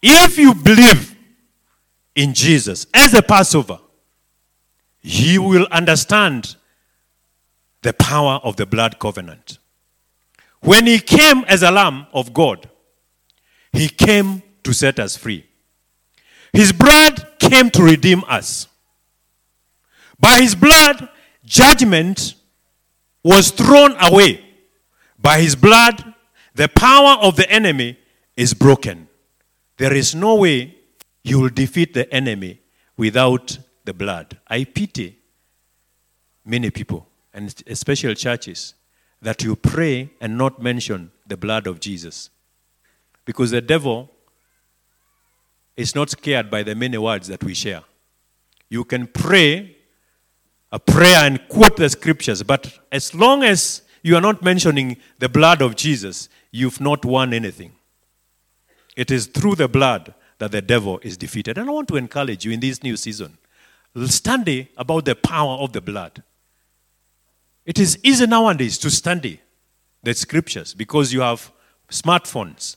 If 0.00 0.38
you 0.38 0.54
believe 0.54 1.14
in 2.14 2.32
Jesus 2.34 2.86
as 2.94 3.12
a 3.14 3.22
Passover, 3.22 3.78
you 5.02 5.42
will 5.42 5.66
understand 5.70 6.56
the 7.82 7.92
power 7.92 8.40
of 8.42 8.56
the 8.56 8.64
blood 8.64 8.98
covenant. 8.98 9.58
When 10.64 10.86
he 10.86 10.98
came 10.98 11.44
as 11.44 11.62
a 11.62 11.70
lamb 11.70 12.06
of 12.14 12.32
God, 12.32 12.70
he 13.72 13.88
came 13.88 14.42
to 14.62 14.72
set 14.72 14.98
us 14.98 15.14
free. 15.14 15.46
His 16.54 16.72
blood 16.72 17.38
came 17.38 17.70
to 17.70 17.82
redeem 17.82 18.24
us. 18.26 18.66
By 20.18 20.40
his 20.40 20.54
blood, 20.54 21.10
judgment 21.44 22.34
was 23.22 23.50
thrown 23.50 23.94
away. 24.00 24.42
By 25.18 25.40
his 25.40 25.54
blood, 25.54 26.14
the 26.54 26.68
power 26.68 27.18
of 27.20 27.36
the 27.36 27.50
enemy 27.50 27.98
is 28.36 28.54
broken. 28.54 29.08
There 29.76 29.92
is 29.92 30.14
no 30.14 30.36
way 30.36 30.76
you 31.22 31.40
will 31.40 31.50
defeat 31.50 31.92
the 31.92 32.10
enemy 32.12 32.60
without 32.96 33.58
the 33.84 33.92
blood. 33.92 34.38
I 34.48 34.64
pity 34.64 35.18
many 36.44 36.70
people, 36.70 37.06
and 37.34 37.54
especially 37.66 38.14
churches, 38.14 38.74
that 39.24 39.42
you 39.42 39.56
pray 39.56 40.10
and 40.20 40.38
not 40.38 40.62
mention 40.62 41.10
the 41.26 41.36
blood 41.36 41.66
of 41.66 41.80
Jesus. 41.80 42.30
Because 43.24 43.50
the 43.50 43.60
devil 43.60 44.10
is 45.76 45.94
not 45.94 46.10
scared 46.10 46.50
by 46.50 46.62
the 46.62 46.74
many 46.74 46.98
words 46.98 47.28
that 47.28 47.42
we 47.42 47.54
share. 47.54 47.82
You 48.68 48.84
can 48.84 49.06
pray 49.06 49.76
a 50.70 50.78
prayer 50.78 51.18
and 51.18 51.40
quote 51.48 51.76
the 51.76 51.88
scriptures, 51.88 52.42
but 52.42 52.78
as 52.92 53.14
long 53.14 53.42
as 53.42 53.82
you 54.02 54.14
are 54.16 54.20
not 54.20 54.42
mentioning 54.42 54.96
the 55.18 55.28
blood 55.28 55.62
of 55.62 55.76
Jesus, 55.76 56.28
you've 56.50 56.80
not 56.80 57.04
won 57.04 57.32
anything. 57.32 57.72
It 58.96 59.10
is 59.10 59.26
through 59.26 59.56
the 59.56 59.68
blood 59.68 60.14
that 60.38 60.52
the 60.52 60.62
devil 60.62 61.00
is 61.02 61.16
defeated. 61.16 61.58
And 61.58 61.68
I 61.68 61.72
want 61.72 61.88
to 61.88 61.96
encourage 61.96 62.44
you 62.44 62.52
in 62.52 62.60
this 62.60 62.82
new 62.82 62.96
season 62.96 63.38
study 64.06 64.68
about 64.76 65.04
the 65.04 65.14
power 65.14 65.56
of 65.58 65.72
the 65.72 65.80
blood. 65.80 66.22
It 67.64 67.78
is 67.78 67.98
easy 68.02 68.26
nowadays 68.26 68.78
to 68.78 68.90
study 68.90 69.40
the 70.02 70.14
scriptures 70.14 70.74
because 70.74 71.12
you 71.12 71.20
have 71.22 71.50
smartphones. 71.90 72.76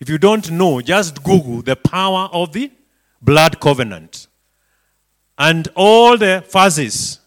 If 0.00 0.08
you 0.08 0.18
don't 0.18 0.50
know, 0.50 0.80
just 0.80 1.22
Google 1.22 1.62
the 1.62 1.76
power 1.76 2.28
of 2.32 2.52
the 2.52 2.70
blood 3.20 3.60
covenant. 3.60 4.28
And 5.38 5.68
all 5.74 6.16
the 6.16 6.42
phases 6.46 7.20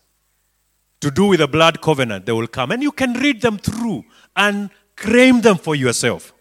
to 1.01 1.11
do 1.11 1.25
with 1.27 1.39
the 1.39 1.47
blood 1.47 1.81
covenant, 1.81 2.25
they 2.25 2.31
will 2.31 2.47
come. 2.47 2.71
And 2.71 2.81
you 2.81 2.91
can 2.91 3.13
read 3.13 3.41
them 3.41 3.57
through 3.57 4.05
and 4.35 4.69
claim 4.95 5.41
them 5.41 5.57
for 5.57 5.75
yourself. 5.75 6.33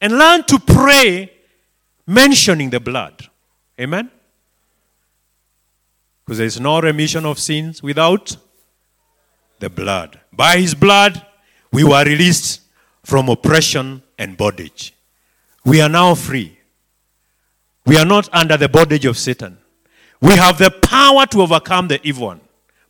And 0.00 0.16
learn 0.16 0.44
to 0.44 0.58
pray 0.58 1.32
mentioning 2.06 2.70
the 2.70 2.80
blood. 2.80 3.28
Amen? 3.78 4.10
Because 6.24 6.38
there 6.38 6.46
is 6.46 6.60
no 6.60 6.80
remission 6.80 7.26
of 7.26 7.38
sins 7.38 7.82
without 7.82 8.36
the 9.60 9.70
blood. 9.70 10.18
By 10.32 10.58
his 10.58 10.74
blood, 10.74 11.24
we 11.72 11.84
were 11.84 12.04
released 12.04 12.62
from 13.04 13.28
oppression 13.28 14.02
and 14.18 14.36
bondage. 14.36 14.94
We 15.64 15.80
are 15.80 15.88
now 15.88 16.14
free. 16.14 16.58
We 17.86 17.96
are 17.96 18.04
not 18.04 18.28
under 18.32 18.56
the 18.56 18.68
bondage 18.68 19.04
of 19.04 19.16
Satan. 19.16 19.58
We 20.20 20.34
have 20.34 20.58
the 20.58 20.70
power 20.70 21.26
to 21.26 21.42
overcome 21.42 21.88
the 21.88 22.00
evil 22.06 22.26
one 22.28 22.40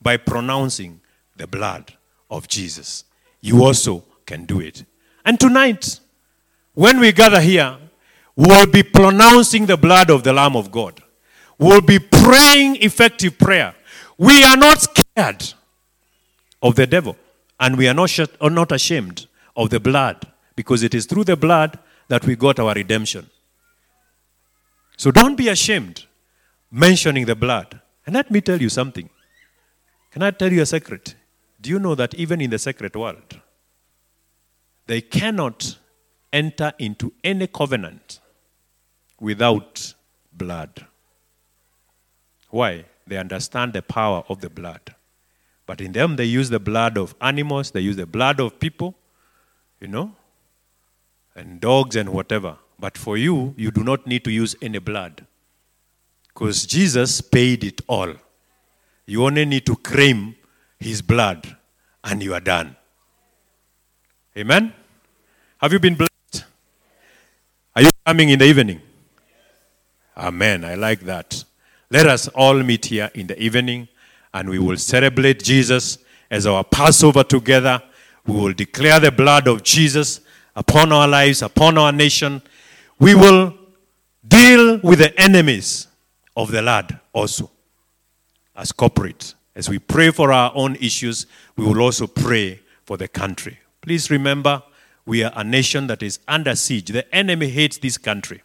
by 0.01 0.17
pronouncing 0.17 1.01
the 1.37 1.47
blood 1.47 1.93
of 2.31 2.49
Jesus. 2.49 3.05
You 3.41 3.65
also 3.65 4.05
can 4.27 4.47
do 4.47 4.61
it. 4.61 4.85
And 5.25 5.39
tonight, 5.39 6.01
when 6.75 6.99
we 6.99 7.13
gather 7.13 7.41
here, 7.41 7.77
we'll 8.37 8.67
be 8.67 8.83
pronouncing 8.83 9.67
the 9.67 9.77
blood 9.77 10.11
of 10.11 10.23
the 10.23 10.33
Lamb 10.33 10.57
of 10.57 10.71
God. 10.71 11.03
We'll 11.59 11.83
be 11.83 11.99
praying 11.99 12.77
effective 12.77 13.39
prayer. 13.39 13.75
We 14.17 14.45
are 14.45 14.57
not 14.57 14.81
scared 14.81 15.55
of 16.63 16.75
the 16.75 16.87
devil, 16.87 17.17
and 17.59 17.77
we 17.77 17.89
are 17.89 17.95
not, 17.95 18.11
sh- 18.11 18.21
are 18.41 18.51
not 18.51 18.73
ashamed 18.73 19.27
of 19.57 19.71
the 19.71 19.81
blood 19.81 20.27
because 20.57 20.83
it 20.83 20.95
is 20.95 21.07
through 21.07 21.25
the 21.25 21.37
blood 21.37 21.79
that 22.09 22.25
we 22.27 22.37
got 22.37 22.59
our 22.59 22.75
redemption. 22.75 23.29
So 24.97 25.11
don't 25.11 25.37
be 25.37 25.49
ashamed 25.49 26.07
mentioning 26.71 27.25
the 27.27 27.35
blood. 27.35 27.81
And 28.07 28.15
let 28.15 28.31
me 28.31 28.41
tell 28.41 28.61
you 28.61 28.69
something. 28.69 29.09
Can 30.11 30.23
I 30.23 30.31
tell 30.31 30.53
you 30.53 30.63
a 30.63 30.67
secret? 30.67 31.15
Do 31.61 31.71
you 31.71 31.79
know 31.79 31.95
that 31.95 32.15
even 32.15 32.41
in 32.41 32.51
the 32.51 32.59
secret 32.59 32.97
world, 32.97 33.41
they 34.87 35.01
cannot 35.01 35.79
enter 36.33 36.73
into 36.79 37.13
any 37.23 37.47
covenant 37.47 38.21
without 39.21 39.95
blood? 40.33 40.87
Why? 42.51 42.85
They 43.07 43.17
understand 43.17 43.73
the 43.73 43.83
power 43.83 44.25
of 44.29 44.41
the 44.41 44.51
blood. 44.51 44.95
But 45.71 45.81
in 45.81 45.93
them, 45.93 46.17
they 46.17 46.25
use 46.25 46.51
the 46.51 46.59
blood 46.59 46.99
of 46.99 47.15
animals, 47.21 47.71
they 47.71 47.79
use 47.79 47.95
the 47.95 48.05
blood 48.05 48.41
of 48.41 48.59
people, 48.59 48.97
you 49.81 49.87
know, 49.87 50.17
and 51.37 51.61
dogs 51.61 51.95
and 51.95 52.09
whatever. 52.09 52.57
But 52.81 52.99
for 52.99 53.17
you, 53.17 53.55
you 53.57 53.71
do 53.71 53.85
not 53.85 54.05
need 54.05 54.25
to 54.25 54.33
use 54.33 54.57
any 54.61 54.81
blood. 54.81 55.25
Because 56.27 56.67
Jesus 56.67 57.21
paid 57.21 57.63
it 57.63 57.83
all. 57.87 58.15
You 59.07 59.25
only 59.25 59.45
need 59.45 59.65
to 59.67 59.77
claim 59.77 60.35
his 60.81 61.03
blood 61.03 61.57
and 62.03 62.21
you 62.21 62.35
are 62.35 62.41
done. 62.41 62.75
Amen? 64.37 64.73
Have 65.59 65.73
you 65.73 65.79
been 65.79 65.95
blessed? 65.95 66.47
Are 67.77 67.83
you 67.83 67.91
coming 68.05 68.31
in 68.31 68.41
the 68.41 68.47
evening? 68.47 68.81
Amen. 70.17 70.65
I 70.65 70.75
like 70.75 71.03
that. 71.03 71.45
Let 71.91 72.07
us 72.07 72.27
all 72.27 72.61
meet 72.61 72.87
here 72.87 73.13
in 73.15 73.29
the 73.29 73.41
evening 73.41 73.87
and 74.33 74.49
we 74.49 74.59
will 74.59 74.77
celebrate 74.77 75.43
Jesus 75.43 75.99
as 76.31 76.47
our 76.47 76.65
Passover 76.65 77.25
together. 77.25 77.83
We 78.27 78.35
will 78.35 78.53
declare 78.53 79.01
the 79.01 79.11
blood 79.11 79.49
of 79.49 79.63
Jesus 79.63 80.21
upon 80.55 80.93
our 80.93 81.09
lives, 81.09 81.43
upon 81.43 81.79
our 81.79 81.93
nation. 81.93 82.43
We 82.99 83.15
will 83.15 83.55
deal 84.27 84.79
with 84.79 84.99
the 85.01 85.19
enemies 85.21 85.89
of 86.37 86.51
the 86.51 86.63
Lord 86.63 86.99
also 87.13 87.51
as 88.55 88.73
corporate. 88.73 89.35
As 89.55 89.69
we 89.69 89.79
pray 89.79 90.11
for 90.11 90.33
our 90.33 90.53
own 90.55 90.77
issues, 90.77 91.27
we 91.57 91.65
will 91.65 91.81
also 91.81 92.07
pray 92.07 92.61
for 92.85 92.97
the 92.97 93.09
country. 93.09 93.59
Please 93.81 94.11
remember, 94.11 94.63
we 95.07 95.25
are 95.25 95.33
a 95.35 95.43
nation 95.43 95.87
that 95.89 96.03
is 96.03 96.21
under 96.29 96.55
siege. 96.55 96.91
The 96.91 97.13
enemy 97.15 97.49
hates 97.49 97.79
this 97.79 97.99
country. 97.99 98.43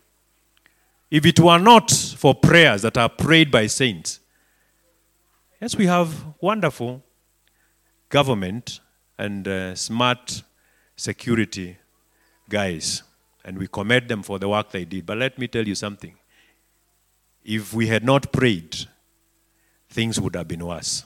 If 1.12 1.26
it 1.26 1.40
were 1.40 1.60
not 1.60 1.92
for 1.92 2.34
prayers 2.34 2.82
that 2.82 2.98
are 2.98 3.10
prayed 3.10 3.52
by 3.52 3.68
saints, 3.68 4.20
yes, 5.62 5.76
we 5.76 5.86
have 5.86 6.26
wonderful 6.42 7.04
government 8.10 8.80
and 9.18 9.48
uh, 9.48 9.76
smart 9.76 10.44
security 10.96 11.78
guys, 12.50 13.04
and 13.44 13.58
we 13.58 13.68
commend 13.68 14.08
them 14.08 14.24
for 14.24 14.40
the 14.40 14.48
work 14.50 14.72
they 14.72 14.86
did. 14.86 15.06
But 15.06 15.18
let 15.18 15.38
me 15.38 15.48
tell 15.48 15.68
you 15.68 15.76
something. 15.76 16.16
If 17.44 17.74
we 17.74 17.88
had 17.88 18.04
not 18.04 18.32
prayed, 18.32 18.76
things 19.90 20.20
would 20.20 20.36
have 20.36 20.48
been 20.48 20.66
worse. 20.66 21.06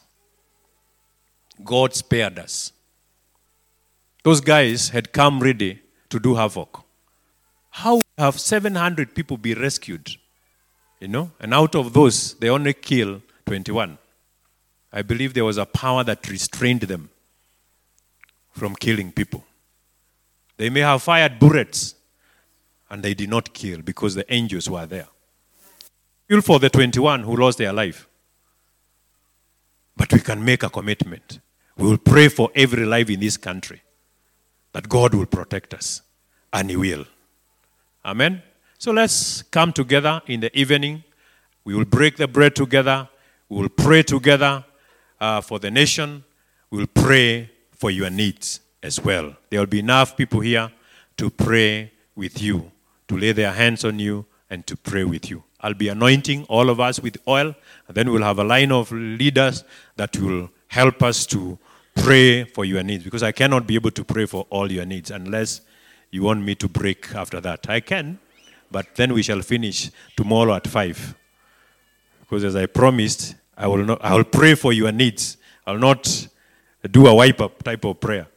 God 1.64 1.94
spared 1.94 2.40
us. 2.40 2.72
Those 4.24 4.42
guys 4.42 4.90
had 4.90 5.12
come 5.12 5.40
ready 5.40 5.82
to 6.10 6.20
do 6.20 6.36
havoc. 6.36 6.84
How 7.72 8.02
have 8.18 8.40
700 8.40 9.14
people 9.14 9.38
be 9.38 9.54
rescued? 9.54 10.10
You 11.00 11.08
know, 11.08 11.32
and 11.40 11.54
out 11.54 11.76
of 11.76 11.94
those, 11.94 12.34
they 12.36 12.50
only 12.50 12.74
kill 12.74 13.22
21. 13.46 13.98
I 14.92 15.02
believe 15.02 15.34
there 15.34 15.46
was 15.46 15.58
a 15.58 15.66
power 15.66 16.04
that 16.04 16.30
restrained 16.30 16.82
them 16.82 17.10
from 18.52 18.76
killing 18.76 19.12
people. 19.12 19.46
They 20.58 20.70
may 20.70 20.82
have 20.82 21.04
fired 21.04 21.40
bullets 21.40 21.96
and 22.90 23.04
they 23.04 23.14
did 23.14 23.30
not 23.30 23.54
kill 23.54 23.82
because 23.82 24.16
the 24.16 24.32
angels 24.34 24.70
were 24.70 24.86
there. 24.86 25.08
Kill 26.30 26.42
for 26.42 26.60
the 26.60 26.70
21 26.70 27.24
who 27.24 27.36
lost 27.36 27.58
their 27.58 27.74
life. 27.74 28.08
But 29.96 30.12
we 30.12 30.20
can 30.20 30.44
make 30.44 30.64
a 30.64 30.70
commitment. 30.70 31.40
We 31.78 31.88
will 31.88 31.98
pray 31.98 32.30
for 32.30 32.50
every 32.56 32.86
life 32.86 33.10
in 33.10 33.20
this 33.20 33.38
country 33.38 33.82
that 34.74 34.90
God 34.90 35.14
will 35.14 35.26
protect 35.26 35.74
us, 35.74 36.02
and 36.54 36.70
He 36.70 36.76
will. 36.76 37.06
Amen. 38.06 38.44
So 38.78 38.92
let's 38.92 39.42
come 39.44 39.74
together 39.74 40.22
in 40.28 40.42
the 40.42 40.58
evening. 40.58 41.04
We 41.64 41.74
will 41.76 41.86
break 41.86 42.18
the 42.18 42.28
bread 42.28 42.56
together. 42.56 43.10
We 43.50 43.62
will 43.62 43.70
pray 43.70 44.04
together 44.04 44.64
uh, 45.20 45.42
for 45.42 45.60
the 45.60 45.72
nation. 45.72 46.24
We 46.70 46.80
will 46.80 46.88
pray 46.88 47.52
for 47.72 47.92
your 47.92 48.10
needs 48.10 48.60
as 48.84 49.00
well. 49.02 49.36
There 49.50 49.60
will 49.60 49.68
be 49.68 49.80
enough 49.80 50.16
people 50.16 50.40
here 50.42 50.72
to 51.18 51.30
pray 51.30 51.92
with 52.16 52.42
you, 52.42 52.72
to 53.08 53.18
lay 53.18 53.32
their 53.32 53.52
hands 53.52 53.84
on 53.84 54.00
you, 54.00 54.26
and 54.50 54.66
to 54.68 54.76
pray 54.76 55.04
with 55.04 55.30
you. 55.30 55.44
I'll 55.62 55.74
be 55.74 55.90
anointing 55.90 56.46
all 56.46 56.70
of 56.70 56.80
us 56.80 57.00
with 57.00 57.18
oil, 57.28 57.54
and 57.88 57.96
then 57.96 58.12
we'll 58.12 58.24
have 58.24 58.40
a 58.40 58.44
line 58.44 58.72
of 58.72 58.92
leaders 58.92 59.64
that 59.98 60.18
will 60.18 60.50
help 60.68 61.04
us 61.04 61.26
to 61.28 61.58
pray 61.96 62.46
for 62.46 62.64
your 62.64 62.84
needs 62.84 63.04
because 63.04 63.24
I 63.24 63.32
cannot 63.32 63.68
be 63.68 63.76
able 63.76 63.92
to 63.92 64.04
pray 64.04 64.26
for 64.26 64.46
all 64.50 64.72
your 64.72 64.86
needs 64.86 65.12
unless 65.12 65.62
you 66.12 66.24
want 66.24 66.44
me 66.44 66.56
to 66.56 66.68
break 66.70 67.14
after 67.14 67.42
that. 67.42 67.70
I 67.70 67.82
can, 67.82 68.20
but 68.72 68.96
then 68.96 69.14
we 69.14 69.22
shall 69.22 69.42
finish 69.42 69.92
tomorrow 70.16 70.54
at 70.56 70.68
5. 70.68 71.16
Because 72.22 72.44
as 72.44 72.56
I 72.56 72.66
promised, 72.68 73.36
I 73.60 73.68
will, 73.68 73.84
not, 73.84 74.04
I 74.04 74.16
will 74.16 74.24
pray 74.24 74.56
for 74.56 74.72
your 74.72 74.92
needs. 74.94 75.36
I'll 75.68 75.78
not 75.78 76.28
do 76.90 77.08
a 77.08 77.14
wipe 77.14 77.42
up 77.42 77.62
type 77.62 77.84
of 77.84 78.00
prayer. 78.00 78.28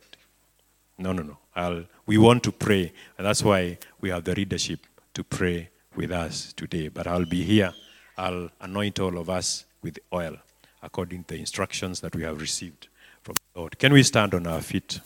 No, 0.98 1.12
no, 1.12 1.22
no. 1.22 1.38
I'll, 1.54 1.84
we 2.06 2.18
want 2.18 2.42
to 2.42 2.52
pray. 2.52 2.92
And 3.16 3.26
that's 3.26 3.44
why 3.44 3.78
we 4.00 4.10
have 4.10 4.24
the 4.24 4.34
leadership 4.34 4.80
to 5.14 5.22
pray 5.22 5.70
with 5.94 6.10
us 6.10 6.52
today. 6.52 6.88
But 6.88 7.06
I'll 7.06 7.24
be 7.24 7.44
here. 7.44 7.72
I'll 8.18 8.50
anoint 8.60 8.98
all 8.98 9.16
of 9.16 9.30
us 9.30 9.64
with 9.80 10.00
oil 10.12 10.36
according 10.82 11.22
to 11.24 11.34
the 11.34 11.40
instructions 11.40 12.00
that 12.00 12.16
we 12.16 12.24
have 12.24 12.40
received 12.40 12.88
from 13.22 13.36
the 13.36 13.60
Lord. 13.60 13.78
Can 13.78 13.92
we 13.92 14.02
stand 14.02 14.34
on 14.34 14.48
our 14.48 14.60
feet? 14.60 14.98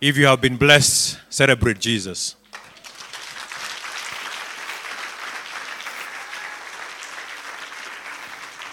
If 0.00 0.16
you 0.16 0.26
have 0.26 0.40
been 0.40 0.56
blessed, 0.56 1.18
celebrate 1.28 1.80
Jesus. 1.80 2.36